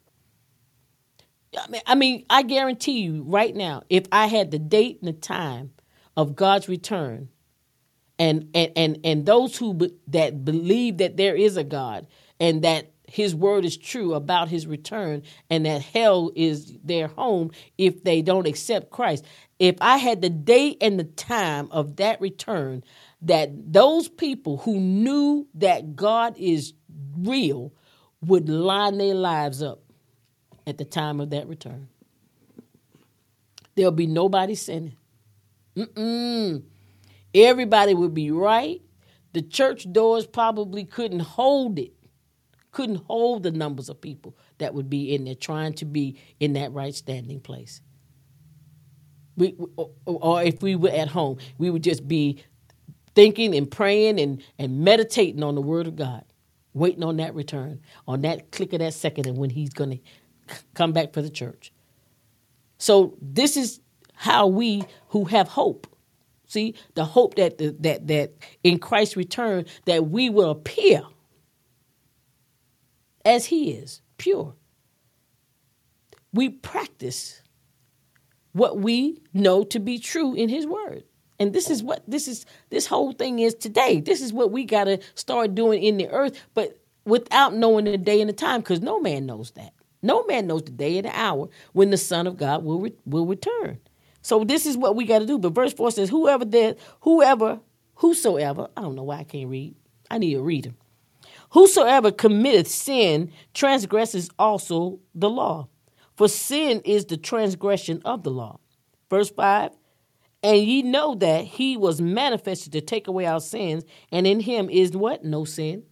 I 1.57 1.67
mean, 1.67 1.81
I 1.85 1.95
mean, 1.95 2.25
I 2.29 2.43
guarantee 2.43 3.01
you 3.01 3.23
right 3.27 3.53
now, 3.53 3.83
if 3.89 4.05
I 4.11 4.27
had 4.27 4.51
the 4.51 4.57
date 4.57 4.99
and 5.01 5.09
the 5.09 5.19
time 5.19 5.73
of 6.15 6.35
God's 6.35 6.69
return, 6.69 7.27
and 8.17 8.49
and 8.55 8.71
and 8.77 8.99
and 9.03 9.25
those 9.25 9.57
who 9.57 9.73
be, 9.73 9.91
that 10.07 10.45
believe 10.45 10.97
that 10.99 11.17
there 11.17 11.35
is 11.35 11.57
a 11.57 11.63
God 11.63 12.07
and 12.39 12.63
that 12.63 12.93
His 13.05 13.35
word 13.35 13.65
is 13.65 13.75
true 13.75 14.13
about 14.13 14.47
His 14.47 14.65
return, 14.65 15.23
and 15.49 15.65
that 15.65 15.81
hell 15.81 16.31
is 16.35 16.77
their 16.83 17.09
home 17.09 17.51
if 17.77 18.03
they 18.03 18.21
don't 18.21 18.47
accept 18.47 18.91
Christ. 18.91 19.25
If 19.63 19.77
I 19.79 19.95
had 19.95 20.21
the 20.21 20.29
date 20.29 20.79
and 20.81 20.99
the 20.99 21.05
time 21.05 21.69
of 21.71 21.95
that 21.95 22.19
return, 22.19 22.83
that 23.21 23.49
those 23.71 24.09
people 24.09 24.57
who 24.57 24.77
knew 24.77 25.47
that 25.53 25.95
God 25.95 26.35
is 26.37 26.73
real 27.17 27.71
would 28.19 28.49
line 28.49 28.97
their 28.97 29.15
lives 29.15 29.63
up 29.63 29.79
at 30.67 30.77
the 30.77 30.83
time 30.83 31.21
of 31.21 31.29
that 31.29 31.47
return. 31.47 31.87
There'll 33.75 33.93
be 33.93 34.05
nobody 34.05 34.55
sinning. 34.55 34.97
Mm-mm. 35.77 36.63
Everybody 37.33 37.93
would 37.93 38.13
be 38.13 38.31
right. 38.31 38.81
The 39.31 39.43
church 39.43 39.89
doors 39.93 40.27
probably 40.27 40.83
couldn't 40.83 41.21
hold 41.21 41.79
it, 41.79 41.93
couldn't 42.71 43.05
hold 43.05 43.43
the 43.43 43.51
numbers 43.51 43.87
of 43.87 44.01
people 44.01 44.35
that 44.57 44.73
would 44.73 44.89
be 44.89 45.15
in 45.15 45.23
there 45.23 45.35
trying 45.35 45.71
to 45.75 45.85
be 45.85 46.19
in 46.41 46.51
that 46.51 46.73
right 46.73 46.93
standing 46.93 47.39
place. 47.39 47.79
We, 49.37 49.55
or 50.05 50.43
if 50.43 50.61
we 50.61 50.75
were 50.75 50.89
at 50.91 51.09
home, 51.09 51.37
we 51.57 51.69
would 51.69 51.83
just 51.83 52.07
be 52.07 52.43
thinking 53.15 53.55
and 53.55 53.69
praying 53.69 54.19
and, 54.19 54.43
and 54.59 54.81
meditating 54.81 55.43
on 55.43 55.55
the 55.55 55.61
word 55.61 55.87
of 55.87 55.95
God, 55.95 56.23
waiting 56.73 57.03
on 57.03 57.17
that 57.17 57.35
return, 57.35 57.81
on 58.07 58.21
that 58.21 58.51
click 58.51 58.73
of 58.73 58.79
that 58.79 58.93
second, 58.93 59.27
and 59.27 59.37
when 59.37 59.49
he's 59.49 59.71
going 59.73 59.91
to 59.91 59.99
come 60.75 60.93
back 60.93 61.13
for 61.13 61.21
the 61.21 61.29
church. 61.29 61.73
So 62.77 63.17
this 63.21 63.57
is 63.57 63.79
how 64.13 64.47
we 64.47 64.83
who 65.09 65.25
have 65.25 65.47
hope 65.47 65.87
see 66.47 66.75
the 66.95 67.05
hope 67.05 67.35
that 67.35 67.57
that 67.59 68.07
that 68.07 68.33
in 68.63 68.79
Christ's 68.79 69.17
return 69.17 69.65
that 69.85 70.07
we 70.09 70.29
will 70.29 70.51
appear 70.51 71.03
as 73.25 73.45
he 73.47 73.71
is 73.71 74.01
pure 74.17 74.55
we 76.33 76.49
practice 76.49 77.42
what 78.53 78.79
we 78.79 79.21
know 79.33 79.63
to 79.63 79.79
be 79.79 79.99
true 79.99 80.33
in 80.33 80.49
his 80.49 80.65
word 80.65 81.03
and 81.39 81.53
this 81.53 81.69
is 81.69 81.83
what 81.83 82.03
this 82.07 82.27
is 82.27 82.45
this 82.69 82.87
whole 82.87 83.11
thing 83.11 83.39
is 83.39 83.53
today 83.53 83.99
this 83.99 84.21
is 84.21 84.33
what 84.33 84.51
we 84.51 84.63
got 84.65 84.85
to 84.85 84.99
start 85.15 85.55
doing 85.55 85.83
in 85.83 85.97
the 85.97 86.09
earth 86.09 86.39
but 86.53 86.79
without 87.05 87.53
knowing 87.53 87.85
the 87.85 87.97
day 87.97 88.21
and 88.21 88.29
the 88.29 88.33
time 88.33 88.61
because 88.61 88.81
no 88.81 88.99
man 88.99 89.25
knows 89.25 89.51
that 89.51 89.73
no 90.01 90.25
man 90.25 90.47
knows 90.47 90.63
the 90.63 90.71
day 90.71 90.97
and 90.97 91.07
the 91.07 91.19
hour 91.19 91.49
when 91.73 91.89
the 91.89 91.97
son 91.97 92.27
of 92.27 92.37
god 92.37 92.63
will 92.63 92.79
re- 92.79 92.95
will 93.05 93.25
return 93.25 93.79
so 94.23 94.45
this 94.45 94.65
is 94.65 94.77
what 94.77 94.95
we 94.95 95.05
got 95.05 95.19
to 95.19 95.25
do. 95.25 95.37
But 95.37 95.53
verse 95.53 95.73
4 95.73 95.91
says, 95.91 96.09
Whoever 96.09 96.45
did, 96.45 96.79
whoever, 97.01 97.59
whosoever, 97.95 98.69
I 98.75 98.81
don't 98.81 98.95
know 98.95 99.03
why 99.03 99.19
I 99.19 99.23
can't 99.25 99.49
read. 99.49 99.75
I 100.09 100.17
need 100.17 100.35
a 100.35 100.41
reader. 100.41 100.71
Whosoever 101.51 102.11
committeth 102.11 102.67
sin 102.67 103.31
transgresses 103.53 104.29
also 104.39 104.99
the 105.13 105.29
law. 105.29 105.67
For 106.15 106.27
sin 106.27 106.81
is 106.85 107.05
the 107.05 107.17
transgression 107.17 108.01
of 108.05 108.23
the 108.23 108.31
law. 108.31 108.59
Verse 109.09 109.29
5 109.29 109.71
And 110.41 110.57
ye 110.57 110.81
know 110.81 111.15
that 111.15 111.45
he 111.45 111.77
was 111.77 112.01
manifested 112.01 112.71
to 112.73 112.81
take 112.81 113.07
away 113.07 113.25
our 113.25 113.41
sins, 113.41 113.83
and 114.11 114.27
in 114.27 114.39
him 114.39 114.69
is 114.69 114.95
what? 114.95 115.23
No 115.23 115.45
sin. 115.45 115.83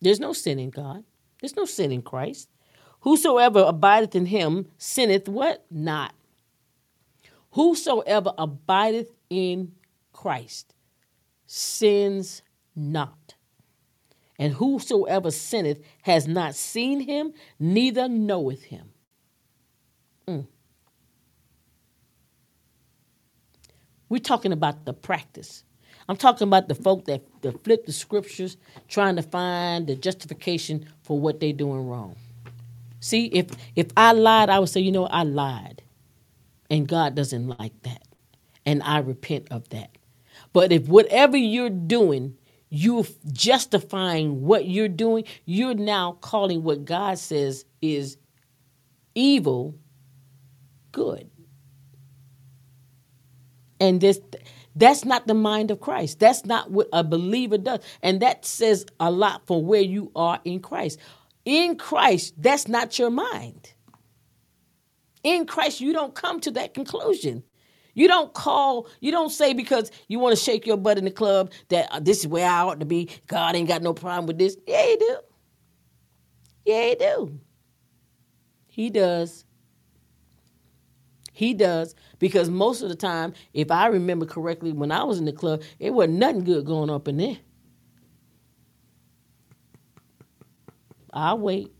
There's 0.00 0.20
no 0.20 0.32
sin 0.32 0.58
in 0.58 0.70
God. 0.70 1.04
There's 1.40 1.56
no 1.56 1.64
sin 1.64 1.92
in 1.92 2.02
Christ. 2.02 2.48
Whosoever 3.00 3.64
abideth 3.66 4.14
in 4.14 4.26
him 4.26 4.66
sinneth 4.78 5.28
what? 5.28 5.64
Not. 5.70 6.14
Whosoever 7.52 8.32
abideth 8.38 9.10
in 9.28 9.72
Christ 10.12 10.74
sins 11.46 12.42
not. 12.74 13.18
And 14.38 14.54
whosoever 14.54 15.30
sinneth 15.30 15.80
has 16.02 16.26
not 16.26 16.54
seen 16.54 17.00
him, 17.00 17.32
neither 17.58 18.08
knoweth 18.08 18.64
him. 18.64 18.90
Mm. 20.26 20.46
We're 24.08 24.18
talking 24.18 24.52
about 24.52 24.84
the 24.84 24.92
practice. 24.92 25.64
I'm 26.08 26.16
talking 26.16 26.48
about 26.48 26.68
the 26.68 26.74
folk 26.74 27.04
that, 27.06 27.22
that 27.42 27.62
flip 27.64 27.86
the 27.86 27.92
scriptures 27.92 28.56
trying 28.88 29.16
to 29.16 29.22
find 29.22 29.86
the 29.86 29.94
justification 29.94 30.86
for 31.02 31.18
what 31.18 31.40
they're 31.40 31.52
doing 31.52 31.86
wrong. 31.86 32.16
See, 33.00 33.26
if 33.26 33.46
if 33.74 33.88
I 33.96 34.12
lied, 34.12 34.48
I 34.48 34.58
would 34.58 34.68
say, 34.68 34.80
you 34.80 34.92
know, 34.92 35.06
I 35.06 35.22
lied. 35.24 35.82
And 36.70 36.86
God 36.86 37.14
doesn't 37.14 37.48
like 37.58 37.82
that. 37.82 38.02
And 38.64 38.82
I 38.82 38.98
repent 38.98 39.48
of 39.50 39.68
that. 39.70 39.98
But 40.52 40.72
if 40.72 40.88
whatever 40.88 41.36
you're 41.36 41.70
doing, 41.70 42.36
you're 42.74 43.04
justifying 43.30 44.40
what 44.40 44.64
you're 44.64 44.88
doing, 44.88 45.24
you're 45.44 45.74
now 45.74 46.12
calling 46.22 46.62
what 46.62 46.86
God 46.86 47.18
says 47.18 47.66
is 47.82 48.16
evil 49.14 49.74
good. 50.90 51.30
And 53.78 54.00
this 54.00 54.20
That's 54.74 55.04
not 55.04 55.26
the 55.26 55.34
mind 55.34 55.70
of 55.70 55.80
Christ. 55.80 56.18
That's 56.18 56.46
not 56.46 56.70
what 56.70 56.88
a 56.94 57.04
believer 57.04 57.58
does. 57.58 57.80
And 58.02 58.22
that 58.22 58.46
says 58.46 58.86
a 58.98 59.10
lot 59.10 59.46
for 59.46 59.62
where 59.62 59.82
you 59.82 60.10
are 60.16 60.40
in 60.42 60.60
Christ. 60.60 60.98
In 61.44 61.76
Christ, 61.76 62.32
that's 62.38 62.68
not 62.68 62.98
your 62.98 63.10
mind. 63.10 63.74
In 65.22 65.44
Christ, 65.44 65.82
you 65.82 65.92
don't 65.92 66.14
come 66.14 66.40
to 66.40 66.50
that 66.52 66.72
conclusion. 66.72 67.42
You 67.94 68.08
don't 68.08 68.32
call, 68.32 68.88
you 69.00 69.12
don't 69.12 69.30
say 69.30 69.52
because 69.52 69.90
you 70.08 70.18
want 70.18 70.36
to 70.36 70.42
shake 70.42 70.66
your 70.66 70.76
butt 70.78 70.98
in 70.98 71.04
the 71.04 71.10
club 71.10 71.52
that 71.68 71.88
uh, 71.92 72.00
this 72.00 72.20
is 72.20 72.26
where 72.26 72.48
I 72.48 72.62
ought 72.62 72.80
to 72.80 72.86
be. 72.86 73.10
God 73.26 73.54
ain't 73.54 73.68
got 73.68 73.82
no 73.82 73.92
problem 73.92 74.26
with 74.26 74.38
this. 74.38 74.56
Yeah, 74.66 74.82
he 74.86 74.96
do. 74.96 75.16
Yeah, 76.64 76.84
he 76.84 76.94
do. 76.94 77.40
He 78.68 78.90
does. 78.90 79.44
He 81.32 81.54
does 81.54 81.94
because 82.18 82.50
most 82.50 82.82
of 82.82 82.88
the 82.88 82.94
time, 82.94 83.34
if 83.52 83.70
I 83.70 83.88
remember 83.88 84.26
correctly, 84.26 84.72
when 84.72 84.92
I 84.92 85.04
was 85.04 85.18
in 85.18 85.24
the 85.24 85.32
club, 85.32 85.62
it 85.78 85.90
wasn't 85.92 86.18
nothing 86.18 86.44
good 86.44 86.66
going 86.66 86.90
up 86.90 87.08
in 87.08 87.16
there. 87.18 87.38
I'll 91.12 91.38
wait. 91.38 91.72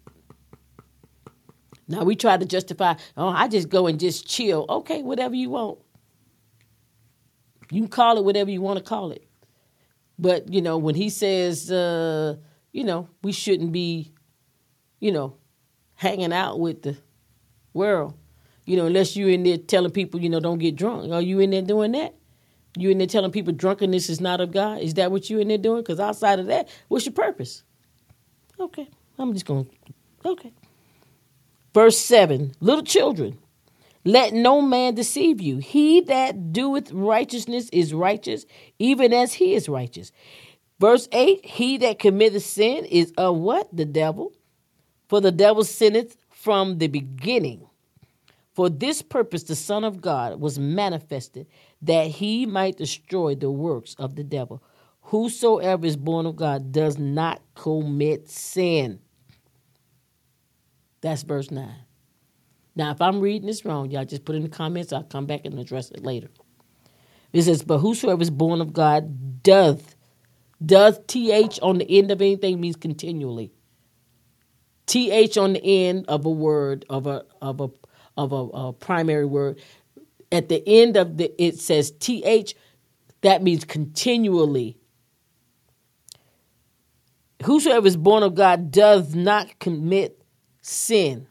Now 1.88 2.04
we 2.04 2.16
try 2.16 2.36
to 2.36 2.46
justify, 2.46 2.94
oh, 3.16 3.28
I 3.28 3.48
just 3.48 3.68
go 3.68 3.86
and 3.86 4.00
just 4.00 4.26
chill. 4.26 4.66
Okay, 4.68 5.02
whatever 5.02 5.34
you 5.34 5.50
want. 5.50 5.78
You 7.72 7.80
can 7.80 7.88
call 7.88 8.18
it 8.18 8.24
whatever 8.24 8.50
you 8.50 8.60
want 8.60 8.78
to 8.78 8.84
call 8.84 9.12
it. 9.12 9.26
But, 10.18 10.52
you 10.52 10.60
know, 10.60 10.76
when 10.76 10.94
he 10.94 11.08
says, 11.08 11.70
uh, 11.70 12.36
you 12.70 12.84
know, 12.84 13.08
we 13.22 13.32
shouldn't 13.32 13.72
be, 13.72 14.12
you 15.00 15.10
know, 15.10 15.36
hanging 15.94 16.32
out 16.32 16.60
with 16.60 16.82
the 16.82 16.98
world, 17.72 18.14
you 18.66 18.76
know, 18.76 18.86
unless 18.86 19.16
you're 19.16 19.30
in 19.30 19.42
there 19.42 19.56
telling 19.56 19.90
people, 19.90 20.20
you 20.20 20.28
know, 20.28 20.38
don't 20.38 20.58
get 20.58 20.76
drunk. 20.76 21.10
Are 21.12 21.22
you 21.22 21.40
in 21.40 21.50
there 21.50 21.62
doing 21.62 21.92
that? 21.92 22.14
You 22.76 22.90
in 22.90 22.98
there 22.98 23.06
telling 23.06 23.32
people 23.32 23.52
drunkenness 23.54 24.10
is 24.10 24.20
not 24.20 24.40
of 24.40 24.52
God? 24.52 24.80
Is 24.80 24.94
that 24.94 25.10
what 25.10 25.30
you 25.30 25.38
in 25.38 25.48
there 25.48 25.58
doing? 25.58 25.82
Because 25.82 25.98
outside 25.98 26.38
of 26.38 26.46
that, 26.46 26.68
what's 26.88 27.06
your 27.06 27.14
purpose? 27.14 27.62
Okay, 28.60 28.88
I'm 29.18 29.32
just 29.32 29.46
going, 29.46 29.68
okay. 30.24 30.52
Verse 31.72 31.98
7 31.98 32.52
Little 32.60 32.84
children, 32.84 33.38
let 34.04 34.32
no 34.32 34.60
man 34.60 34.94
deceive 34.94 35.40
you. 35.40 35.58
He 35.58 36.00
that 36.02 36.52
doeth 36.52 36.90
righteousness 36.92 37.68
is 37.72 37.94
righteous, 37.94 38.46
even 38.78 39.12
as 39.12 39.34
he 39.34 39.54
is 39.54 39.68
righteous. 39.68 40.10
Verse 40.80 41.08
8 41.12 41.44
He 41.46 41.76
that 41.78 41.98
committeth 41.98 42.42
sin 42.42 42.84
is 42.84 43.12
of 43.16 43.36
what? 43.36 43.74
The 43.74 43.84
devil. 43.84 44.32
For 45.08 45.20
the 45.20 45.30
devil 45.30 45.62
sinneth 45.62 46.16
from 46.30 46.78
the 46.78 46.88
beginning. 46.88 47.68
For 48.54 48.68
this 48.68 49.00
purpose 49.00 49.44
the 49.44 49.54
Son 49.54 49.84
of 49.84 50.00
God 50.00 50.40
was 50.40 50.58
manifested, 50.58 51.46
that 51.82 52.08
he 52.08 52.44
might 52.44 52.76
destroy 52.76 53.34
the 53.34 53.50
works 53.50 53.94
of 53.98 54.16
the 54.16 54.24
devil. 54.24 54.62
Whosoever 55.02 55.86
is 55.86 55.96
born 55.96 56.26
of 56.26 56.36
God 56.36 56.72
does 56.72 56.98
not 56.98 57.40
commit 57.54 58.28
sin. 58.28 59.00
That's 61.00 61.22
verse 61.22 61.50
9. 61.50 61.68
Now, 62.74 62.90
if 62.90 63.00
I'm 63.02 63.20
reading 63.20 63.46
this 63.46 63.64
wrong, 63.64 63.90
y'all 63.90 64.04
just 64.04 64.24
put 64.24 64.34
in 64.34 64.42
the 64.42 64.48
comments. 64.48 64.92
I'll 64.92 65.02
come 65.02 65.26
back 65.26 65.44
and 65.44 65.58
address 65.58 65.90
it 65.90 66.02
later. 66.02 66.28
It 67.32 67.42
says, 67.42 67.62
But 67.62 67.78
whosoever 67.78 68.22
is 68.22 68.30
born 68.30 68.60
of 68.60 68.72
God 68.72 69.42
doth, 69.42 69.94
doth 70.64 71.06
th 71.06 71.58
on 71.60 71.78
the 71.78 71.98
end 71.98 72.10
of 72.10 72.20
anything 72.20 72.60
means 72.60 72.76
continually. 72.76 73.52
Th 74.86 75.36
on 75.36 75.54
the 75.54 75.64
end 75.64 76.06
of 76.08 76.24
a 76.24 76.30
word, 76.30 76.84
of 76.88 77.06
a 77.06 77.24
of 77.40 77.60
a 77.60 77.68
of 78.16 78.32
a, 78.32 78.36
a 78.36 78.72
primary 78.72 79.26
word. 79.26 79.60
At 80.30 80.48
the 80.48 80.62
end 80.66 80.96
of 80.96 81.16
the 81.16 81.32
it 81.42 81.58
says 81.58 81.90
th, 81.92 82.54
that 83.22 83.42
means 83.42 83.64
continually. 83.64 84.78
Whosoever 87.44 87.86
is 87.86 87.96
born 87.96 88.22
of 88.22 88.34
God 88.34 88.70
does 88.70 89.14
not 89.14 89.58
commit 89.58 90.22
sin. 90.60 91.26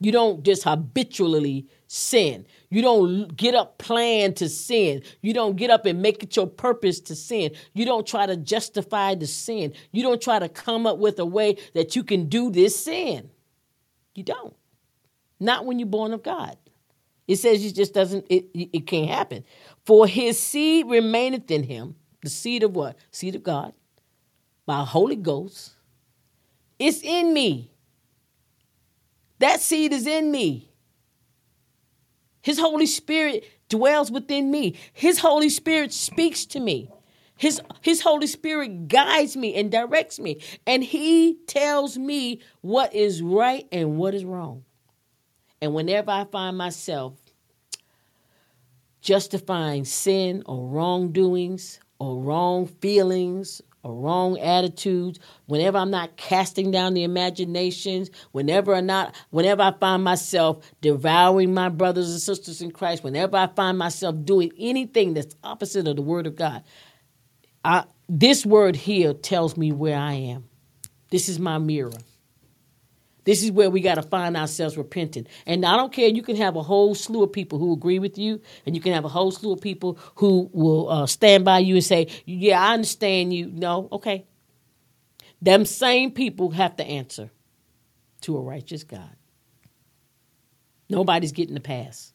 You 0.00 0.12
don't 0.12 0.44
just 0.44 0.62
habitually 0.62 1.66
sin. 1.88 2.46
You 2.70 2.82
don't 2.82 3.36
get 3.36 3.54
up 3.54 3.78
plan 3.78 4.34
to 4.34 4.48
sin. 4.48 5.02
You 5.22 5.34
don't 5.34 5.56
get 5.56 5.70
up 5.70 5.86
and 5.86 6.00
make 6.00 6.22
it 6.22 6.36
your 6.36 6.46
purpose 6.46 7.00
to 7.00 7.16
sin. 7.16 7.52
You 7.74 7.84
don't 7.84 8.06
try 8.06 8.26
to 8.26 8.36
justify 8.36 9.14
the 9.16 9.26
sin. 9.26 9.72
You 9.90 10.02
don't 10.02 10.22
try 10.22 10.38
to 10.38 10.48
come 10.48 10.86
up 10.86 10.98
with 10.98 11.18
a 11.18 11.26
way 11.26 11.56
that 11.74 11.96
you 11.96 12.04
can 12.04 12.28
do 12.28 12.50
this 12.50 12.76
sin. 12.84 13.30
You 14.14 14.22
don't. 14.22 14.54
Not 15.40 15.64
when 15.64 15.78
you're 15.78 15.86
born 15.86 16.12
of 16.12 16.22
God. 16.22 16.56
It 17.26 17.36
says 17.36 17.64
it 17.64 17.74
just 17.74 17.92
doesn't, 17.92 18.26
it, 18.30 18.46
it 18.54 18.86
can't 18.86 19.10
happen. 19.10 19.44
For 19.84 20.06
his 20.06 20.38
seed 20.38 20.86
remaineth 20.86 21.50
in 21.50 21.62
him. 21.62 21.96
The 22.22 22.30
seed 22.30 22.62
of 22.62 22.74
what? 22.74 22.96
Seed 23.10 23.34
of 23.34 23.42
God. 23.42 23.72
By 24.66 24.84
Holy 24.84 25.16
Ghost. 25.16 25.72
It's 26.78 27.02
in 27.02 27.32
me. 27.32 27.72
That 29.38 29.60
seed 29.60 29.92
is 29.92 30.06
in 30.06 30.30
me. 30.30 30.70
His 32.42 32.58
Holy 32.58 32.86
Spirit 32.86 33.44
dwells 33.68 34.10
within 34.10 34.50
me. 34.50 34.76
His 34.92 35.18
Holy 35.18 35.48
Spirit 35.48 35.92
speaks 35.92 36.46
to 36.46 36.60
me. 36.60 36.90
His, 37.36 37.60
his 37.82 38.00
Holy 38.00 38.26
Spirit 38.26 38.88
guides 38.88 39.36
me 39.36 39.54
and 39.54 39.70
directs 39.70 40.18
me. 40.18 40.40
And 40.66 40.82
He 40.82 41.38
tells 41.46 41.96
me 41.96 42.40
what 42.62 42.94
is 42.94 43.22
right 43.22 43.66
and 43.70 43.96
what 43.96 44.14
is 44.14 44.24
wrong. 44.24 44.64
And 45.60 45.74
whenever 45.74 46.10
I 46.10 46.24
find 46.24 46.56
myself 46.56 47.14
justifying 49.00 49.84
sin 49.84 50.42
or 50.46 50.68
wrongdoings 50.68 51.80
or 51.98 52.20
wrong 52.20 52.66
feelings 52.66 53.62
or 53.82 53.94
wrong 53.94 54.38
attitudes, 54.38 55.18
whenever 55.46 55.78
I'm 55.78 55.90
not 55.90 56.16
casting 56.16 56.70
down 56.70 56.94
the 56.94 57.04
imaginations, 57.04 58.10
whenever 58.32 58.74
or 58.74 58.82
not, 58.82 59.14
whenever 59.30 59.62
I 59.62 59.72
find 59.72 60.02
myself 60.02 60.70
devouring 60.80 61.54
my 61.54 61.68
brothers 61.68 62.10
and 62.10 62.20
sisters 62.20 62.60
in 62.60 62.70
Christ, 62.70 63.04
whenever 63.04 63.36
I 63.36 63.46
find 63.46 63.78
myself 63.78 64.16
doing 64.24 64.52
anything 64.58 65.14
that's 65.14 65.34
opposite 65.44 65.88
of 65.88 65.96
the 65.96 66.02
Word 66.02 66.26
of 66.26 66.36
God, 66.36 66.64
I, 67.64 67.84
this 68.08 68.46
word 68.46 68.76
here 68.76 69.12
tells 69.12 69.56
me 69.56 69.72
where 69.72 69.98
I 69.98 70.14
am. 70.14 70.48
This 71.10 71.28
is 71.28 71.38
my 71.38 71.58
mirror. 71.58 71.92
This 73.28 73.42
is 73.42 73.52
where 73.52 73.68
we 73.68 73.82
got 73.82 73.96
to 73.96 74.02
find 74.02 74.38
ourselves 74.38 74.78
repenting. 74.78 75.26
And 75.44 75.66
I 75.66 75.76
don't 75.76 75.92
care. 75.92 76.08
You 76.08 76.22
can 76.22 76.36
have 76.36 76.56
a 76.56 76.62
whole 76.62 76.94
slew 76.94 77.22
of 77.24 77.30
people 77.30 77.58
who 77.58 77.74
agree 77.74 77.98
with 77.98 78.16
you, 78.16 78.40
and 78.64 78.74
you 78.74 78.80
can 78.80 78.94
have 78.94 79.04
a 79.04 79.08
whole 79.08 79.30
slew 79.30 79.52
of 79.52 79.60
people 79.60 79.98
who 80.14 80.48
will 80.54 80.88
uh, 80.88 81.06
stand 81.06 81.44
by 81.44 81.58
you 81.58 81.74
and 81.74 81.84
say, 81.84 82.08
"Yeah, 82.24 82.58
I 82.58 82.72
understand 82.72 83.34
you." 83.34 83.50
No, 83.52 83.86
okay. 83.92 84.24
Them 85.42 85.66
same 85.66 86.10
people 86.12 86.52
have 86.52 86.76
to 86.76 86.84
answer 86.84 87.30
to 88.22 88.38
a 88.38 88.40
righteous 88.40 88.82
God. 88.82 89.14
Nobody's 90.88 91.32
getting 91.32 91.54
the 91.54 91.60
pass. 91.60 92.14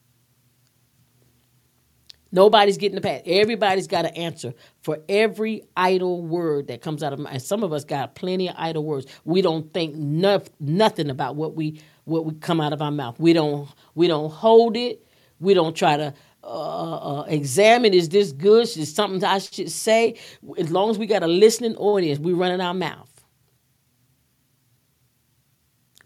Nobody's 2.34 2.78
getting 2.78 2.96
the 2.96 3.02
pass. 3.02 3.22
Everybody's 3.28 3.86
got 3.86 4.02
to 4.02 4.18
answer 4.18 4.56
for 4.82 4.98
every 5.08 5.62
idle 5.78 6.24
word 6.24 6.68
that 6.68 6.82
comes 6.82 7.04
out 7.04 7.14
of 7.14 7.20
my. 7.20 7.38
Some 7.38 7.62
of 7.62 7.72
us 7.72 7.86
got 7.86 8.16
plenty 8.16 8.50
of 8.50 8.56
idle 8.58 8.84
words. 8.84 9.06
We 9.24 9.44
don't 9.44 9.72
think 9.72 9.94
no, 9.96 10.42
nothing 10.60 11.12
about 11.12 11.36
what 11.36 11.56
we 11.56 11.80
what 12.06 12.26
we 12.26 12.34
come 12.34 12.60
out 12.60 12.74
of 12.74 12.82
our 12.82 12.90
mouth. 12.90 13.20
We 13.20 13.34
don't 13.34 13.70
we 13.94 14.08
don't 14.08 14.32
hold 14.32 14.76
it. 14.76 15.06
We 15.40 15.54
don't 15.54 15.76
try 15.76 15.96
to 15.96 16.12
uh, 16.44 17.20
uh, 17.20 17.24
examine 17.28 17.94
is 17.94 18.10
this 18.10 18.32
good? 18.32 18.64
Is 18.64 18.94
something 18.94 19.24
I 19.24 19.38
should 19.38 19.70
say? 19.70 20.16
As 20.58 20.72
long 20.72 20.90
as 20.90 20.98
we 20.98 21.06
got 21.06 21.22
a 21.22 21.28
listening 21.28 21.76
audience, 21.76 22.20
we 22.20 22.34
running 22.34 22.62
our 22.62 22.74
mouth. 22.74 23.12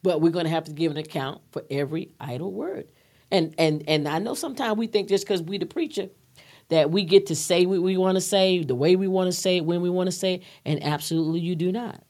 But 0.03 0.19
we're 0.19 0.31
going 0.31 0.45
to 0.45 0.51
have 0.51 0.65
to 0.65 0.73
give 0.73 0.91
an 0.91 0.97
account 0.97 1.41
for 1.51 1.63
every 1.71 2.11
idle 2.19 2.51
word. 2.51 2.89
And 3.31 3.53
and 3.57 3.83
and 3.87 4.07
I 4.07 4.19
know 4.19 4.33
sometimes 4.33 4.77
we 4.77 4.87
think 4.87 5.09
just 5.09 5.25
because 5.25 5.41
we 5.41 5.57
the 5.57 5.65
preacher 5.65 6.09
that 6.69 6.91
we 6.91 7.03
get 7.03 7.27
to 7.27 7.35
say 7.35 7.65
what 7.65 7.81
we 7.81 7.97
want 7.97 8.15
to 8.15 8.21
say, 8.21 8.63
the 8.63 8.75
way 8.75 8.95
we 8.95 9.07
want 9.07 9.27
to 9.27 9.31
say 9.37 9.57
it, 9.57 9.65
when 9.65 9.81
we 9.81 9.89
want 9.89 10.07
to 10.07 10.11
say 10.11 10.35
it, 10.35 10.43
and 10.65 10.83
absolutely 10.83 11.39
you 11.39 11.55
do 11.55 11.71
not. 11.71 12.03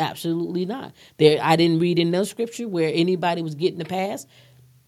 Absolutely 0.00 0.64
not. 0.64 0.92
There, 1.18 1.38
I 1.42 1.56
didn't 1.56 1.80
read 1.80 1.98
in 1.98 2.10
no 2.10 2.24
scripture 2.24 2.68
where 2.68 2.90
anybody 2.94 3.42
was 3.42 3.54
getting 3.54 3.78
the 3.78 3.84
pass, 3.84 4.26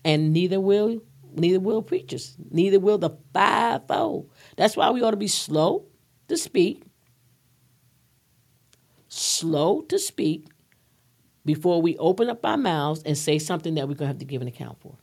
and 0.05 0.33
neither 0.33 0.61
will 0.61 1.01
neither 1.33 1.61
will 1.61 1.83
preachers, 1.83 2.37
neither 2.51 2.81
will 2.81 2.99
the 2.99 3.11
fivefold. 3.33 4.31
That's 4.57 4.77
why 4.77 4.91
we 4.91 5.03
ought 5.03 5.13
to 5.13 5.17
be 5.17 5.29
slow 5.29 5.87
to 6.29 6.37
speak, 6.37 6.83
slow 9.09 9.83
to 9.83 9.99
speak 9.99 10.47
before 11.45 11.81
we 11.83 11.97
open 11.99 12.29
up 12.29 12.45
our 12.45 12.57
mouths 12.57 13.03
and 13.05 13.17
say 13.17 13.39
something 13.39 13.75
that 13.75 13.89
we're 13.89 13.95
going 13.95 14.09
to 14.09 14.13
have 14.15 14.19
to 14.19 14.25
give 14.25 14.43
an 14.43 14.49
account 14.49 14.81
for. 14.81 14.97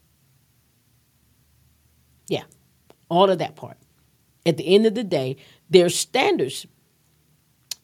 Yeah, 2.28 2.44
all 3.08 3.30
of 3.30 3.38
that 3.38 3.56
part. 3.56 3.78
At 4.46 4.56
the 4.56 4.74
end 4.74 4.86
of 4.86 4.94
the 4.94 5.04
day, 5.04 5.36
there's 5.68 5.94
standards. 5.96 6.66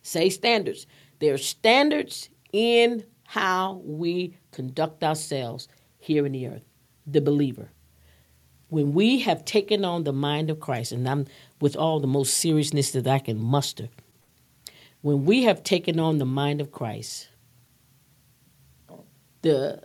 Say 0.03 0.30
standards. 0.30 0.86
There's 1.18 1.45
standards 1.47 2.30
in 2.53 3.05
how 3.24 3.82
we 3.84 4.36
conduct 4.53 5.03
ourselves 5.03 5.68
here 5.99 6.26
in 6.26 6.32
the 6.32 6.47
earth, 6.47 6.62
the 7.07 7.20
believer. 7.20 7.70
when 8.74 8.92
we 8.92 9.20
have 9.20 9.45
taken 9.45 9.84
on 9.84 10.05
the 10.05 10.12
mind 10.12 10.51
of 10.51 10.59
Christ, 10.61 10.92
and 10.92 11.09
I'm 11.09 11.26
with 11.61 11.76
all 11.76 12.01
the 12.01 12.09
most 12.09 12.34
seriousness 12.34 12.90
that 12.92 13.07
I 13.07 13.20
can 13.20 13.40
muster, 13.40 13.88
when 15.01 15.24
we 15.24 15.45
have 15.45 15.62
taken 15.62 16.01
on 16.01 16.18
the 16.18 16.24
mind 16.24 16.61
of 16.61 16.72
Christ, 16.72 17.28
the 19.42 19.80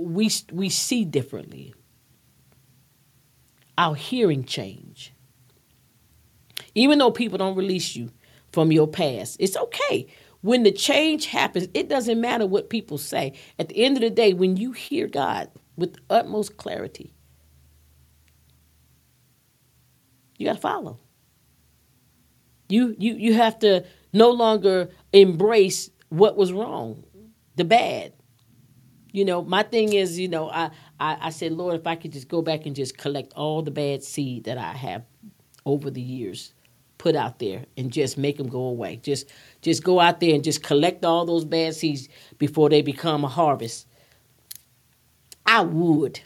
we 0.00 0.30
we 0.52 0.68
see 0.70 1.04
differently. 1.04 1.74
Our 3.78 3.94
hearing 3.94 4.44
change. 4.44 5.12
Even 6.74 6.98
though 6.98 7.10
people 7.10 7.38
don't 7.38 7.56
release 7.56 7.96
you 7.96 8.10
from 8.52 8.72
your 8.72 8.88
past, 8.88 9.36
it's 9.40 9.56
okay. 9.56 10.06
When 10.42 10.62
the 10.62 10.72
change 10.72 11.26
happens, 11.26 11.68
it 11.74 11.88
doesn't 11.88 12.20
matter 12.20 12.46
what 12.46 12.70
people 12.70 12.98
say. 12.98 13.32
At 13.58 13.68
the 13.68 13.84
end 13.84 13.96
of 13.96 14.02
the 14.02 14.10
day, 14.10 14.32
when 14.32 14.56
you 14.56 14.72
hear 14.72 15.06
God 15.08 15.50
with 15.76 15.96
utmost 16.08 16.56
clarity, 16.56 17.14
you 20.38 20.46
got 20.46 20.54
to 20.54 20.60
follow. 20.60 20.98
You 22.68 22.94
you 22.98 23.14
you 23.14 23.34
have 23.34 23.58
to 23.60 23.84
no 24.12 24.30
longer 24.30 24.90
embrace 25.12 25.90
what 26.08 26.36
was 26.36 26.52
wrong, 26.52 27.04
the 27.56 27.64
bad. 27.64 28.12
You 29.16 29.24
know, 29.24 29.42
my 29.42 29.62
thing 29.62 29.94
is, 29.94 30.18
you 30.18 30.28
know, 30.28 30.50
I, 30.50 30.66
I, 31.00 31.16
I 31.22 31.30
said, 31.30 31.52
Lord, 31.52 31.74
if 31.74 31.86
I 31.86 31.96
could 31.96 32.12
just 32.12 32.28
go 32.28 32.42
back 32.42 32.66
and 32.66 32.76
just 32.76 32.98
collect 32.98 33.32
all 33.32 33.62
the 33.62 33.70
bad 33.70 34.04
seed 34.04 34.44
that 34.44 34.58
I 34.58 34.74
have 34.74 35.04
over 35.64 35.90
the 35.90 36.02
years 36.02 36.52
put 36.98 37.16
out 37.16 37.38
there 37.38 37.64
and 37.78 37.90
just 37.90 38.18
make 38.18 38.36
them 38.36 38.46
go 38.46 38.64
away. 38.64 38.96
Just 38.96 39.30
just 39.62 39.82
go 39.82 40.00
out 40.00 40.20
there 40.20 40.34
and 40.34 40.44
just 40.44 40.62
collect 40.62 41.02
all 41.02 41.24
those 41.24 41.46
bad 41.46 41.74
seeds 41.74 42.10
before 42.36 42.68
they 42.68 42.82
become 42.82 43.24
a 43.24 43.28
harvest. 43.28 43.86
I 45.46 45.62
would. 45.62 46.20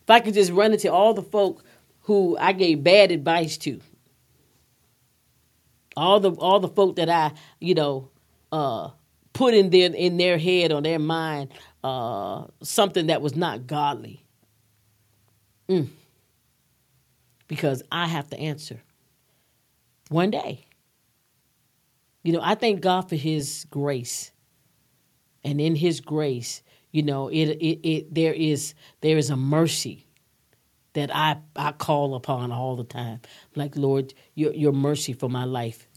If 0.00 0.08
I 0.08 0.20
could 0.20 0.32
just 0.32 0.50
run 0.50 0.72
into 0.72 0.90
all 0.90 1.12
the 1.12 1.22
folk 1.22 1.62
who 2.04 2.38
I 2.38 2.52
gave 2.52 2.82
bad 2.82 3.10
advice 3.10 3.58
to. 3.58 3.80
All 5.94 6.20
the 6.20 6.30
all 6.30 6.58
the 6.58 6.68
folk 6.68 6.96
that 6.96 7.10
I, 7.10 7.32
you 7.60 7.74
know, 7.74 8.08
uh, 8.50 8.92
put 9.38 9.54
in 9.54 9.70
their 9.70 9.94
in 9.94 10.16
their 10.16 10.36
head 10.36 10.72
or 10.72 10.82
their 10.82 10.98
mind 10.98 11.50
uh, 11.84 12.44
something 12.60 13.06
that 13.06 13.22
was 13.22 13.36
not 13.36 13.66
godly. 13.68 14.24
Mm. 15.68 15.88
Because 17.46 17.82
I 17.90 18.08
have 18.08 18.28
to 18.30 18.38
answer 18.38 18.82
one 20.08 20.32
day. 20.32 20.66
You 22.24 22.32
know, 22.32 22.40
I 22.42 22.56
thank 22.56 22.80
God 22.80 23.02
for 23.08 23.14
His 23.14 23.64
grace, 23.70 24.32
and 25.44 25.60
in 25.60 25.76
His 25.76 26.00
grace, 26.00 26.62
you 26.90 27.04
know, 27.04 27.28
it 27.28 27.46
it, 27.46 27.88
it 27.88 28.14
there 28.14 28.34
is 28.34 28.74
there 29.02 29.16
is 29.16 29.30
a 29.30 29.36
mercy 29.36 30.04
that 30.94 31.14
I, 31.14 31.36
I 31.54 31.72
call 31.72 32.16
upon 32.16 32.50
all 32.50 32.74
the 32.74 32.82
time. 32.82 33.20
Like, 33.54 33.76
Lord, 33.76 34.14
your, 34.34 34.52
your 34.52 34.72
mercy 34.72 35.12
for 35.12 35.28
my 35.28 35.44
life. 35.44 35.87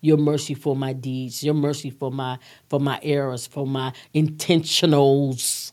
Your 0.00 0.16
mercy 0.16 0.54
for 0.54 0.74
my 0.74 0.92
deeds, 0.92 1.44
your 1.44 1.54
mercy 1.54 1.90
for 1.90 2.10
my 2.10 2.38
for 2.68 2.80
my 2.80 2.98
errors, 3.02 3.46
for 3.46 3.66
my 3.66 3.92
intentionals. 4.14 5.72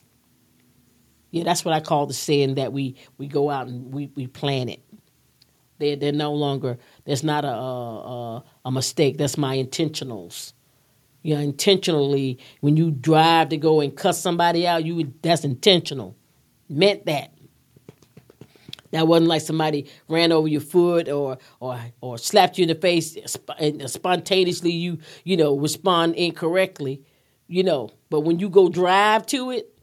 Yeah, 1.32 1.44
that's 1.44 1.64
what 1.64 1.74
I 1.74 1.80
call 1.80 2.08
the 2.08 2.14
sin 2.14 2.56
that 2.56 2.74
we 2.74 2.96
we 3.18 3.28
go 3.28 3.50
out 3.50 3.68
and 3.68 3.94
we, 3.94 4.12
we 4.16 4.28
plan 4.28 4.70
it. 4.70 4.82
They're, 5.80 5.96
they're 5.96 6.12
no 6.12 6.34
longer, 6.34 6.78
there's 7.06 7.24
not 7.24 7.46
a, 7.46 7.50
a, 7.50 8.44
a 8.66 8.72
mistake. 8.72 9.18
That's 9.18 9.38
my 9.38 9.58
intentionals. 9.58 10.54
You 11.22 11.36
know, 11.36 11.42
intentionally, 11.42 12.40
when 12.62 12.78
you 12.78 12.92
drive 12.92 13.50
to 13.50 13.58
go 13.58 13.82
and 13.82 13.96
cuss 13.96 14.20
somebody 14.20 14.66
out, 14.66 14.86
you 14.86 15.14
that's 15.22 15.44
intentional. 15.44 16.16
Meant 16.70 17.06
that. 17.06 17.32
That 18.92 19.08
wasn't 19.08 19.28
like 19.28 19.42
somebody 19.42 19.90
ran 20.08 20.32
over 20.32 20.48
your 20.48 20.62
foot 20.62 21.10
or 21.10 21.38
or 21.60 21.80
or 22.02 22.18
slapped 22.18 22.58
you 22.58 22.64
in 22.64 22.70
the 22.70 22.76
face 22.76 23.18
and 23.60 23.90
spontaneously 23.90 24.72
you 24.72 25.00
you 25.24 25.38
know 25.38 25.58
respond 25.58 26.16
incorrectly, 26.16 27.02
you 27.48 27.64
know. 27.64 27.92
But 28.10 28.22
when 28.22 28.40
you 28.40 28.50
go 28.50 28.70
drive 28.70 29.26
to 29.28 29.52
it, 29.52 29.78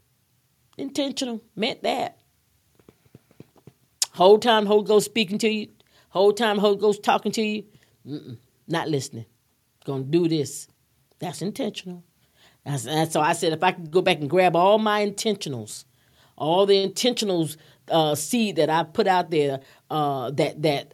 intentional 0.77 1.41
meant 1.55 1.83
that. 1.83 2.17
Whole 4.13 4.39
time 4.39 4.65
Holy 4.65 4.85
Ghost 4.85 5.05
speaking 5.05 5.37
to 5.39 5.49
you, 5.49 5.67
whole 6.09 6.33
time 6.33 6.57
Holy 6.57 6.77
Ghost 6.77 7.03
talking 7.03 7.31
to 7.33 7.41
you, 7.41 7.65
not 8.67 8.89
listening. 8.89 9.25
Gonna 9.83 10.03
do 10.03 10.27
this. 10.27 10.67
That's 11.19 11.41
intentional. 11.41 12.03
That's, 12.65 12.87
and 12.87 13.11
so 13.11 13.21
I 13.21 13.33
said, 13.33 13.53
if 13.53 13.61
I 13.61 13.71
could 13.73 13.91
go 13.91 14.01
back 14.01 14.19
and 14.19 14.29
grab 14.29 14.55
all 14.55 14.79
my 14.79 15.05
intentionals, 15.05 15.85
all 16.35 16.65
the 16.65 16.87
intentionals 16.87 17.57
uh, 17.89 18.15
seed 18.15 18.57
that 18.57 18.69
I 18.69 18.83
put 18.83 19.07
out 19.07 19.31
there 19.31 19.59
uh, 19.89 20.31
that 20.31 20.61
that 20.61 20.93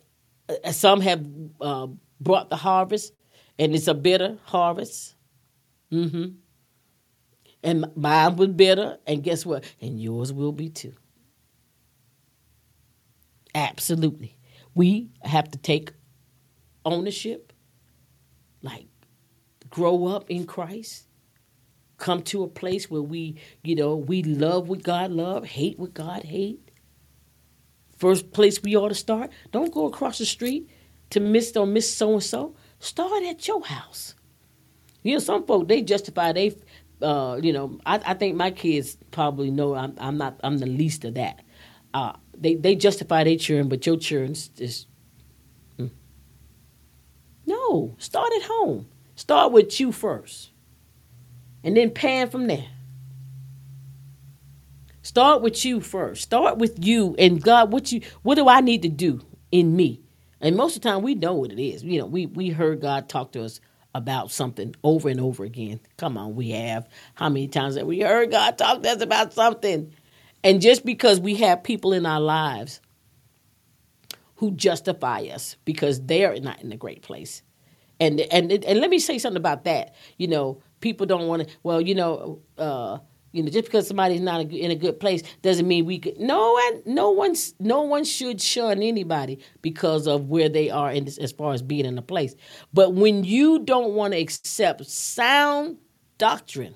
uh, 0.49 0.71
some 0.71 1.01
have 1.01 1.25
uh, 1.59 1.87
brought 2.19 2.49
the 2.49 2.55
harvest, 2.55 3.13
and 3.57 3.73
it's 3.73 3.87
a 3.87 3.93
bitter 3.93 4.37
harvest. 4.43 5.15
Mm-hmm. 5.91 6.35
And 7.63 7.85
mine 7.95 8.35
was 8.37 8.49
bitter, 8.49 8.97
and 9.05 9.23
guess 9.23 9.45
what? 9.45 9.63
And 9.79 10.01
yours 10.01 10.33
will 10.33 10.51
be 10.51 10.69
too. 10.69 10.93
Absolutely, 13.53 14.37
we 14.73 15.09
have 15.23 15.51
to 15.51 15.57
take 15.57 15.91
ownership, 16.85 17.53
like 18.61 18.87
grow 19.69 20.07
up 20.07 20.29
in 20.29 20.45
Christ 20.45 21.07
come 22.01 22.23
to 22.23 22.43
a 22.43 22.47
place 22.47 22.89
where 22.89 23.01
we, 23.01 23.37
you 23.63 23.75
know, 23.75 23.95
we 23.95 24.23
love 24.23 24.67
what 24.67 24.83
God 24.83 25.11
love, 25.11 25.45
hate 25.45 25.79
what 25.79 25.93
God 25.93 26.23
hate, 26.23 26.70
First 28.01 28.31
place 28.31 28.63
we 28.63 28.75
ought 28.75 28.89
to 28.89 28.95
start. 28.95 29.29
Don't 29.51 29.71
go 29.71 29.85
across 29.85 30.17
the 30.17 30.25
street 30.25 30.67
to 31.11 31.19
Miss 31.19 31.55
or 31.55 31.67
Miss 31.67 31.95
so 31.95 32.13
and 32.13 32.23
so. 32.23 32.55
Start 32.79 33.21
at 33.25 33.47
your 33.47 33.63
house. 33.63 34.15
You 35.03 35.13
know, 35.13 35.19
some 35.19 35.45
folk 35.45 35.67
they 35.67 35.83
justify 35.83 36.31
they, 36.31 36.57
uh, 36.99 37.39
you 37.43 37.53
know, 37.53 37.79
I, 37.85 38.01
I 38.03 38.13
think 38.15 38.35
my 38.35 38.49
kids 38.49 38.97
probably 39.11 39.51
know 39.51 39.75
I'm, 39.75 39.93
I'm 39.99 40.17
not 40.17 40.39
I'm 40.43 40.57
the 40.57 40.65
least 40.65 41.05
of 41.05 41.13
that. 41.13 41.43
Uh, 41.93 42.13
they 42.35 42.55
they 42.55 42.73
justify 42.73 43.23
their 43.23 43.37
children, 43.37 43.69
but 43.69 43.85
your 43.85 43.97
children's 43.97 44.49
is 44.57 44.87
mm. 45.77 45.91
no. 47.45 47.93
Start 47.99 48.31
at 48.35 48.41
home. 48.41 48.87
Start 49.15 49.51
with 49.51 49.79
you 49.79 49.91
first, 49.91 50.49
and 51.63 51.77
then 51.77 51.91
pan 51.91 52.31
from 52.31 52.47
there. 52.47 52.65
Start 55.11 55.41
with 55.41 55.65
you 55.65 55.81
first. 55.81 56.21
Start 56.21 56.57
with 56.57 56.85
you 56.85 57.17
and 57.19 57.43
God. 57.43 57.73
What 57.73 57.91
you? 57.91 57.99
What 58.21 58.35
do 58.35 58.47
I 58.47 58.61
need 58.61 58.83
to 58.83 58.87
do 58.87 59.19
in 59.51 59.75
me? 59.75 59.99
And 60.39 60.55
most 60.55 60.77
of 60.77 60.81
the 60.81 60.87
time, 60.87 61.01
we 61.01 61.15
know 61.15 61.33
what 61.33 61.51
it 61.51 61.61
is. 61.61 61.83
You 61.83 61.99
know, 61.99 62.05
we 62.05 62.27
we 62.27 62.47
heard 62.47 62.79
God 62.79 63.09
talk 63.09 63.33
to 63.33 63.43
us 63.43 63.59
about 63.93 64.31
something 64.31 64.73
over 64.85 65.09
and 65.09 65.19
over 65.19 65.43
again. 65.43 65.81
Come 65.97 66.17
on, 66.17 66.35
we 66.35 66.51
have. 66.51 66.87
How 67.15 67.27
many 67.27 67.49
times 67.49 67.75
have 67.75 67.87
we 67.87 67.99
heard 67.99 68.31
God 68.31 68.57
talk 68.57 68.83
to 68.83 68.89
us 68.89 69.01
about 69.01 69.33
something? 69.33 69.91
And 70.45 70.61
just 70.61 70.85
because 70.85 71.19
we 71.19 71.35
have 71.35 71.61
people 71.61 71.91
in 71.91 72.05
our 72.05 72.21
lives 72.21 72.79
who 74.35 74.51
justify 74.51 75.23
us 75.23 75.57
because 75.65 75.99
they're 76.05 76.39
not 76.39 76.61
in 76.61 76.71
a 76.71 76.77
great 76.77 77.01
place. 77.01 77.41
And 77.99 78.21
and 78.21 78.49
and 78.49 78.79
let 78.79 78.89
me 78.89 78.99
say 78.99 79.17
something 79.17 79.41
about 79.41 79.65
that. 79.65 79.93
You 80.15 80.29
know, 80.29 80.61
people 80.79 81.05
don't 81.05 81.27
want 81.27 81.49
to. 81.49 81.55
Well, 81.63 81.81
you 81.81 81.95
know, 81.95 82.39
uh, 82.57 82.99
you 83.31 83.43
know, 83.43 83.49
just 83.49 83.65
because 83.65 83.87
somebody's 83.87 84.21
not 84.21 84.41
in 84.41 84.71
a 84.71 84.75
good 84.75 84.99
place 84.99 85.23
doesn't 85.41 85.67
mean 85.67 85.85
we 85.85 85.99
could. 85.99 86.19
No 86.19 86.53
one, 86.53 86.81
no 86.85 87.11
one's, 87.11 87.53
no 87.59 87.81
one 87.81 88.03
should 88.03 88.41
shun 88.41 88.81
anybody 88.81 89.39
because 89.61 90.07
of 90.07 90.29
where 90.29 90.49
they 90.49 90.69
are 90.69 90.91
in 90.91 91.05
this, 91.05 91.17
as 91.17 91.31
far 91.31 91.53
as 91.53 91.61
being 91.61 91.85
in 91.85 91.97
a 91.97 92.01
place. 92.01 92.35
But 92.73 92.93
when 92.93 93.23
you 93.23 93.59
don't 93.59 93.93
want 93.93 94.13
to 94.13 94.19
accept 94.19 94.85
sound 94.85 95.77
doctrine, 96.17 96.75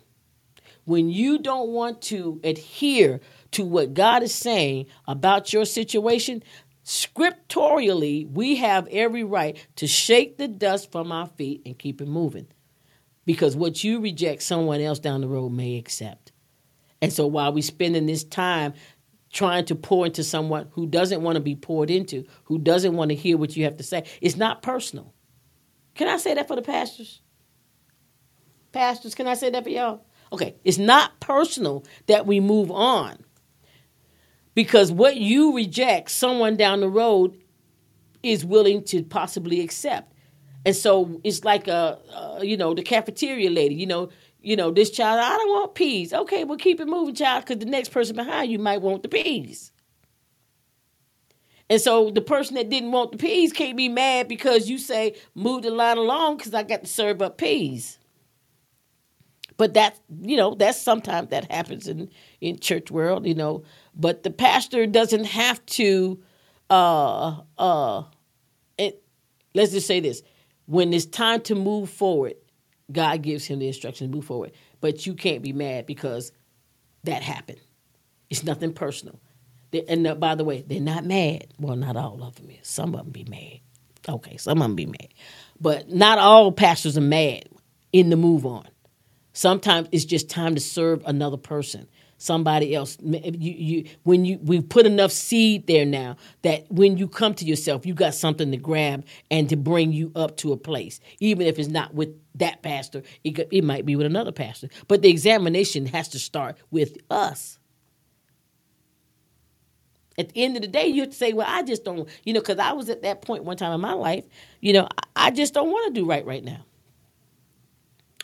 when 0.85 1.09
you 1.09 1.39
don't 1.39 1.69
want 1.69 2.01
to 2.03 2.39
adhere 2.43 3.19
to 3.51 3.65
what 3.65 3.93
God 3.93 4.23
is 4.23 4.33
saying 4.33 4.85
about 5.07 5.51
your 5.51 5.65
situation, 5.65 6.41
scripturally, 6.83 8.25
we 8.25 8.55
have 8.57 8.87
every 8.87 9.23
right 9.23 9.57
to 9.77 9.87
shake 9.87 10.37
the 10.37 10.47
dust 10.47 10.91
from 10.91 11.11
our 11.11 11.27
feet 11.27 11.63
and 11.65 11.77
keep 11.77 12.01
it 12.01 12.07
moving. 12.07 12.47
Because 13.25 13.55
what 13.55 13.83
you 13.83 13.99
reject, 13.99 14.43
someone 14.43 14.79
else 14.81 14.99
down 14.99 15.21
the 15.21 15.27
road 15.27 15.49
may 15.49 15.77
accept. 15.77 16.24
And 17.01 17.11
so 17.11 17.27
while 17.27 17.53
we're 17.53 17.61
spending 17.61 18.05
this 18.05 18.23
time 18.23 18.73
trying 19.31 19.65
to 19.65 19.75
pour 19.75 20.05
into 20.05 20.23
someone 20.23 20.67
who 20.71 20.87
doesn't 20.87 21.21
want 21.21 21.35
to 21.35 21.41
be 21.41 21.55
poured 21.55 21.91
into, 21.91 22.25
who 22.45 22.57
doesn't 22.57 22.93
want 22.93 23.09
to 23.09 23.15
hear 23.15 23.37
what 23.37 23.55
you 23.55 23.65
have 23.65 23.77
to 23.77 23.83
say, 23.83 24.03
it's 24.21 24.37
not 24.37 24.61
personal. 24.61 25.13
Can 25.93 26.07
I 26.07 26.17
say 26.17 26.33
that 26.33 26.47
for 26.47 26.55
the 26.55 26.61
pastors? 26.61 27.21
Pastors, 28.71 29.15
can 29.15 29.27
I 29.27 29.33
say 29.33 29.49
that 29.49 29.63
for 29.63 29.69
y'all? 29.69 30.05
Okay, 30.31 30.55
it's 30.63 30.77
not 30.77 31.19
personal 31.19 31.85
that 32.07 32.25
we 32.25 32.39
move 32.39 32.71
on. 32.71 33.17
Because 34.53 34.91
what 34.91 35.17
you 35.17 35.55
reject, 35.55 36.11
someone 36.11 36.55
down 36.55 36.79
the 36.79 36.89
road 36.89 37.37
is 38.23 38.45
willing 38.45 38.83
to 38.85 39.03
possibly 39.03 39.61
accept. 39.61 40.13
And 40.65 40.75
so 40.75 41.21
it's 41.23 41.43
like 41.43 41.67
a, 41.67 41.99
uh, 42.13 42.39
you 42.41 42.57
know, 42.57 42.73
the 42.73 42.81
cafeteria 42.81 43.49
lady, 43.49 43.75
you 43.75 43.85
know, 43.85 44.09
you 44.45 44.55
know, 44.55 44.69
this 44.69 44.91
child, 44.91 45.19
I 45.19 45.35
don't 45.35 45.49
want 45.49 45.73
peas. 45.73 46.13
Okay, 46.13 46.43
well, 46.43 46.57
keep 46.57 46.79
it 46.79 46.87
moving, 46.87 47.15
child, 47.15 47.45
because 47.45 47.57
the 47.59 47.65
next 47.65 47.89
person 47.89 48.15
behind 48.15 48.51
you 48.51 48.59
might 48.59 48.81
want 48.81 49.01
the 49.01 49.09
peas. 49.09 49.71
And 51.67 51.81
so 51.81 52.11
the 52.11 52.21
person 52.21 52.55
that 52.55 52.69
didn't 52.69 52.91
want 52.91 53.11
the 53.11 53.17
peas 53.17 53.51
can't 53.51 53.75
be 53.75 53.89
mad 53.89 54.27
because 54.27 54.69
you 54.69 54.77
say, 54.77 55.15
move 55.33 55.63
the 55.63 55.71
line 55.71 55.97
along 55.97 56.37
because 56.37 56.53
I 56.53 56.61
got 56.61 56.81
to 56.81 56.87
serve 56.87 57.23
up 57.23 57.39
peas. 57.39 57.97
But 59.57 59.73
that, 59.73 59.99
you 60.21 60.37
know, 60.37 60.53
that's 60.53 60.79
sometimes 60.79 61.29
that 61.29 61.49
happens 61.51 61.87
in, 61.87 62.11
in 62.39 62.59
church 62.59 62.91
world, 62.91 63.25
you 63.25 63.33
know. 63.33 63.63
But 63.95 64.21
the 64.21 64.29
pastor 64.29 64.85
doesn't 64.85 65.25
have 65.25 65.65
to 65.67 66.21
uh 66.69 67.41
uh 67.59 68.03
it 68.77 69.03
let's 69.53 69.71
just 69.71 69.87
say 69.87 70.01
this. 70.01 70.21
When 70.65 70.93
it's 70.93 71.05
time 71.05 71.41
to 71.41 71.55
move 71.55 71.89
forward, 71.89 72.35
God 72.91 73.21
gives 73.21 73.45
him 73.45 73.59
the 73.59 73.67
instruction 73.67 74.09
to 74.09 74.15
move 74.15 74.25
forward. 74.25 74.51
But 74.81 75.05
you 75.05 75.13
can't 75.15 75.41
be 75.41 75.53
mad 75.53 75.85
because 75.85 76.31
that 77.03 77.23
happened. 77.23 77.59
It's 78.29 78.43
nothing 78.43 78.73
personal. 78.73 79.19
They, 79.71 79.83
and 79.85 80.19
by 80.19 80.35
the 80.35 80.43
way, 80.43 80.63
they're 80.65 80.79
not 80.79 81.05
mad. 81.05 81.47
Well, 81.59 81.75
not 81.75 81.95
all 81.95 82.23
of 82.23 82.35
them 82.35 82.49
is. 82.49 82.67
Some 82.67 82.93
of 82.95 83.01
them 83.01 83.11
be 83.11 83.23
mad. 83.25 83.59
Okay, 84.07 84.37
some 84.37 84.59
of 84.59 84.63
them 84.63 84.75
be 84.75 84.85
mad. 84.85 85.07
But 85.59 85.89
not 85.89 86.19
all 86.19 86.51
pastors 86.51 86.97
are 86.97 87.01
mad 87.01 87.45
in 87.91 88.09
the 88.09 88.15
move 88.15 88.45
on. 88.45 88.67
Sometimes 89.33 89.89
it's 89.91 90.05
just 90.05 90.29
time 90.29 90.55
to 90.55 90.61
serve 90.61 91.03
another 91.05 91.37
person, 91.37 91.87
somebody 92.17 92.75
else. 92.75 92.97
You, 93.01 93.31
you, 93.33 93.85
when 94.03 94.25
you 94.25 94.39
we 94.41 94.61
put 94.61 94.85
enough 94.85 95.11
seed 95.11 95.67
there 95.67 95.85
now 95.85 96.17
that 96.41 96.65
when 96.69 96.97
you 96.97 97.07
come 97.07 97.33
to 97.35 97.45
yourself, 97.45 97.85
you 97.85 97.93
got 97.93 98.13
something 98.13 98.51
to 98.51 98.57
grab 98.57 99.05
and 99.29 99.49
to 99.49 99.55
bring 99.55 99.91
you 99.91 100.11
up 100.15 100.37
to 100.37 100.53
a 100.53 100.57
place, 100.57 100.99
even 101.19 101.47
if 101.47 101.59
it's 101.59 101.69
not 101.69 101.93
with 101.93 102.09
that 102.35 102.61
pastor. 102.61 103.03
It, 103.23 103.47
it 103.51 103.63
might 103.63 103.85
be 103.85 103.95
with 103.95 104.05
another 104.05 104.31
pastor. 104.31 104.69
But 104.87 105.01
the 105.01 105.09
examination 105.09 105.85
has 105.87 106.09
to 106.09 106.19
start 106.19 106.57
with 106.71 106.97
us 107.09 107.59
at 110.17 110.29
the 110.29 110.43
end 110.43 110.55
of 110.55 110.61
the 110.61 110.67
day, 110.67 110.87
you 110.87 111.01
have 111.01 111.09
to 111.11 111.15
say, 111.15 111.33
well, 111.33 111.47
I 111.49 111.63
just 111.63 111.83
don't, 111.83 112.07
you 112.23 112.33
know, 112.33 112.39
because 112.39 112.59
I 112.59 112.71
was 112.71 112.89
at 112.89 113.01
that 113.01 113.21
point 113.21 113.43
one 113.43 113.57
time 113.57 113.73
in 113.73 113.81
my 113.81 113.93
life, 113.93 114.25
you 114.61 114.73
know, 114.73 114.87
I 115.15 115.31
just 115.31 115.53
don't 115.53 115.69
want 115.71 115.93
to 115.93 115.99
do 115.99 116.07
right 116.07 116.25
right 116.25 116.43
now. 116.43 116.65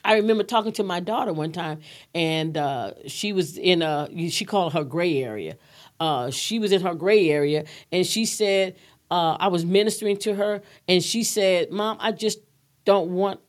I 0.03 0.15
remember 0.15 0.43
talking 0.43 0.71
to 0.73 0.83
my 0.83 0.99
daughter 0.99 1.33
one 1.33 1.51
time, 1.51 1.79
and 2.13 2.57
uh, 2.57 2.93
she 3.07 3.33
was 3.33 3.57
in 3.57 3.81
a, 3.81 4.09
she 4.29 4.45
called 4.45 4.73
her 4.73 4.83
gray 4.83 5.21
area. 5.23 5.57
Uh, 5.99 6.31
she 6.31 6.57
was 6.59 6.71
in 6.71 6.81
her 6.81 6.95
gray 6.95 7.29
area, 7.29 7.65
and 7.91 8.05
she 8.05 8.25
said, 8.25 8.75
uh, 9.11 9.37
I 9.39 9.49
was 9.49 9.65
ministering 9.65 10.17
to 10.17 10.33
her, 10.33 10.61
and 10.87 11.03
she 11.03 11.23
said, 11.23 11.71
Mom, 11.71 11.97
I 11.99 12.11
just 12.11 12.39
don't 12.85 13.11
want 13.11 13.39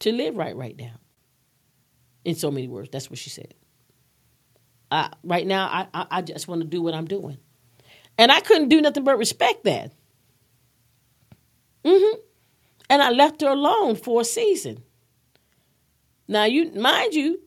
to 0.00 0.12
live 0.12 0.36
right 0.36 0.56
right 0.56 0.76
now. 0.76 0.94
In 2.24 2.34
so 2.34 2.50
many 2.50 2.66
words, 2.66 2.88
that's 2.90 3.08
what 3.08 3.18
she 3.18 3.30
said. 3.30 3.54
Right 5.22 5.46
now, 5.46 5.66
I, 5.66 5.86
I, 5.94 6.06
I 6.10 6.22
just 6.22 6.48
want 6.48 6.62
to 6.62 6.66
do 6.66 6.82
what 6.82 6.94
I'm 6.94 7.06
doing. 7.06 7.38
And 8.16 8.32
I 8.32 8.40
couldn't 8.40 8.68
do 8.68 8.80
nothing 8.80 9.04
but 9.04 9.16
respect 9.18 9.64
that. 9.64 9.92
Mm-hmm. 11.84 12.18
And 12.90 13.02
I 13.02 13.10
left 13.10 13.42
her 13.42 13.50
alone 13.50 13.96
for 13.96 14.22
a 14.22 14.24
season. 14.24 14.82
Now, 16.28 16.44
you 16.44 16.70
mind 16.72 17.14
you, 17.14 17.40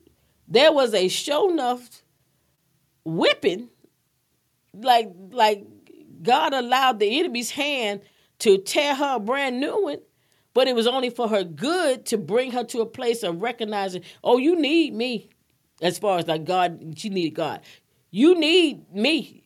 there 0.48 0.72
was 0.72 0.92
a 0.92 1.08
show 1.08 1.50
enough 1.50 2.02
whipping, 3.04 3.68
like 4.74 5.10
like 5.30 5.64
God 6.22 6.52
allowed 6.52 6.98
the 6.98 7.18
enemy's 7.20 7.50
hand 7.50 8.02
to 8.40 8.58
tear 8.58 8.94
her 8.94 9.16
a 9.16 9.20
brand 9.20 9.60
new 9.60 9.84
one, 9.84 9.98
but 10.52 10.66
it 10.68 10.74
was 10.74 10.86
only 10.86 11.10
for 11.10 11.28
her 11.28 11.44
good 11.44 12.06
to 12.06 12.18
bring 12.18 12.50
her 12.50 12.64
to 12.64 12.80
a 12.80 12.86
place 12.86 13.22
of 13.22 13.40
recognizing, 13.40 14.02
oh, 14.24 14.38
you 14.38 14.56
need 14.56 14.94
me 14.94 15.30
as 15.80 15.98
far 15.98 16.18
as 16.18 16.26
like 16.26 16.44
God, 16.44 16.94
she 16.96 17.08
needed 17.08 17.34
God. 17.34 17.60
You 18.10 18.38
need 18.38 18.92
me. 18.92 19.44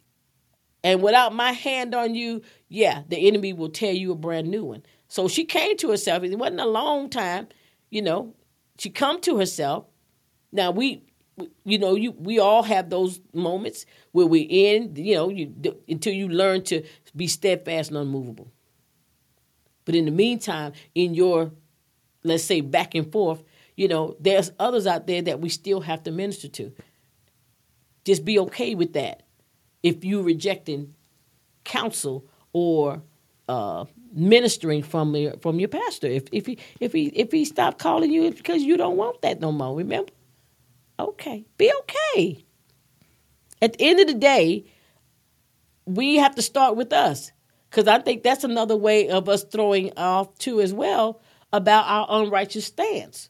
And 0.82 1.02
without 1.02 1.34
my 1.34 1.52
hand 1.52 1.94
on 1.94 2.14
you, 2.14 2.42
yeah, 2.68 3.02
the 3.08 3.28
enemy 3.28 3.52
will 3.52 3.68
tear 3.68 3.92
you 3.92 4.12
a 4.12 4.16
brand 4.16 4.48
new 4.48 4.64
one. 4.64 4.82
So 5.08 5.28
she 5.28 5.44
came 5.44 5.76
to 5.78 5.90
herself. 5.90 6.22
It 6.22 6.36
wasn't 6.38 6.60
a 6.60 6.66
long 6.66 7.10
time, 7.10 7.48
you 7.90 8.02
know. 8.02 8.34
She 8.78 8.90
come 8.90 9.20
to 9.22 9.38
herself. 9.38 9.86
Now 10.52 10.70
we, 10.70 11.02
you 11.64 11.78
know, 11.78 11.94
you 11.94 12.12
we 12.12 12.38
all 12.38 12.62
have 12.62 12.90
those 12.90 13.20
moments 13.32 13.86
where 14.12 14.26
we're 14.26 14.46
in, 14.48 14.94
you 14.96 15.14
know, 15.14 15.28
you 15.28 15.54
until 15.88 16.12
you 16.12 16.28
learn 16.28 16.62
to 16.64 16.82
be 17.14 17.26
steadfast 17.26 17.90
and 17.90 17.98
unmovable. 17.98 18.50
But 19.84 19.94
in 19.94 20.04
the 20.04 20.10
meantime, 20.10 20.72
in 20.94 21.14
your, 21.14 21.52
let's 22.24 22.44
say, 22.44 22.60
back 22.60 22.94
and 22.94 23.10
forth, 23.10 23.42
you 23.76 23.88
know, 23.88 24.16
there's 24.18 24.50
others 24.58 24.86
out 24.86 25.06
there 25.06 25.22
that 25.22 25.40
we 25.40 25.48
still 25.48 25.80
have 25.82 26.02
to 26.04 26.10
minister 26.10 26.48
to. 26.48 26.72
Just 28.04 28.24
be 28.24 28.38
okay 28.40 28.74
with 28.74 28.94
that. 28.94 29.22
If 29.82 30.04
you're 30.04 30.22
rejecting 30.22 30.94
counsel 31.64 32.26
or 32.52 33.02
uh, 33.48 33.84
ministering 34.16 34.82
from 34.82 35.14
your 35.14 35.34
from 35.42 35.60
your 35.60 35.68
pastor, 35.68 36.08
if 36.08 36.24
if 36.32 36.46
he 36.46 36.58
if 36.80 36.92
he 36.92 37.06
if 37.08 37.30
he 37.30 37.44
stopped 37.44 37.78
calling 37.78 38.10
you, 38.10 38.24
it's 38.24 38.38
because 38.38 38.62
you 38.62 38.76
don't 38.76 38.96
want 38.96 39.22
that 39.22 39.40
no 39.40 39.52
more. 39.52 39.76
Remember? 39.76 40.10
Okay, 40.98 41.44
be 41.58 41.70
okay. 41.80 42.44
At 43.60 43.74
the 43.74 43.84
end 43.84 44.00
of 44.00 44.06
the 44.06 44.14
day, 44.14 44.64
we 45.84 46.16
have 46.16 46.34
to 46.34 46.42
start 46.42 46.76
with 46.76 46.92
us 46.92 47.30
because 47.70 47.86
I 47.86 47.98
think 47.98 48.22
that's 48.22 48.44
another 48.44 48.76
way 48.76 49.08
of 49.08 49.28
us 49.28 49.44
throwing 49.44 49.92
off 49.96 50.36
too 50.38 50.60
as 50.60 50.72
well 50.72 51.20
about 51.52 51.84
our 51.86 52.22
unrighteous 52.22 52.64
stance. 52.64 53.28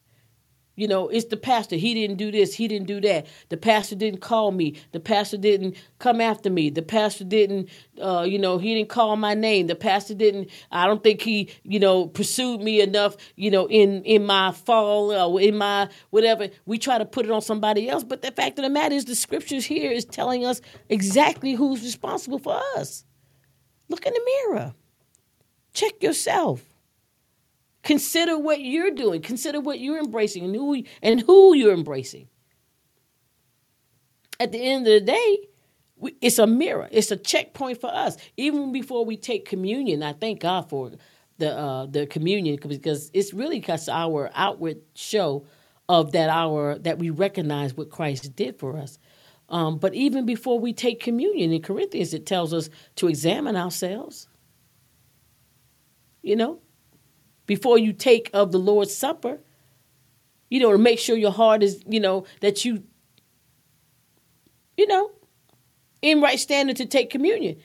You 0.76 0.86
know, 0.86 1.08
it's 1.08 1.24
the 1.26 1.38
pastor. 1.38 1.76
He 1.76 1.94
didn't 1.94 2.16
do 2.16 2.30
this. 2.30 2.54
He 2.54 2.68
didn't 2.68 2.86
do 2.86 3.00
that. 3.00 3.26
The 3.48 3.56
pastor 3.56 3.96
didn't 3.96 4.20
call 4.20 4.52
me. 4.52 4.78
The 4.92 5.00
pastor 5.00 5.38
didn't 5.38 5.76
come 5.98 6.20
after 6.20 6.50
me. 6.50 6.68
The 6.68 6.82
pastor 6.82 7.24
didn't, 7.24 7.70
uh, 8.00 8.26
you 8.28 8.38
know, 8.38 8.58
he 8.58 8.74
didn't 8.74 8.90
call 8.90 9.16
my 9.16 9.32
name. 9.32 9.68
The 9.68 9.74
pastor 9.74 10.14
didn't. 10.14 10.50
I 10.70 10.86
don't 10.86 11.02
think 11.02 11.22
he, 11.22 11.50
you 11.62 11.80
know, 11.80 12.06
pursued 12.06 12.60
me 12.60 12.82
enough. 12.82 13.16
You 13.36 13.50
know, 13.50 13.66
in 13.68 14.04
in 14.04 14.26
my 14.26 14.52
fall 14.52 15.12
or 15.12 15.40
in 15.40 15.56
my 15.56 15.88
whatever. 16.10 16.48
We 16.66 16.78
try 16.78 16.98
to 16.98 17.06
put 17.06 17.24
it 17.24 17.32
on 17.32 17.40
somebody 17.40 17.88
else. 17.88 18.04
But 18.04 18.20
the 18.20 18.30
fact 18.30 18.58
of 18.58 18.62
the 18.62 18.70
matter 18.70 18.94
is, 18.94 19.06
the 19.06 19.14
scriptures 19.14 19.64
here 19.64 19.90
is 19.90 20.04
telling 20.04 20.44
us 20.44 20.60
exactly 20.90 21.54
who's 21.54 21.82
responsible 21.82 22.38
for 22.38 22.60
us. 22.76 23.04
Look 23.88 24.04
in 24.04 24.12
the 24.12 24.30
mirror. 24.50 24.74
Check 25.72 26.02
yourself. 26.02 26.75
Consider 27.86 28.36
what 28.36 28.60
you're 28.60 28.90
doing. 28.90 29.22
Consider 29.22 29.60
what 29.60 29.78
you're 29.78 29.98
embracing 30.00 30.44
and 30.44 30.56
who 30.56 30.82
and 31.02 31.20
who 31.20 31.54
you're 31.54 31.72
embracing. 31.72 32.26
At 34.40 34.50
the 34.50 34.58
end 34.58 34.88
of 34.88 34.92
the 34.92 35.00
day, 35.00 35.38
it's 36.20 36.40
a 36.40 36.48
mirror. 36.48 36.88
It's 36.90 37.12
a 37.12 37.16
checkpoint 37.16 37.80
for 37.80 37.86
us. 37.94 38.16
Even 38.36 38.72
before 38.72 39.04
we 39.04 39.16
take 39.16 39.48
communion, 39.48 40.02
I 40.02 40.14
thank 40.14 40.40
God 40.40 40.68
for 40.68 40.90
the 41.38 41.56
uh, 41.56 41.86
the 41.86 42.06
communion 42.08 42.58
because 42.60 43.08
it's 43.14 43.32
really 43.32 43.60
because 43.60 43.88
our 43.88 44.32
outward 44.34 44.78
show 44.96 45.46
of 45.88 46.10
that 46.10 46.28
our 46.28 46.80
that 46.80 46.98
we 46.98 47.10
recognize 47.10 47.76
what 47.76 47.90
Christ 47.90 48.34
did 48.34 48.58
for 48.58 48.78
us. 48.78 48.98
Um, 49.48 49.78
but 49.78 49.94
even 49.94 50.26
before 50.26 50.58
we 50.58 50.72
take 50.72 50.98
communion 50.98 51.52
in 51.52 51.62
Corinthians, 51.62 52.12
it 52.14 52.26
tells 52.26 52.52
us 52.52 52.68
to 52.96 53.06
examine 53.06 53.54
ourselves. 53.54 54.26
You 56.22 56.34
know, 56.34 56.58
before 57.46 57.78
you 57.78 57.92
take 57.92 58.30
of 58.32 58.52
the 58.52 58.58
Lord's 58.58 58.94
Supper, 58.94 59.38
you 60.50 60.60
know, 60.60 60.72
to 60.72 60.78
make 60.78 60.98
sure 60.98 61.16
your 61.16 61.32
heart 61.32 61.62
is, 61.62 61.82
you 61.88 62.00
know, 62.00 62.24
that 62.40 62.64
you, 62.64 62.82
you 64.76 64.86
know, 64.86 65.10
in 66.02 66.20
right 66.20 66.38
standing 66.38 66.74
to 66.76 66.86
take 66.86 67.10
communion. 67.10 67.56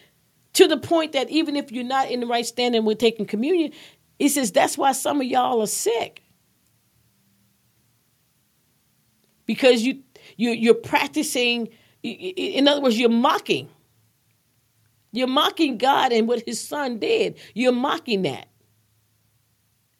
To 0.54 0.68
the 0.68 0.78
point 0.78 1.14
that 1.14 1.30
even 1.30 1.56
if 1.56 1.72
you're 1.72 1.84
not 1.84 2.12
in 2.12 2.20
the 2.20 2.28
right 2.28 2.46
standing 2.46 2.84
with 2.84 2.98
taking 2.98 3.26
communion, 3.26 3.72
he 4.20 4.30
says 4.30 4.52
that's 4.52 4.78
why 4.78 4.92
some 4.92 5.22
of 5.22 5.28
y'all 5.28 5.62
are 5.62 5.68
sick. 5.68 6.24
Because 9.46 9.82
you, 9.82 10.02
you 10.38 10.52
you're 10.52 10.74
practicing, 10.74 11.70
in 12.04 12.68
other 12.68 12.82
words, 12.82 13.00
you're 13.00 13.10
mocking. 13.10 13.70
You're 15.12 15.28
mocking 15.28 15.78
God 15.78 16.12
and 16.12 16.28
what 16.28 16.44
his 16.46 16.60
son 16.60 17.00
did. 17.00 17.38
You're 17.54 17.74
mocking 17.74 18.22
that. 18.24 18.48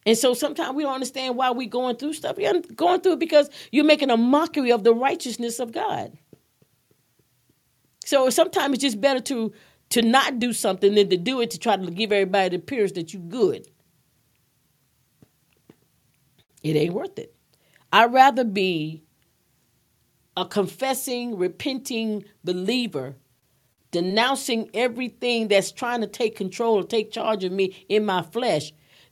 And 0.06 0.18
so 0.18 0.34
sometimes 0.34 0.76
we 0.76 0.84
don't 0.84 0.96
understand 0.96 1.36
why 1.36 1.52
we're 1.52 1.70
going 1.70 1.96
through 1.98 2.14
stuff. 2.14 2.38
You're 2.40 2.60
going 2.76 3.02
through 3.02 3.14
it 3.14 3.20
because 3.20 3.50
you're 3.72 3.86
making 3.86 4.10
a 4.10 4.18
mockery 4.18 4.72
of 4.72 4.84
the 4.84 4.94
righteousness 4.94 5.60
of 5.60 5.72
God. 5.72 6.18
So 8.06 8.30
sometimes 8.30 8.76
it's 8.76 8.82
just 8.82 9.02
better 9.02 9.20
to 9.22 9.54
to 9.90 10.02
not 10.02 10.40
do 10.40 10.54
something 10.54 10.96
than 10.96 11.10
to 11.10 11.18
do 11.18 11.42
it 11.42 11.52
to 11.52 11.60
try 11.60 11.76
to 11.76 11.92
give 11.92 12.14
everybody 12.14 12.50
the 12.50 12.56
appearance 12.56 12.94
that 12.94 13.14
you're 13.14 13.22
good. 13.24 13.68
It 16.64 16.78
ain't 16.78 16.94
worth 16.94 17.20
it. 17.20 17.36
I'd 17.92 18.14
rather 18.14 18.46
be 18.46 19.04
a 20.38 20.46
confessing, 20.46 21.38
repenting 21.38 22.24
believer, 22.44 23.18
denouncing 23.92 24.70
everything 24.74 25.50
that's 25.50 25.74
trying 25.74 26.00
to 26.02 26.08
take 26.08 26.38
control 26.38 26.80
or 26.80 26.84
take 26.84 27.12
charge 27.12 27.44
of 27.44 27.52
me 27.52 27.86
in 27.90 28.06
my 28.06 28.22
flesh 28.22 28.72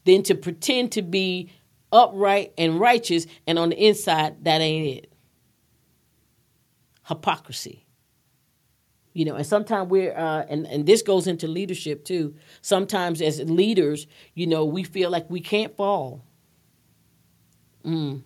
than 0.10 0.24
to 0.24 0.36
pretend 0.36 0.92
to 0.94 1.02
be 1.02 1.52
upright 1.92 2.54
and 2.58 2.80
righteous, 2.80 3.28
and 3.48 3.60
on 3.60 3.70
the 3.70 3.88
inside, 3.88 4.44
that 4.44 4.62
ain't 4.62 4.98
it. 4.98 5.14
Hypocrisy. 7.06 7.86
You 9.14 9.26
know, 9.26 9.36
and 9.36 9.46
sometimes 9.46 9.90
we're, 9.90 10.16
uh, 10.16 10.46
and 10.50 10.66
and 10.68 10.86
this 10.86 11.02
goes 11.02 11.28
into 11.28 11.48
leadership 11.48 12.06
too. 12.06 12.36
Sometimes 12.62 13.22
as 13.22 13.40
leaders, 13.40 14.08
you 14.34 14.48
know, 14.48 14.66
we 14.66 14.84
feel 14.84 15.10
like 15.10 15.30
we 15.30 15.42
can't 15.42 15.76
fall. 15.76 16.26
Mm. 17.84 18.24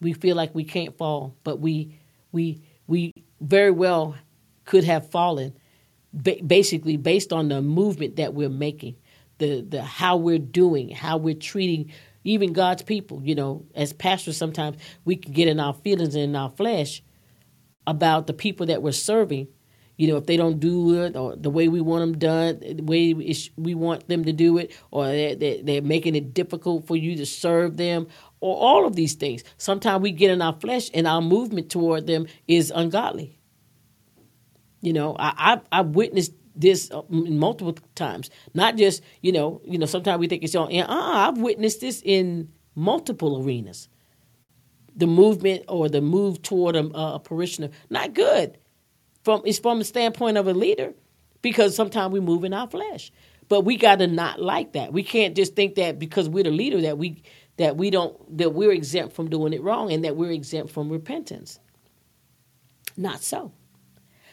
We 0.00 0.12
feel 0.12 0.36
like 0.36 0.54
we 0.54 0.64
can't 0.64 0.96
fall, 0.98 1.36
but 1.44 1.60
we 1.60 1.98
we 2.32 2.62
we 2.86 3.12
very 3.40 3.70
well 3.70 4.16
could 4.64 4.84
have 4.84 5.10
fallen, 5.10 5.54
ba- 6.12 6.42
basically 6.44 6.96
based 6.96 7.32
on 7.32 7.48
the 7.48 7.62
movement 7.62 8.16
that 8.16 8.34
we're 8.34 8.48
making, 8.48 8.96
the 9.38 9.62
the 9.62 9.82
how 9.82 10.16
we're 10.16 10.38
doing, 10.38 10.90
how 10.90 11.16
we're 11.16 11.34
treating 11.34 11.92
even 12.24 12.52
God's 12.52 12.82
people. 12.82 13.22
You 13.22 13.34
know, 13.34 13.66
as 13.74 13.92
pastors, 13.92 14.36
sometimes 14.36 14.76
we 15.04 15.16
can 15.16 15.32
get 15.32 15.48
in 15.48 15.60
our 15.60 15.74
feelings 15.74 16.14
and 16.14 16.24
in 16.24 16.36
our 16.36 16.50
flesh 16.50 17.02
about 17.86 18.26
the 18.26 18.32
people 18.32 18.66
that 18.66 18.82
we're 18.82 18.92
serving. 18.92 19.48
You 19.96 20.08
know, 20.08 20.16
if 20.16 20.26
they 20.26 20.36
don't 20.36 20.58
do 20.58 21.04
it 21.04 21.14
or 21.14 21.36
the 21.36 21.50
way 21.50 21.68
we 21.68 21.80
want 21.80 22.00
them 22.00 22.18
done, 22.18 22.58
the 22.60 22.82
way 22.82 23.14
we 23.14 23.74
want 23.74 24.08
them 24.08 24.24
to 24.24 24.32
do 24.32 24.58
it, 24.58 24.76
or 24.90 25.06
they're, 25.06 25.62
they're 25.62 25.82
making 25.82 26.16
it 26.16 26.34
difficult 26.34 26.88
for 26.88 26.96
you 26.96 27.14
to 27.16 27.26
serve 27.26 27.76
them, 27.76 28.08
or 28.40 28.56
all 28.56 28.86
of 28.88 28.96
these 28.96 29.14
things. 29.14 29.44
Sometimes 29.56 30.02
we 30.02 30.10
get 30.10 30.32
in 30.32 30.42
our 30.42 30.58
flesh 30.58 30.90
and 30.92 31.06
our 31.06 31.22
movement 31.22 31.70
toward 31.70 32.08
them 32.08 32.26
is 32.48 32.72
ungodly. 32.74 33.38
You 34.80 34.94
know, 34.94 35.14
I, 35.16 35.52
I've, 35.52 35.60
I've 35.70 35.88
witnessed 35.94 36.32
this 36.54 36.90
uh, 36.90 37.02
multiple 37.08 37.76
times. 37.94 38.30
Not 38.54 38.76
just 38.76 39.02
you 39.20 39.32
know, 39.32 39.60
you 39.64 39.78
know. 39.78 39.86
Sometimes 39.86 40.20
we 40.20 40.28
think 40.28 40.42
it's 40.42 40.54
on. 40.54 40.74
Uh, 40.74 40.86
I've 40.88 41.38
witnessed 41.38 41.80
this 41.80 42.02
in 42.04 42.50
multiple 42.74 43.42
arenas. 43.42 43.88
The 44.96 45.06
movement 45.06 45.64
or 45.68 45.88
the 45.88 46.00
move 46.00 46.42
toward 46.42 46.76
a, 46.76 46.84
a 46.94 47.18
parishioner, 47.18 47.70
not 47.90 48.14
good. 48.14 48.58
From 49.24 49.42
it's 49.44 49.58
from 49.58 49.78
the 49.78 49.84
standpoint 49.84 50.36
of 50.36 50.46
a 50.46 50.54
leader, 50.54 50.94
because 51.42 51.74
sometimes 51.74 52.12
we 52.12 52.20
move 52.20 52.44
in 52.44 52.52
our 52.52 52.68
flesh. 52.68 53.10
But 53.48 53.62
we 53.62 53.76
got 53.76 53.98
to 53.98 54.06
not 54.06 54.40
like 54.40 54.72
that. 54.72 54.92
We 54.92 55.02
can't 55.02 55.36
just 55.36 55.54
think 55.54 55.74
that 55.74 55.98
because 55.98 56.28
we're 56.28 56.44
the 56.44 56.50
leader 56.50 56.80
that 56.82 56.96
we 56.96 57.22
that 57.56 57.76
we 57.76 57.90
don't 57.90 58.38
that 58.38 58.54
we're 58.54 58.72
exempt 58.72 59.14
from 59.14 59.28
doing 59.28 59.52
it 59.52 59.62
wrong 59.62 59.92
and 59.92 60.04
that 60.04 60.16
we're 60.16 60.30
exempt 60.30 60.72
from 60.72 60.88
repentance. 60.90 61.58
Not 62.96 63.20
so. 63.20 63.52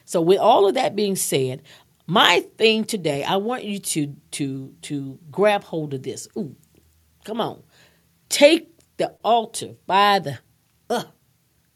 So 0.05 0.21
with 0.21 0.39
all 0.39 0.67
of 0.67 0.75
that 0.75 0.95
being 0.95 1.15
said, 1.15 1.61
my 2.07 2.45
thing 2.57 2.83
today, 2.83 3.23
I 3.23 3.37
want 3.37 3.63
you 3.63 3.79
to 3.79 4.15
to 4.31 4.73
to 4.83 5.19
grab 5.29 5.63
hold 5.63 5.93
of 5.93 6.03
this. 6.03 6.27
Ooh, 6.37 6.55
come 7.23 7.39
on. 7.39 7.63
Take 8.29 8.69
the 8.97 9.15
altar 9.23 9.75
by 9.85 10.19
the 10.19 10.39
uh, 10.89 11.03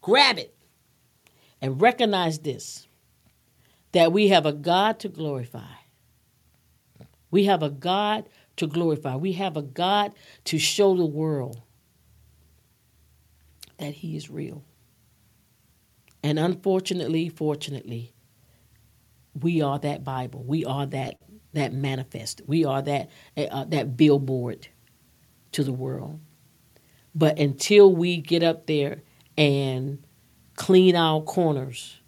grab 0.00 0.38
it 0.38 0.54
and 1.60 1.80
recognize 1.80 2.38
this 2.40 2.86
that 3.92 4.12
we 4.12 4.28
have 4.28 4.46
a 4.46 4.52
God 4.52 4.98
to 5.00 5.08
glorify. 5.08 5.74
We 7.30 7.44
have 7.44 7.62
a 7.62 7.70
God 7.70 8.28
to 8.56 8.66
glorify. 8.66 9.16
We 9.16 9.32
have 9.32 9.56
a 9.56 9.62
God 9.62 10.12
to 10.44 10.58
show 10.58 10.96
the 10.96 11.06
world 11.06 11.62
that 13.78 13.94
He 13.94 14.16
is 14.16 14.30
real. 14.30 14.64
And 16.22 16.38
unfortunately, 16.38 17.28
fortunately, 17.28 18.12
we 19.42 19.62
are 19.62 19.78
that 19.78 20.04
Bible. 20.04 20.42
We 20.42 20.64
are 20.64 20.86
that 20.86 21.16
that 21.52 21.72
manifest. 21.72 22.42
We 22.46 22.64
are 22.64 22.82
that 22.82 23.10
uh, 23.36 23.64
that 23.66 23.96
billboard 23.96 24.68
to 25.52 25.64
the 25.64 25.72
world. 25.72 26.20
But 27.14 27.38
until 27.38 27.94
we 27.94 28.18
get 28.18 28.42
up 28.42 28.66
there 28.66 29.02
and 29.38 30.04
clean 30.54 30.96
our 30.96 31.22
corners, 31.22 31.98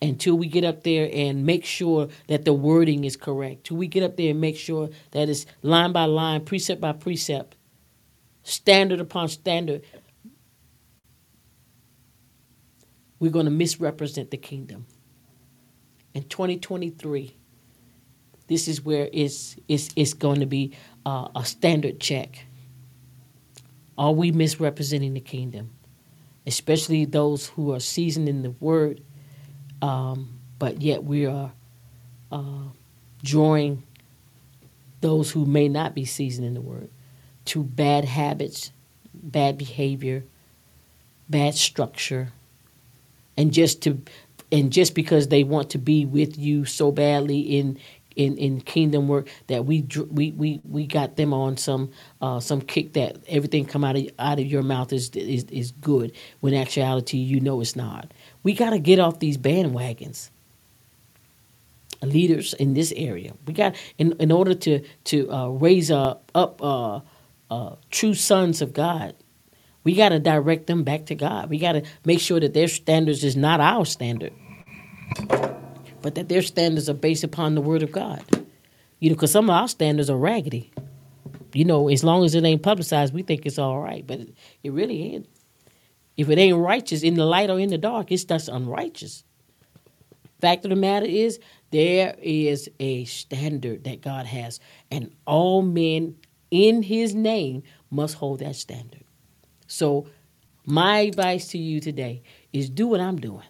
until 0.00 0.36
we 0.36 0.46
get 0.46 0.64
up 0.64 0.84
there 0.84 1.08
and 1.12 1.44
make 1.44 1.64
sure 1.64 2.08
that 2.28 2.44
the 2.44 2.52
wording 2.52 3.04
is 3.04 3.16
correct, 3.16 3.64
till 3.64 3.76
we 3.76 3.86
get 3.86 4.02
up 4.02 4.16
there 4.16 4.30
and 4.30 4.40
make 4.40 4.56
sure 4.56 4.88
that 5.10 5.28
it's 5.28 5.46
line 5.62 5.92
by 5.92 6.04
line, 6.04 6.44
precept 6.44 6.80
by 6.80 6.92
precept, 6.92 7.56
standard 8.42 9.00
upon 9.00 9.28
standard, 9.28 9.82
we're 13.18 13.30
going 13.30 13.46
to 13.46 13.50
misrepresent 13.50 14.30
the 14.30 14.36
kingdom 14.36 14.86
in 16.14 16.22
2023, 16.24 17.36
this 18.46 18.68
is 18.68 18.82
where 18.82 19.08
it's, 19.12 19.56
it's, 19.68 19.90
it's 19.96 20.14
going 20.14 20.40
to 20.40 20.46
be 20.46 20.76
uh, 21.04 21.28
a 21.34 21.44
standard 21.44 22.00
check. 22.00 22.46
Are 23.98 24.12
we 24.12 24.32
misrepresenting 24.32 25.14
the 25.14 25.20
kingdom? 25.20 25.70
Especially 26.46 27.04
those 27.04 27.48
who 27.48 27.72
are 27.72 27.80
seasoned 27.80 28.28
in 28.28 28.42
the 28.42 28.50
word, 28.50 29.02
um, 29.82 30.38
but 30.58 30.82
yet 30.82 31.04
we 31.04 31.26
are 31.26 31.52
uh, 32.30 32.68
drawing 33.22 33.82
those 35.00 35.30
who 35.30 35.44
may 35.46 35.68
not 35.68 35.94
be 35.94 36.04
seasoned 36.04 36.46
in 36.46 36.54
the 36.54 36.60
word 36.60 36.90
to 37.46 37.62
bad 37.62 38.04
habits, 38.04 38.72
bad 39.12 39.58
behavior, 39.58 40.24
bad 41.28 41.54
structure, 41.54 42.32
and 43.36 43.52
just 43.52 43.82
to 43.82 44.00
and 44.54 44.72
just 44.72 44.94
because 44.94 45.28
they 45.28 45.42
want 45.42 45.70
to 45.70 45.78
be 45.78 46.06
with 46.06 46.38
you 46.38 46.64
so 46.64 46.92
badly 46.92 47.40
in 47.40 47.76
in, 48.14 48.36
in 48.38 48.60
kingdom 48.60 49.08
work 49.08 49.28
that 49.48 49.66
we 49.66 49.84
we 50.12 50.30
we 50.30 50.60
we 50.64 50.86
got 50.86 51.16
them 51.16 51.34
on 51.34 51.56
some 51.56 51.90
uh, 52.22 52.38
some 52.38 52.60
kick 52.60 52.92
that 52.92 53.16
everything 53.26 53.64
come 53.64 53.82
out 53.82 53.96
of 53.96 54.08
out 54.16 54.38
of 54.38 54.46
your 54.46 54.62
mouth 54.62 54.92
is 54.92 55.10
is 55.10 55.42
is 55.44 55.72
good 55.72 56.12
when 56.38 56.54
actuality 56.54 57.18
you 57.18 57.40
know 57.40 57.60
it's 57.60 57.74
not. 57.74 58.12
We 58.44 58.52
got 58.54 58.70
to 58.70 58.78
get 58.78 59.00
off 59.00 59.18
these 59.18 59.36
bandwagons. 59.36 60.30
Leaders 62.02 62.52
in 62.54 62.74
this 62.74 62.92
area, 62.96 63.32
we 63.46 63.54
got 63.54 63.74
in 63.98 64.12
in 64.20 64.30
order 64.30 64.54
to 64.54 64.84
to 65.04 65.32
uh, 65.32 65.48
raise 65.48 65.90
uh, 65.90 66.16
up 66.34 66.62
uh, 66.62 67.00
true 67.90 68.14
sons 68.14 68.62
of 68.62 68.72
God. 68.72 69.16
We 69.84 69.94
got 69.94 70.10
to 70.10 70.18
direct 70.18 70.66
them 70.66 70.84
back 70.84 71.06
to 71.06 71.14
God. 71.14 71.50
We 71.50 71.58
got 71.58 71.72
to 71.72 71.82
make 72.04 72.20
sure 72.20 72.40
that 72.40 72.54
their 72.54 72.68
standards 72.68 73.24
is 73.24 73.36
not 73.36 73.60
our 73.60 73.84
standard 73.86 74.32
but 76.04 76.16
that 76.16 76.28
their 76.28 76.42
standards 76.42 76.90
are 76.90 76.94
based 76.94 77.24
upon 77.24 77.54
the 77.54 77.62
Word 77.62 77.82
of 77.82 77.90
God. 77.90 78.22
You 79.00 79.08
know, 79.08 79.16
because 79.16 79.32
some 79.32 79.48
of 79.48 79.56
our 79.56 79.68
standards 79.68 80.10
are 80.10 80.18
raggedy. 80.18 80.70
You 81.54 81.64
know, 81.64 81.88
as 81.88 82.04
long 82.04 82.26
as 82.26 82.34
it 82.34 82.44
ain't 82.44 82.62
publicized, 82.62 83.14
we 83.14 83.22
think 83.22 83.46
it's 83.46 83.58
all 83.58 83.80
right, 83.80 84.06
but 84.06 84.20
it, 84.62 84.70
really 84.70 85.14
ain't. 85.14 85.28
If 86.16 86.28
it 86.28 86.38
ain't 86.38 86.58
righteous 86.58 87.02
in 87.02 87.14
the 87.14 87.24
light 87.24 87.48
or 87.48 87.58
in 87.58 87.70
the 87.70 87.78
dark, 87.78 88.12
it's 88.12 88.24
just 88.24 88.50
unrighteous. 88.50 89.24
Fact 90.42 90.66
of 90.66 90.68
the 90.68 90.76
matter 90.76 91.06
is, 91.06 91.40
there 91.70 92.14
is 92.20 92.68
a 92.78 93.06
standard 93.06 93.84
that 93.84 94.02
God 94.02 94.26
has, 94.26 94.60
and 94.90 95.10
all 95.26 95.62
men 95.62 96.16
in 96.50 96.82
His 96.82 97.14
name 97.14 97.62
must 97.90 98.16
hold 98.16 98.40
that 98.40 98.56
standard. 98.56 99.04
So, 99.68 100.06
my 100.66 100.98
advice 100.98 101.48
to 101.48 101.58
you 101.58 101.80
today 101.80 102.22
is 102.52 102.68
do 102.68 102.86
what 102.88 103.00
I'm 103.00 103.16
doing 103.16 103.44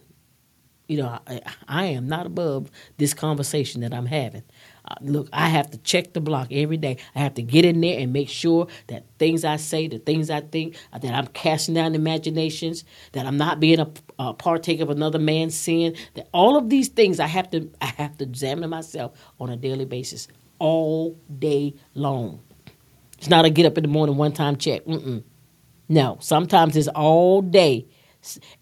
you 0.86 0.98
know, 0.98 1.18
I, 1.26 1.40
I, 1.66 1.84
am 1.86 2.08
not 2.08 2.26
above 2.26 2.70
this 2.98 3.14
conversation 3.14 3.80
that 3.80 3.94
I'm 3.94 4.06
having. 4.06 4.42
Uh, 4.86 4.94
look, 5.00 5.28
I 5.32 5.48
have 5.48 5.70
to 5.70 5.78
check 5.78 6.12
the 6.12 6.20
block 6.20 6.48
every 6.50 6.76
day. 6.76 6.98
I 7.14 7.20
have 7.20 7.34
to 7.34 7.42
get 7.42 7.64
in 7.64 7.80
there 7.80 7.98
and 7.98 8.12
make 8.12 8.28
sure 8.28 8.66
that 8.88 9.04
things 9.18 9.44
I 9.44 9.56
say, 9.56 9.88
the 9.88 9.98
things 9.98 10.28
I 10.28 10.40
think, 10.40 10.76
uh, 10.92 10.98
that 10.98 11.14
I'm 11.14 11.28
casting 11.28 11.74
down 11.74 11.94
imaginations, 11.94 12.84
that 13.12 13.24
I'm 13.24 13.38
not 13.38 13.60
being 13.60 13.80
a, 13.80 13.90
a 14.18 14.34
partake 14.34 14.80
of 14.80 14.90
another 14.90 15.18
man's 15.18 15.54
sin. 15.54 15.96
That 16.14 16.28
all 16.32 16.56
of 16.56 16.68
these 16.68 16.88
things 16.88 17.18
I 17.18 17.28
have 17.28 17.50
to, 17.52 17.70
I 17.80 17.86
have 17.86 18.18
to 18.18 18.24
examine 18.24 18.68
myself 18.68 19.12
on 19.40 19.48
a 19.48 19.56
daily 19.56 19.86
basis, 19.86 20.28
all 20.58 21.18
day 21.38 21.74
long. 21.94 22.42
It's 23.16 23.30
not 23.30 23.46
a 23.46 23.50
get 23.50 23.64
up 23.64 23.78
in 23.78 23.82
the 23.84 23.88
morning 23.88 24.16
one 24.18 24.32
time 24.32 24.56
check. 24.56 24.84
Mm-mm. 24.84 25.22
No, 25.88 26.18
sometimes 26.20 26.76
it's 26.76 26.88
all 26.88 27.40
day, 27.40 27.86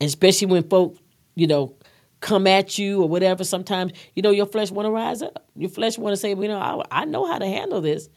especially 0.01 0.47
when 0.47 0.69
folks, 0.69 1.01
you 1.35 1.49
know, 1.49 1.75
come 2.23 2.47
at 2.47 2.79
you 2.79 3.03
or 3.03 3.09
whatever, 3.09 3.45
sometimes 3.45 3.93
you 4.15 4.23
know 4.23 4.31
your 4.31 4.47
flesh 4.47 4.71
want 4.71 4.87
to 4.87 4.91
rise 4.91 5.21
up. 5.21 5.47
Your 5.55 5.69
flesh 5.69 5.99
want 5.99 6.15
to 6.15 6.17
say, 6.17 6.33
well, 6.33 6.45
you 6.45 6.49
know, 6.49 6.59
I, 6.59 7.03
I, 7.03 7.05
know 7.05 7.27
how 7.27 7.39
to 7.39 7.47
handle 7.47 7.83
this. 7.83 8.09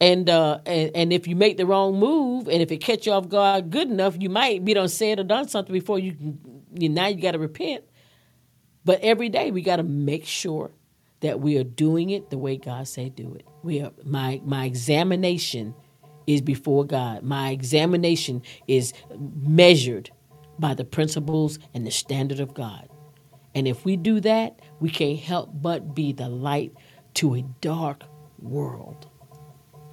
And, 0.00 0.30
uh, 0.30 0.60
and 0.64 0.92
and 0.94 1.12
if 1.12 1.28
you 1.28 1.36
make 1.36 1.58
the 1.58 1.66
wrong 1.66 1.98
move, 1.98 2.48
and 2.48 2.62
if 2.62 2.72
it 2.72 2.78
catch 2.78 3.06
you 3.06 3.12
off 3.12 3.28
guard 3.28 3.70
good 3.70 3.90
enough, 3.90 4.16
you 4.18 4.30
might 4.30 4.64
be 4.64 4.72
done 4.72 4.88
said 4.88 5.20
or 5.20 5.24
done 5.24 5.48
something 5.48 5.74
before 5.74 5.98
you, 5.98 6.38
you 6.74 6.88
now 6.88 7.08
you 7.08 7.20
got 7.20 7.32
to 7.32 7.38
repent. 7.38 7.84
But 8.84 9.00
every 9.02 9.28
day 9.28 9.50
we 9.50 9.60
got 9.60 9.76
to 9.76 9.82
make 9.82 10.24
sure 10.24 10.70
that 11.20 11.40
we 11.40 11.58
are 11.58 11.64
doing 11.64 12.10
it 12.10 12.30
the 12.30 12.38
way 12.38 12.56
God 12.56 12.88
say 12.88 13.10
do 13.10 13.34
it. 13.34 13.46
We 13.62 13.82
are 13.82 13.92
my 14.04 14.40
my 14.44 14.64
examination 14.64 15.74
is 16.26 16.40
before 16.40 16.84
God. 16.84 17.22
My 17.22 17.50
examination 17.50 18.42
is 18.66 18.92
measured 19.18 20.10
by 20.58 20.74
the 20.74 20.84
principles 20.84 21.58
and 21.74 21.86
the 21.86 21.90
standard 21.90 22.40
of 22.40 22.54
God. 22.54 22.89
And 23.54 23.66
if 23.66 23.84
we 23.84 23.96
do 23.96 24.20
that, 24.20 24.60
we 24.80 24.90
can't 24.90 25.18
help 25.18 25.50
but 25.52 25.94
be 25.94 26.12
the 26.12 26.28
light 26.28 26.72
to 27.14 27.34
a 27.34 27.42
dark 27.60 28.04
world. 28.40 29.08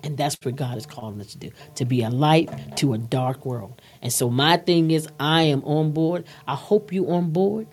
And 0.04 0.18
that's 0.18 0.38
what 0.44 0.56
God 0.56 0.78
is 0.78 0.86
calling 0.86 1.20
us 1.20 1.32
to 1.34 1.38
do 1.38 1.52
to 1.76 1.86
be 1.86 2.04
a 2.04 2.10
light 2.10 2.78
to 2.78 2.94
a 2.94 2.98
dark 2.98 3.46
world. 3.46 3.82
And 4.02 4.14
so, 4.14 4.30
my 4.30 4.58
thing 4.58 4.92
is, 4.92 5.08
I 5.20 5.44
am 5.44 5.64
on 5.64 5.92
board. 5.92 6.26
I 6.48 6.56
hope 6.56 6.94
you're 6.94 7.12
on 7.12 7.32
board. 7.32 7.68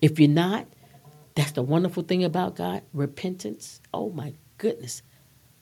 If 0.00 0.20
you're 0.20 0.28
not, 0.28 0.66
that's 1.34 1.52
the 1.52 1.62
wonderful 1.62 2.02
thing 2.02 2.24
about 2.24 2.56
God 2.56 2.82
repentance. 2.92 3.80
Oh 3.94 4.10
my 4.10 4.34
goodness. 4.58 5.02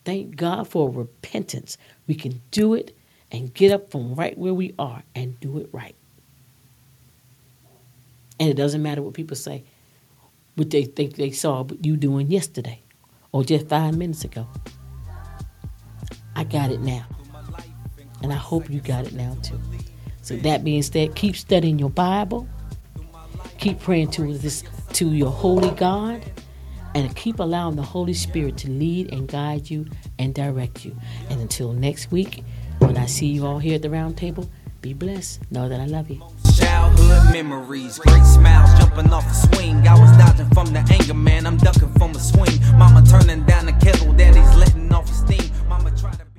Thank 0.04 0.36
God 0.36 0.66
for 0.66 0.90
repentance. 0.90 1.78
We 2.06 2.14
can 2.14 2.42
do 2.50 2.74
it 2.74 2.96
and 3.30 3.54
get 3.54 3.70
up 3.72 3.90
from 3.90 4.14
right 4.14 4.36
where 4.36 4.54
we 4.54 4.74
are 4.78 5.04
and 5.14 5.38
do 5.40 5.58
it 5.58 5.68
right. 5.72 5.94
And 8.40 8.48
it 8.48 8.54
doesn't 8.54 8.82
matter 8.82 9.02
what 9.02 9.12
people 9.14 9.36
say, 9.36 9.64
what 10.56 10.70
they 10.70 10.84
think 10.84 11.16
they 11.16 11.30
saw 11.30 11.66
you 11.82 11.96
doing 11.96 12.30
yesterday 12.30 12.80
or 13.32 13.44
just 13.44 13.68
five 13.68 13.96
minutes 13.96 14.24
ago. 14.24 14.48
I 16.34 16.44
got 16.44 16.70
it 16.70 16.80
now. 16.80 17.06
And 18.22 18.32
I 18.32 18.36
hope 18.36 18.70
you 18.70 18.80
got 18.80 19.06
it 19.06 19.12
now 19.12 19.36
too. 19.42 19.60
So 20.22 20.36
that 20.36 20.64
being 20.64 20.82
said, 20.82 21.14
keep 21.14 21.36
studying 21.36 21.78
your 21.78 21.90
Bible. 21.90 22.48
Keep 23.58 23.80
praying 23.80 24.10
to 24.12 24.38
this 24.38 24.64
to 24.94 25.10
your 25.10 25.30
holy 25.30 25.70
God 25.72 26.24
and 26.94 27.14
keep 27.14 27.40
allowing 27.40 27.76
the 27.76 27.82
Holy 27.82 28.14
Spirit 28.14 28.56
to 28.58 28.70
lead 28.70 29.12
and 29.12 29.28
guide 29.28 29.68
you 29.68 29.86
and 30.18 30.34
direct 30.34 30.84
you. 30.84 30.96
And 31.28 31.40
until 31.40 31.72
next 31.72 32.10
week, 32.10 32.42
when 32.78 32.96
I 32.96 33.06
see 33.06 33.26
you 33.26 33.46
all 33.46 33.58
here 33.58 33.74
at 33.74 33.82
the 33.82 33.90
round 33.90 34.16
table, 34.16 34.50
be 34.80 34.94
blessed. 34.94 35.50
Know 35.52 35.68
that 35.68 35.78
I 35.78 35.84
love 35.84 36.10
you. 36.10 36.22
Childhood 36.56 37.32
memories, 37.32 37.98
great 37.98 38.24
smiles 38.24 38.70
jumping 38.78 39.12
off 39.12 39.30
a 39.30 39.34
swing. 39.34 39.86
I 39.86 39.98
was 39.98 40.10
dodging 40.16 40.48
from 40.50 40.72
the 40.72 40.80
anger, 40.90 41.14
man. 41.14 41.46
I'm 41.46 41.56
ducking 41.56 41.92
from 41.98 42.12
the 42.12 42.20
swing. 42.20 42.60
Mama 42.76 43.02
turning 43.06 43.44
down 43.44 43.66
the 43.66 43.72
kettle, 43.72 44.12
daddy's 44.12 44.56
letting 44.56 44.92
off 44.92 45.08
steam. 45.08 45.50
Mama 45.68 45.90
try 45.96 46.12
to 46.12 46.29